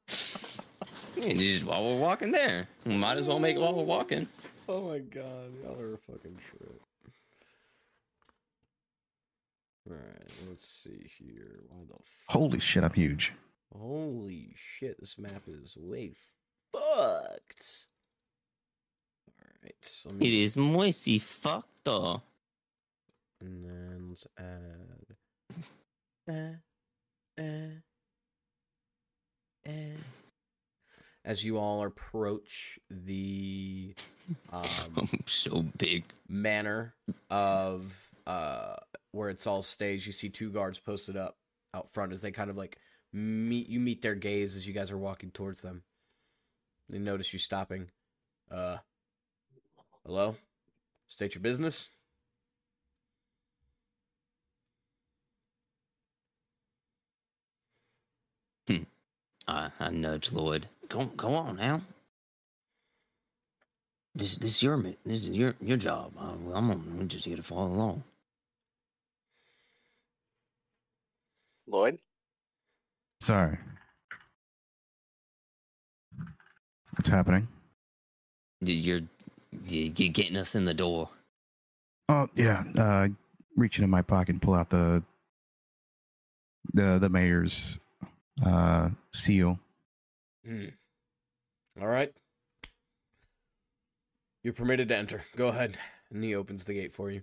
[1.16, 2.66] Yeah, just while we're walking there.
[2.86, 4.26] We might as well make it while we're walking.
[4.68, 6.80] Oh my god, y'all are a fucking trip.
[9.88, 11.60] Alright, let's see here.
[11.68, 13.32] Why the f- Holy shit, I'm huge.
[13.76, 16.14] Holy shit, this map is way
[16.72, 17.86] fucked.
[19.40, 22.22] Alright, so me- is moisty fucked up.
[23.40, 25.56] And then let's add.
[26.28, 26.52] Eh,
[27.36, 27.66] eh,
[29.66, 29.96] eh.
[31.24, 33.92] As you all approach the
[34.52, 34.62] um,
[34.96, 36.04] I'm so big.
[36.28, 36.94] manor
[37.28, 37.92] of
[38.26, 38.76] uh,
[39.10, 41.36] where it's all staged, you see two guards posted up
[41.74, 42.78] out front as they kind of like
[43.12, 45.82] meet you meet their gaze as you guys are walking towards them.
[46.92, 47.86] They notice you stopping.
[48.50, 48.76] Uh,
[50.04, 50.36] hello.
[51.08, 51.88] State your business.
[58.68, 58.82] Hmm.
[59.48, 60.68] I, I nudge Lloyd.
[60.90, 61.80] Go go on now.
[64.14, 66.12] This this is your this is your your job.
[66.18, 68.04] Uh, I'm on, I'm just here to follow along.
[71.66, 71.98] Lloyd?
[73.22, 73.56] Sorry.
[76.96, 77.48] What's happening?
[78.60, 79.00] You- You're
[79.66, 81.10] you- you're getting us in the door.
[82.08, 83.08] Oh yeah, uh,
[83.56, 85.02] reaching in my pocket and pull out the
[86.74, 87.78] the the mayor's
[88.44, 89.58] uh seal.
[90.44, 90.66] Hmm.
[91.80, 92.12] All right.
[94.42, 95.24] You're permitted to enter.
[95.36, 95.78] Go ahead.
[96.10, 97.22] And he opens the gate for you.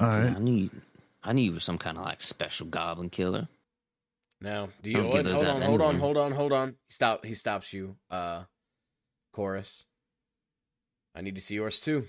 [0.00, 0.18] All See.
[0.22, 0.70] I knew you,
[1.22, 3.48] I knew you were some kind of like special goblin killer.
[4.40, 6.68] Now, do you hold, hold on, hold on, hold on, hold on.
[6.86, 7.96] He stop he stops you.
[8.10, 8.44] Uh
[9.32, 9.84] chorus.
[11.14, 12.06] I need to see yours too.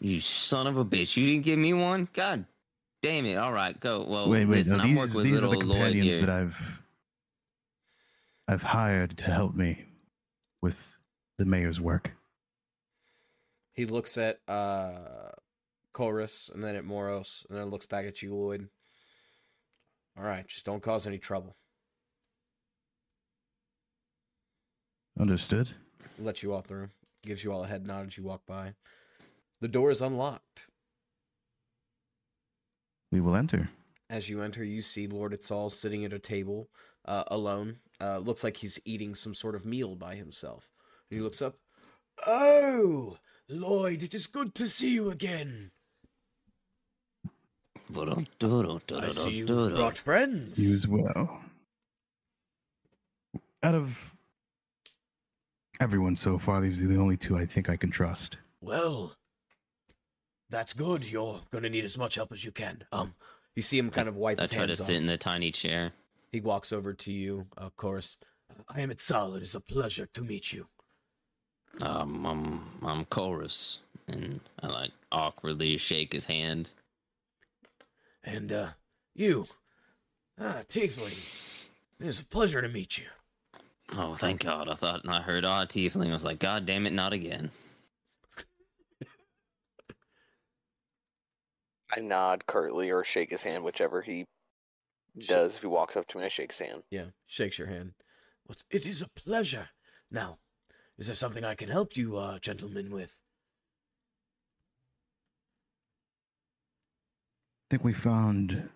[0.00, 1.16] You son of a bitch!
[1.16, 2.08] You didn't give me one.
[2.12, 2.46] God
[3.02, 3.36] damn it!
[3.36, 4.04] All right, go.
[4.08, 4.58] Well, wait, wait.
[4.58, 6.26] listen, no, I'm these working with these are little the Lloyd companions here.
[6.26, 6.82] that I've
[8.48, 9.84] I've hired to help me
[10.60, 10.96] with
[11.38, 12.12] the mayor's work.
[13.72, 15.32] He looks at uh
[15.92, 18.68] Chorus and then at Moros and then looks back at you, Lloyd.
[20.16, 21.56] All right, just don't cause any trouble.
[25.18, 25.70] Understood.
[26.18, 26.88] Let you all through.
[27.24, 28.74] Gives you all a head nod as you walk by.
[29.60, 30.66] The door is unlocked.
[33.10, 33.70] We will enter.
[34.10, 36.68] As you enter, you see Lord Itzal sitting at a table
[37.04, 37.76] uh, alone.
[38.00, 40.70] Uh, looks like he's eating some sort of meal by himself.
[41.10, 41.56] He looks up.
[42.26, 43.18] Oh,
[43.48, 45.70] Lloyd, it is good to see you again.
[47.94, 50.58] I see you brought friends.
[50.58, 51.40] You as well.
[53.62, 53.96] Out of
[55.80, 58.36] everyone so far, these are the only two I think I can trust.
[58.60, 59.14] Well,
[60.50, 61.04] that's good.
[61.04, 62.84] You're gonna need as much help as you can.
[62.92, 63.14] Um,
[63.54, 64.52] you see him kind of wipe his hands.
[64.52, 65.00] I his try to hands sit off.
[65.00, 65.92] in the tiny chair.
[66.30, 68.16] He walks over to you, of course.
[68.68, 69.36] I am Itzal.
[69.36, 70.66] It is a pleasure to meet you.
[71.80, 76.70] Um, I'm I'm chorus, and I like awkwardly shake his hand.
[78.24, 78.68] And, uh,
[79.14, 79.46] you.
[80.40, 81.68] Ah, Tiefling.
[82.00, 83.04] It is a pleasure to meet you.
[83.94, 84.68] Oh, thank God!
[84.68, 86.08] I thought I heard odd tiefling.
[86.10, 87.50] I was like, God damn it, not again.
[91.94, 94.24] I nod curtly or shake his hand, whichever he
[95.18, 95.54] does.
[95.54, 96.82] If he walks up to me, I shake his hand.
[96.90, 97.92] Yeah, shakes your hand.
[98.48, 99.68] Well, it is a pleasure.
[100.10, 100.38] Now,
[100.98, 103.21] is there something I can help you, uh, gentlemen, with?
[107.72, 108.68] Think we found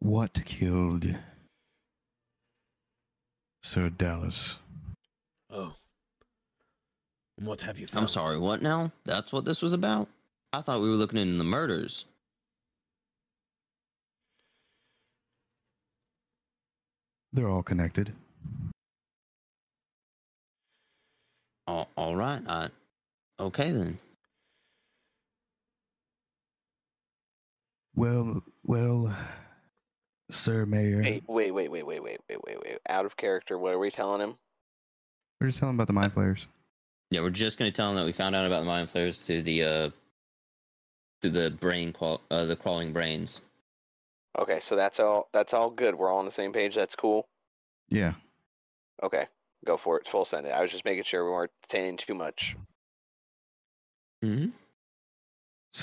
[0.00, 1.06] what killed
[3.62, 4.56] Sir Dallas.
[5.52, 5.72] Oh.
[7.38, 8.02] And what have you found?
[8.02, 8.90] I'm sorry, what now?
[9.04, 10.08] That's what this was about?
[10.52, 12.06] I thought we were looking into the murders.
[17.32, 18.12] They're all connected.
[21.68, 22.42] All, all right.
[22.48, 22.70] I,
[23.38, 23.98] okay then.
[27.96, 29.16] Well, well,
[30.30, 31.00] Sir Mayor.
[31.02, 32.78] Wait, wait, wait, wait, wait, wait, wait, wait, wait.
[32.88, 33.58] Out of character.
[33.58, 34.34] What are we telling him?
[35.40, 36.46] We're just telling him about the mind flayers.
[37.10, 39.42] Yeah, we're just gonna tell them that we found out about the mind flayers through
[39.42, 39.90] the uh
[41.22, 43.40] through the brain qual- uh, the crawling brains.
[44.38, 45.28] Okay, so that's all.
[45.32, 45.94] That's all good.
[45.94, 46.74] We're all on the same page.
[46.74, 47.28] That's cool.
[47.88, 48.14] Yeah.
[49.02, 49.26] Okay,
[49.64, 50.08] go for it.
[50.10, 50.50] Full send it.
[50.50, 52.56] I was just making sure we weren't saying too much.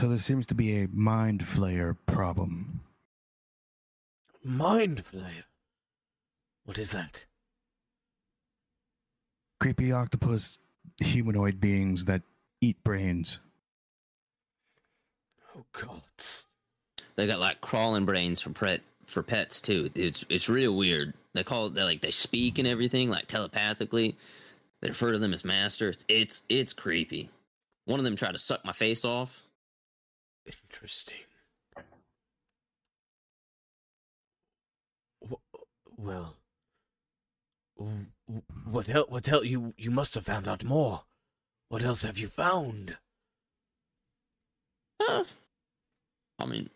[0.03, 2.81] So there seems to be a mind flayer problem.
[4.43, 5.45] Mind flayer.
[6.65, 7.23] What is that?
[9.61, 10.57] Creepy octopus
[10.97, 12.21] humanoid beings that
[12.59, 13.39] eat brains.
[15.55, 16.47] Oh gods.
[17.15, 19.89] They got like crawling brains for pet for pets too.
[19.95, 21.13] It's it's real weird.
[21.33, 24.17] They call it they like they speak and everything like telepathically.
[24.81, 25.87] They refer to them as master.
[25.87, 27.29] It's it's it's creepy.
[27.85, 29.41] One of them tried to suck my face off.
[30.45, 31.15] Interesting.
[35.97, 36.35] Well,
[37.77, 39.09] w- w- what else?
[39.09, 39.45] What else?
[39.45, 41.03] You you must have found out more.
[41.69, 42.97] What else have you found?
[44.99, 45.23] Uh,
[46.39, 46.69] I mean,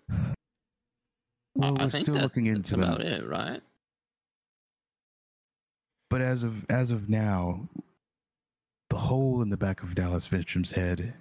[1.55, 3.61] Well, I, I we're think still that- looking that's into about it, right?
[6.09, 7.67] But as of as of now,
[8.89, 11.13] the hole in the back of Dallas Finchem's head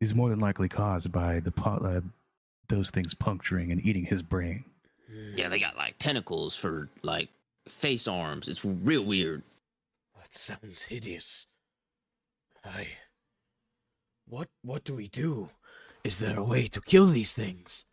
[0.00, 2.00] is more than likely caused by the pu- uh,
[2.68, 4.64] those things puncturing and eating his brain.
[5.34, 7.28] Yeah, they got like tentacles for like
[7.66, 8.48] face arms.
[8.48, 9.42] It's real weird.
[10.18, 11.46] That sounds hideous.
[12.64, 12.88] I.
[14.28, 15.48] What what do we do?
[16.04, 17.86] Is there a way to kill these things?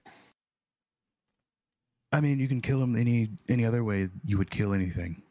[2.11, 5.21] I mean, you can kill them any any other way you would kill anything.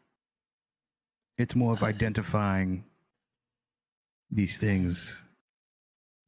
[1.37, 2.85] It's more of identifying
[4.31, 5.21] these things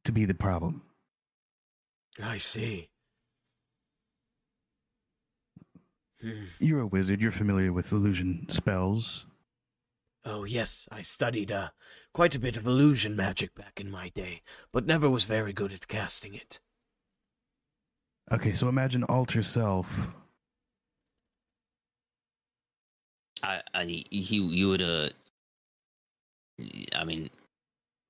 [0.08, 0.80] to be the problem.
[2.22, 2.88] I see.
[6.22, 6.44] Hmm.
[6.58, 7.20] You're a wizard.
[7.20, 9.26] You're familiar with illusion spells.
[10.24, 11.68] Oh yes, I studied uh
[12.14, 14.40] quite a bit of illusion magic back in my day,
[14.72, 16.58] but never was very good at casting it.
[18.32, 20.08] Okay, so imagine alter self.
[23.42, 25.10] I, I, you, you would, uh,
[26.94, 27.28] I mean,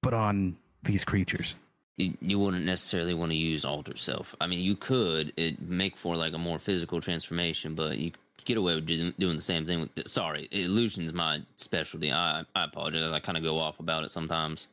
[0.01, 1.57] but on these creatures.
[1.99, 4.35] You, you wouldn't necessarily want to use alter self.
[4.41, 8.13] I mean, you could it make for like a more physical transformation, but you
[8.45, 9.81] get away with doing, the same thing.
[9.81, 12.13] With sorry, illusion's my specialty.
[12.13, 13.13] I I apologize.
[13.13, 14.69] I kind of go off about it sometimes.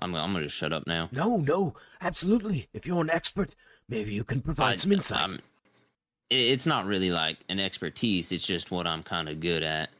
[0.00, 1.08] I'm I'm gonna just shut up now.
[1.10, 2.68] No, no, absolutely.
[2.72, 3.54] If you're an expert,
[3.88, 5.20] maybe you can provide I- some insight.
[5.20, 5.40] I'm-
[6.30, 8.32] it's not really like an expertise.
[8.32, 9.90] It's just what I'm kind of good at.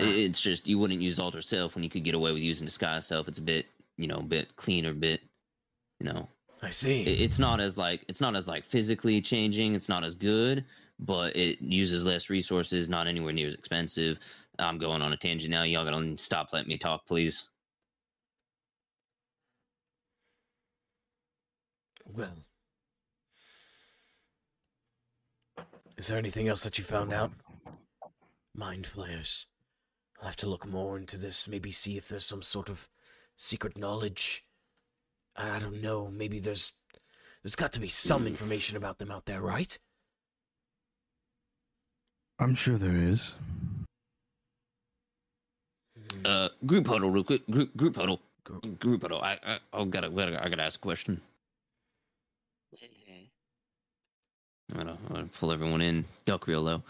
[0.00, 0.04] Ah.
[0.04, 3.06] It's just you wouldn't use alter self when you could get away with using disguise
[3.06, 3.28] self.
[3.28, 3.66] It's a bit
[3.96, 5.20] you know a bit cleaner, bit
[6.04, 6.28] you know
[6.62, 7.02] I see.
[7.02, 10.64] it- it's not as like it's not as like physically changing it's not as good
[10.98, 14.18] but it uses less resources not anywhere near as expensive
[14.58, 17.48] i'm going on a tangent now y'all gotta stop letting me talk please
[22.06, 22.36] Well,
[25.96, 27.32] is there anything else that you found out?
[28.54, 29.46] Mind flayers.
[30.20, 31.48] I'll have to look more into this.
[31.48, 32.88] Maybe see if there's some sort of
[33.36, 34.44] secret knowledge.
[35.36, 36.10] I don't know.
[36.12, 36.72] Maybe there's
[37.42, 39.76] there's got to be some information about them out there, right?
[42.38, 43.32] I'm sure there is.
[46.24, 47.48] Uh group huddle real quick.
[47.50, 48.20] Group group huddle.
[48.44, 49.20] Gr- group huddle.
[49.22, 51.20] I i, I gotta, gotta i gotta ask a question.
[54.72, 56.04] I'm gonna, I'm gonna pull everyone in.
[56.24, 56.82] Duck real low.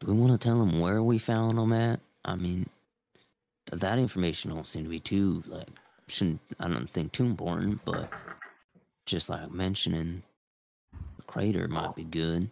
[0.00, 2.00] Do we want to tell them where we found them at?
[2.24, 2.68] I mean
[3.70, 5.68] that information don't seem to be too like
[6.12, 8.08] shouldn't i don't think too important but
[9.06, 10.22] just like mentioning
[11.16, 12.50] the crater might be good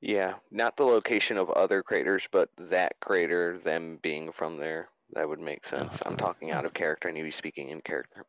[0.00, 4.88] Yeah, not the location of other craters, but that crater, them being from there.
[5.14, 5.98] That would make sense.
[6.04, 8.24] I'm talking out of character, and you be speaking in character.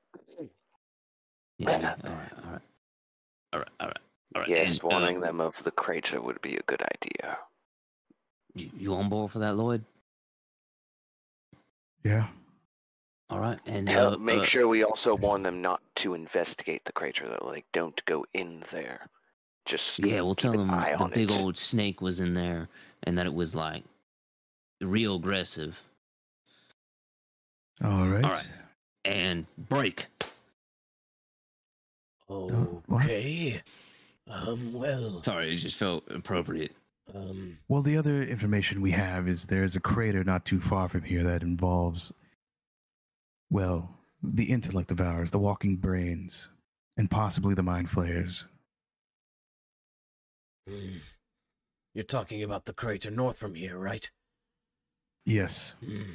[1.58, 2.62] yeah, yeah all right all right
[3.54, 3.98] all right all right
[4.36, 7.38] all right Yes, and, uh, warning them of the crater would be a good idea.
[8.56, 9.84] you, you on board for that lloyd
[12.04, 12.28] Yeah.
[13.30, 16.94] All right, and uh, make uh, sure we also warn them not to investigate the
[16.94, 17.46] crater, though.
[17.46, 19.02] Like, don't go in there.
[19.66, 21.38] Just Yeah, we'll keep tell an them eye the big it.
[21.38, 22.70] old snake was in there,
[23.04, 23.84] and that it was like
[24.80, 25.82] real aggressive.
[27.84, 28.24] All right.
[28.24, 28.48] All right.
[29.04, 30.08] And break.
[32.30, 33.04] Oh, what?
[33.04, 33.62] Okay.
[34.30, 36.76] Um, well, Sorry, it just felt appropriate.
[37.16, 41.04] um, Well, the other information we have is there's a crater not too far from
[41.04, 42.12] here that involves,
[43.50, 46.50] well, the intellect devourers, the walking brains,
[46.98, 48.46] and possibly the mind flayers.
[50.68, 50.98] hmm.
[51.94, 54.10] you're talking about the crater north from here, right?
[55.26, 55.76] Yes.
[55.84, 56.14] Hmm.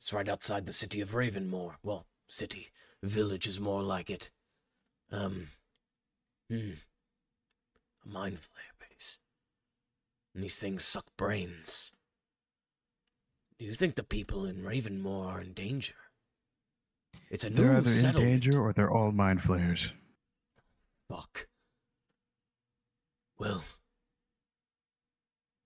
[0.00, 1.76] It's right outside the city of Ravenmore.
[1.82, 2.68] Well, city.
[3.02, 4.30] Village is more like it.
[5.10, 5.48] Um.
[6.50, 6.72] Hmm.
[8.04, 9.20] A mind flayer base.
[10.34, 11.92] And these things suck brains.
[13.58, 15.94] Do you think the people in Ravenmore are in danger?
[17.30, 19.90] It's a new They're either in danger or they're all mind flayers.
[21.10, 21.46] Fuck.
[23.38, 23.64] Well,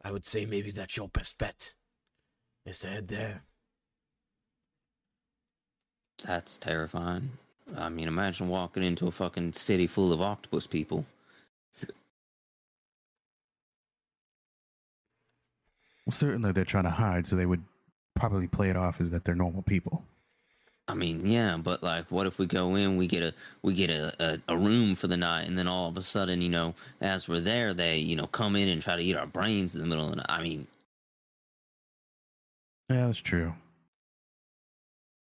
[0.03, 1.73] I would say maybe that's your best bet.
[2.65, 3.43] Is to head there.
[6.25, 7.31] That's terrifying.
[7.77, 11.05] I mean, imagine walking into a fucking city full of octopus people.
[16.07, 17.65] Well, certainly they're trying to hide, so they would
[18.15, 20.05] probably play it off as that they're normal people.
[20.89, 23.91] I mean, yeah, but like, what if we go in, we get a we get
[23.91, 26.75] a, a, a room for the night, and then all of a sudden, you know,
[27.01, 29.81] as we're there, they you know come in and try to eat our brains in
[29.83, 30.27] the middle of the night.
[30.31, 30.67] I mean,
[32.91, 33.55] Yeah, that's true.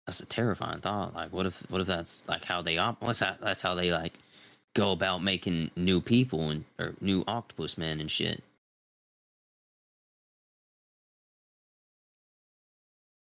[0.06, 1.14] that's a terrifying thought.
[1.14, 3.02] Like, what if what if that's like how they op?
[3.02, 3.40] What's that?
[3.42, 4.14] That's how they like
[4.74, 8.42] go about making new people and or new octopus men and shit.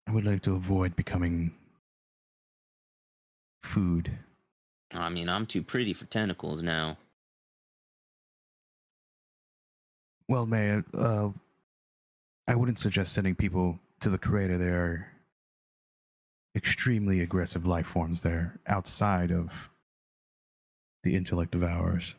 [0.09, 1.53] I would like to avoid becoming
[3.63, 4.11] food.
[4.93, 6.97] I mean, I'm too pretty for tentacles now.
[10.29, 11.31] Well, May, uh,
[12.47, 14.59] I wouldn't suggest sending people to the crater.
[14.59, 15.07] They are
[16.57, 19.71] extremely aggressive life forms there outside of
[21.03, 22.15] the intellect devourers.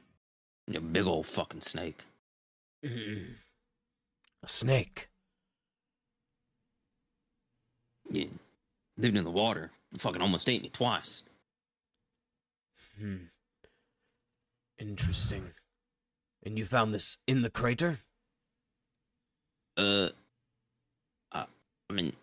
[0.73, 2.03] A big old fucking snake.
[2.83, 2.87] a
[4.45, 5.09] snake.
[8.09, 8.25] Yeah.
[8.97, 9.71] Lived in the water.
[9.97, 11.23] Fucking almost ate me twice.
[12.97, 13.15] Hmm.
[14.79, 15.51] Interesting.
[16.43, 17.99] And you found this in the crater?
[19.77, 20.09] Uh,
[21.31, 21.45] I,
[21.89, 22.13] I mean,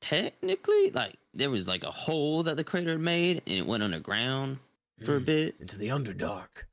[0.00, 4.58] technically, like there was like a hole that the crater made, and it went underground
[5.04, 5.24] for a Hmm.
[5.24, 5.54] bit.
[5.60, 6.64] Into the Underdark.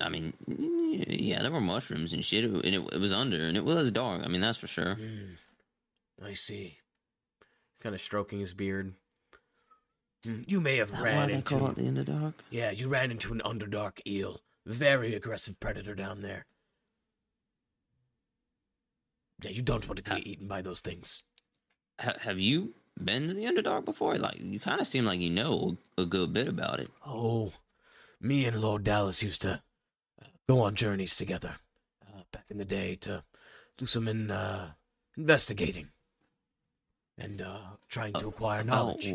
[0.00, 3.64] I mean, yeah, there were mushrooms and shit, and it, it was under, and it
[3.64, 4.22] was dark.
[4.24, 4.94] I mean, that's for sure.
[4.94, 5.34] Hmm.
[6.24, 6.78] I see.
[7.80, 8.94] Kind of stroking his beard.
[10.24, 11.42] Hmm, You may have that ran into.
[11.58, 12.34] call it the Underdark?
[12.50, 14.40] Yeah, you ran into an Underdark eel.
[14.64, 16.46] Very aggressive predator down there.
[19.42, 21.24] Yeah, you don't want to Ha- be eaten by those things.
[22.00, 24.16] Ha- have you been to the Underdark before?
[24.16, 26.90] Like, you kind of seem like you know a good bit about it.
[27.04, 27.52] Oh,
[28.20, 29.62] me and Lord Dallas used to
[30.22, 31.56] uh, go on journeys together
[32.06, 33.24] uh, back in the day to
[33.76, 34.72] do some in, uh,
[35.16, 35.88] investigating
[37.18, 37.58] and uh,
[37.88, 38.66] trying to Uh, acquire about,
[39.02, 39.14] knowledge.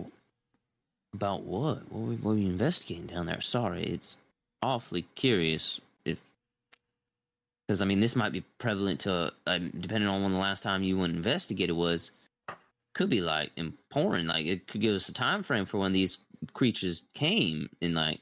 [1.17, 1.91] About what?
[1.91, 3.41] What were, what were you investigating down there?
[3.41, 4.17] Sorry, it's
[4.61, 5.81] awfully curious.
[6.05, 6.21] If
[7.67, 10.83] because I mean, this might be prevalent to um, depending on when the last time
[10.83, 12.11] you investigated was.
[12.93, 14.27] Could be like important.
[14.27, 16.19] Like it could give us a time frame for when these
[16.53, 18.21] creatures came and like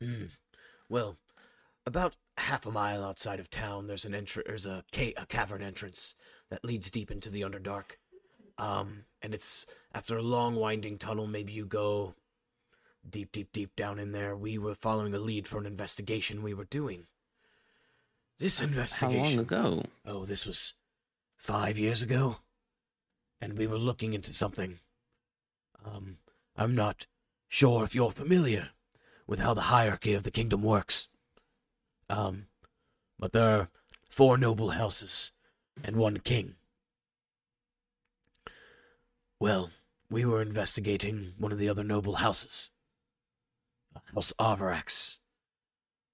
[0.00, 0.26] Hmm.
[0.88, 1.16] Well,
[1.86, 5.62] about half a mile outside of town, there's an entr- There's a, ca- a cavern
[5.62, 6.14] entrance
[6.50, 7.96] that leads deep into the Underdark.
[8.58, 11.26] Um, and it's after a long winding tunnel.
[11.26, 12.14] Maybe you go
[13.08, 14.36] deep, deep, deep down in there.
[14.36, 17.06] We were following a lead for an investigation we were doing.
[18.38, 19.82] This investigation how long ago?
[20.06, 20.74] Oh, this was
[21.36, 22.36] five years ago,
[23.40, 24.78] and we were looking into something.
[25.84, 26.18] Um,
[26.56, 27.06] I'm not
[27.48, 28.70] sure if you're familiar
[29.26, 31.08] with how the hierarchy of the kingdom works.
[32.08, 32.46] Um,
[33.18, 33.68] but there are
[34.08, 35.32] four noble houses
[35.84, 36.54] and one king.
[39.40, 39.70] Well,
[40.10, 42.68] we were investigating one of the other noble houses,
[44.14, 45.16] House Arvarax.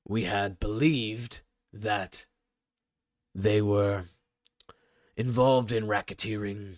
[0.06, 1.40] We had believed
[1.72, 2.26] that
[3.34, 4.04] they were
[5.16, 6.76] involved in racketeering,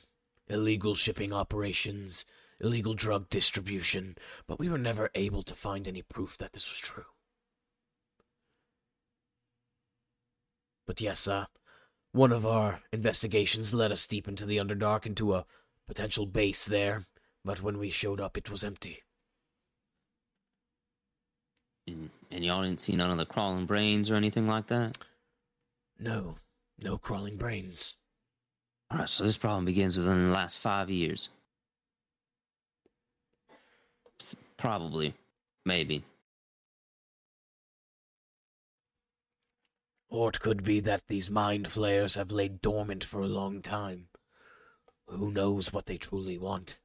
[0.49, 2.25] illegal shipping operations,
[2.59, 4.17] illegal drug distribution,
[4.47, 7.05] but we were never able to find any proof that this was true.
[10.87, 11.45] But yes, uh,
[12.13, 15.45] one of our investigations led us deep into the Underdark into a
[15.89, 17.07] potential base there,
[17.45, 19.03] but when we showed up, it was empty.
[21.89, 24.99] And, and y'all didn't see none of the crawling brains or anything like that?
[25.99, 26.37] No,
[26.79, 27.95] no crawling brains.
[28.93, 31.31] Alright, so this problem begins within the last five years.
[34.57, 35.15] Probably.
[35.65, 36.05] Maybe.
[40.11, 44.09] Or it could be that these mind flayers have laid dormant for a long time.
[45.09, 46.79] Who knows what they truly want?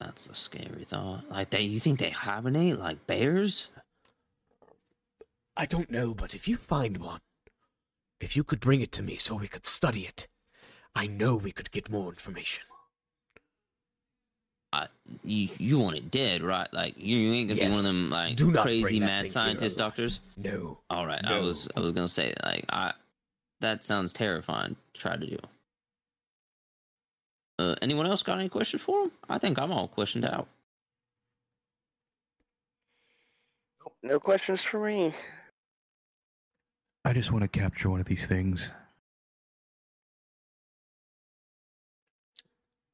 [0.00, 1.24] That's a scary thought.
[1.30, 3.68] Like they you think they hibernate like bears?
[5.56, 7.20] I don't know, but if you find one,
[8.20, 10.28] if you could bring it to me so we could study it,
[10.94, 12.64] I know we could get more information.
[14.72, 14.86] I,
[15.24, 16.72] you you want it dead, right?
[16.72, 20.20] Like you, you ain't gonna be one of them like Do crazy mad scientist doctors.
[20.36, 20.78] No.
[20.90, 22.92] All right, I was I was gonna say like I
[23.60, 24.76] that sounds terrifying.
[24.94, 25.38] Try to do.
[27.58, 29.12] Uh, anyone else got any questions for him?
[29.28, 30.46] I think I'm all questioned out.
[34.02, 35.14] No questions for me.
[37.04, 38.70] I just want to capture one of these things.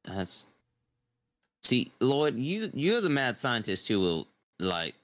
[0.05, 0.47] That's
[1.63, 4.29] see, Lloyd, you you're the mad scientist who will
[4.59, 4.95] like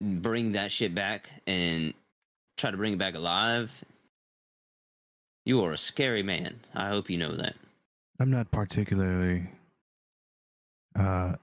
[0.00, 1.94] bring that shit back and
[2.56, 3.84] try to bring it back alive.
[5.46, 6.60] You are a scary man.
[6.74, 7.54] I hope you know that.
[8.18, 9.48] I'm not particularly
[10.98, 11.36] uh,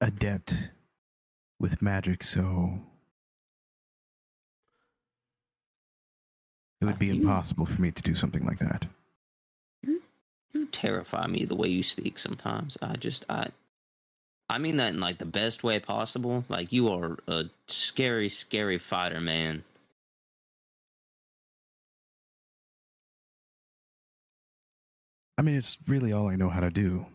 [0.00, 0.54] adept
[1.60, 2.78] with magic, so
[6.80, 8.86] it would be You- impossible for me to do something like that.
[10.52, 12.78] You terrify me the way you speak sometimes.
[12.80, 13.48] I just I
[14.48, 16.44] I mean that in like the best way possible.
[16.48, 19.64] Like you are a scary, scary fighter, man.
[25.36, 27.06] I mean, it's really all I know how to do.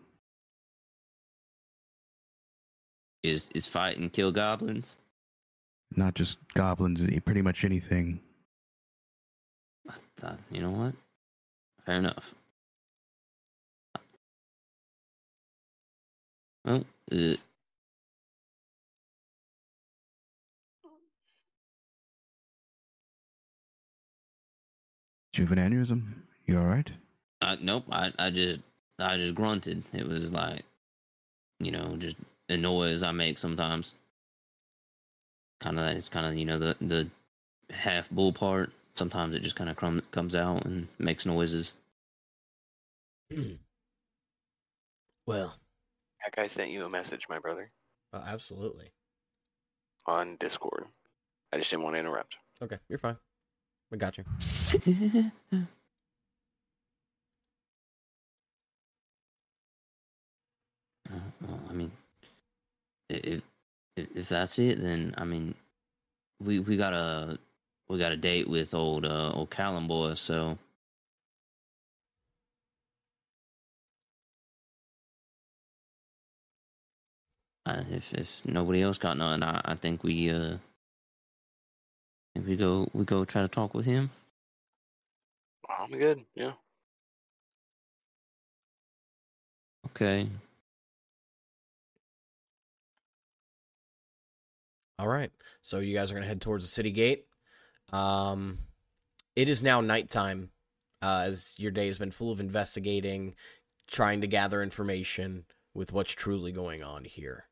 [3.22, 4.96] Is is fight and kill goblins?
[5.96, 8.20] Not just goblins, eh, pretty much anything.
[10.16, 10.94] Thought, you know what?
[11.84, 12.34] Fair enough.
[16.64, 17.36] Well, uh,
[25.34, 26.02] have aneurysm?
[26.44, 26.90] You all right?
[27.42, 27.84] I, nope.
[27.90, 28.60] I, I just
[28.98, 29.82] I just grunted.
[29.92, 30.62] It was like,
[31.58, 32.16] you know, just
[32.48, 33.94] a noise I make sometimes.
[35.60, 37.08] Kind of it's kind of you know the the
[37.70, 38.72] half bull part.
[38.94, 41.72] Sometimes it just kind of crum- comes out and makes noises.
[43.32, 43.52] Hmm.
[45.26, 45.54] Well,
[46.24, 47.68] That guy sent you a message, my brother,
[48.12, 48.90] Uh, absolutely.
[50.06, 50.84] on Discord.
[51.52, 52.34] I just didn't want to interrupt.
[52.60, 53.16] Okay, you're fine.
[53.90, 54.24] We got you.
[61.12, 61.92] Uh, well, I mean,
[63.10, 63.42] if,
[63.96, 65.54] if if that's it, then I mean,
[66.40, 67.38] we we got a
[67.88, 70.14] we got a date with old uh, old Callum boy.
[70.14, 70.58] So
[77.66, 80.56] uh, if if nobody else got none, I, I think we uh,
[82.34, 84.10] if we go we go try to talk with him.
[85.68, 86.24] I'm good.
[86.34, 86.52] Yeah.
[89.88, 90.28] Okay.
[95.00, 95.32] All right.
[95.62, 97.24] So you guys are gonna head towards the city gate.
[97.90, 98.58] Um,
[99.34, 100.50] it is now nighttime,
[101.00, 103.34] uh, as your day has been full of investigating,
[103.88, 107.46] trying to gather information with what's truly going on here.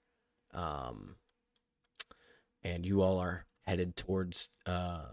[0.52, 1.16] Um,
[2.62, 5.06] and you all are headed towards uh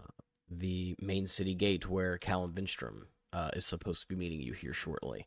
[0.50, 4.74] the main city gate where Callum Vinstrom uh, is supposed to be meeting you here
[4.74, 5.26] shortly.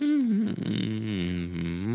[0.00, 1.93] Mm-hmm.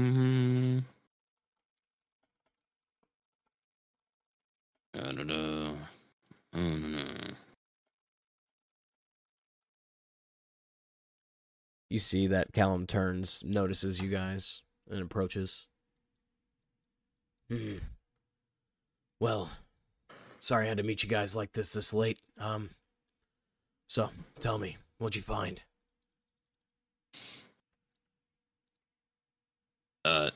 [4.93, 5.73] Da-da-da.
[6.53, 7.35] know.
[11.89, 15.67] You see that Callum turns, notices you guys, and approaches.
[17.49, 17.77] hmm.
[19.19, 19.49] Well,
[20.39, 22.19] sorry I had to meet you guys like this this late.
[22.39, 22.69] Um,
[23.87, 25.61] so tell me, what'd you find?
[30.05, 30.29] Uh,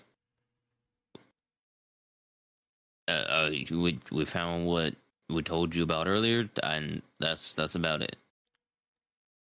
[3.13, 4.95] uh, uh, we we found what
[5.29, 8.15] we told you about earlier, and that's that's about it.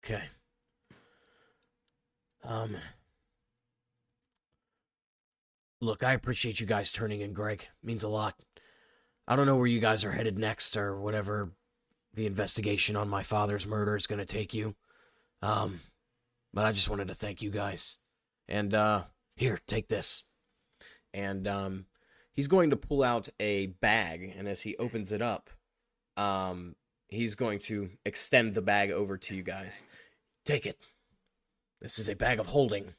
[0.04, 0.24] Okay.
[2.44, 2.78] Um.
[5.80, 7.68] Look, I appreciate you guys turning in, Greg.
[7.84, 8.36] means a lot.
[9.28, 11.52] I don't know where you guys are headed next or whatever
[12.14, 14.76] the investigation on my father's murder is going to take you.
[15.42, 15.82] Um,
[16.54, 17.98] but I just wanted to thank you guys.
[18.48, 19.04] And uh,
[19.36, 20.24] here, take this.
[21.14, 21.86] And um,
[22.34, 25.50] he's going to pull out a bag, and as he opens it up,
[26.18, 26.76] um,
[27.08, 29.84] he's going to extend the bag over to you guys.
[30.46, 30.78] Take it.
[31.82, 32.94] This is a bag of holding.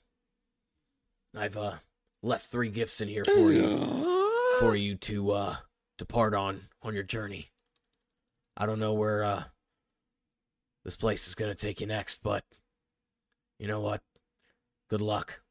[1.37, 1.77] I've uh
[2.23, 4.31] left three gifts in here for you
[4.61, 5.57] for you to uh
[5.97, 7.51] depart on on your journey.
[8.57, 9.45] I don't know where uh
[10.85, 12.45] this place is gonna take you next, but
[13.59, 14.03] you know what?
[14.91, 15.42] Good luck.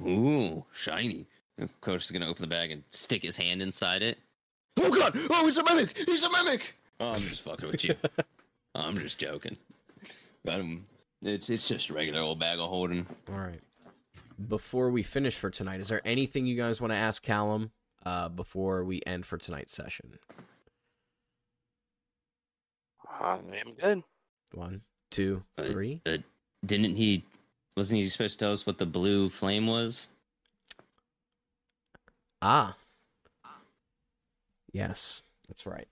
[0.00, 1.26] Ooh, shiny.
[1.80, 4.18] Coach is gonna open the bag and stick his hand inside it.
[4.76, 5.12] Oh god!
[5.30, 5.96] Oh, he's a mimic!
[5.96, 6.76] He's a mimic!
[7.00, 7.94] Oh, I'm just fucking with you.
[8.74, 9.54] I'm just joking.
[10.44, 10.84] But um,
[11.22, 13.06] it's it's just a regular old bag of holding.
[13.28, 13.60] All right.
[14.48, 17.70] Before we finish for tonight, is there anything you guys want to ask Callum
[18.04, 20.18] uh, before we end for tonight's session?
[23.18, 24.02] I am good.
[24.52, 26.02] One, two, three.
[26.04, 26.10] Uh.
[26.10, 26.16] Uh,
[26.64, 27.24] didn't he?
[27.76, 30.08] Wasn't he supposed to tell us what the blue flame was?
[32.40, 32.76] Ah.
[34.72, 35.88] Yes, that's right.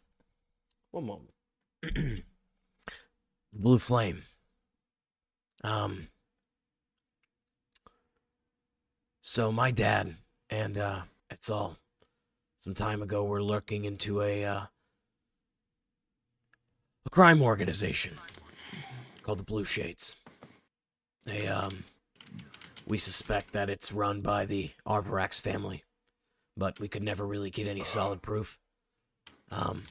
[0.90, 1.30] One moment.
[3.52, 4.22] Blue flame.
[5.62, 6.08] Um
[9.22, 10.16] So my dad
[10.50, 11.78] and uh it's all
[12.60, 14.66] some time ago we're looking into a uh
[17.06, 18.18] a crime organization
[19.22, 20.16] called the Blue Shades.
[21.24, 21.84] They um
[22.86, 25.84] we suspect that it's run by the Arvarax family,
[26.56, 28.58] but we could never really get any solid proof.
[29.50, 29.84] Um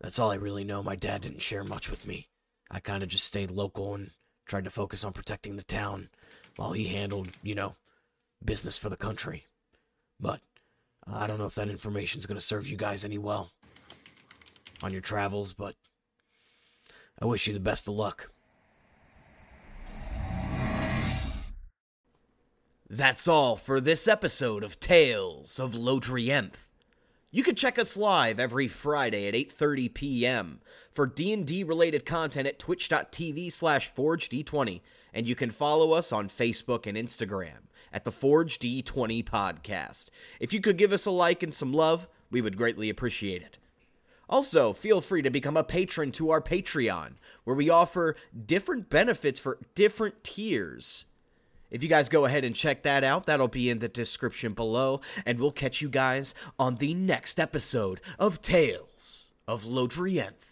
[0.00, 0.82] that's all I really know.
[0.82, 2.28] My dad didn't share much with me.
[2.70, 4.10] I kind of just stayed local and
[4.46, 6.08] tried to focus on protecting the town
[6.56, 7.76] while he handled, you know,
[8.44, 9.46] business for the country.
[10.20, 10.40] But
[11.06, 13.52] I don't know if that information's going to serve you guys any well
[14.82, 15.74] on your travels, but
[17.20, 18.30] I wish you the best of luck.
[22.90, 26.70] That's all for this episode of Tales of Lodrienth.
[27.30, 30.60] You can check us live every Friday at 8:30 p.m.
[30.90, 34.80] for D&D related content at twitch.tv slash forged20,
[35.12, 40.06] and you can follow us on Facebook and Instagram at the Forge D20 Podcast.
[40.40, 43.58] If you could give us a like and some love, we would greatly appreciate it.
[44.30, 48.16] Also, feel free to become a patron to our Patreon, where we offer
[48.46, 51.04] different benefits for different tiers.
[51.70, 55.00] If you guys go ahead and check that out, that'll be in the description below,
[55.26, 60.47] and we'll catch you guys on the next episode of Tales of Lodrienth.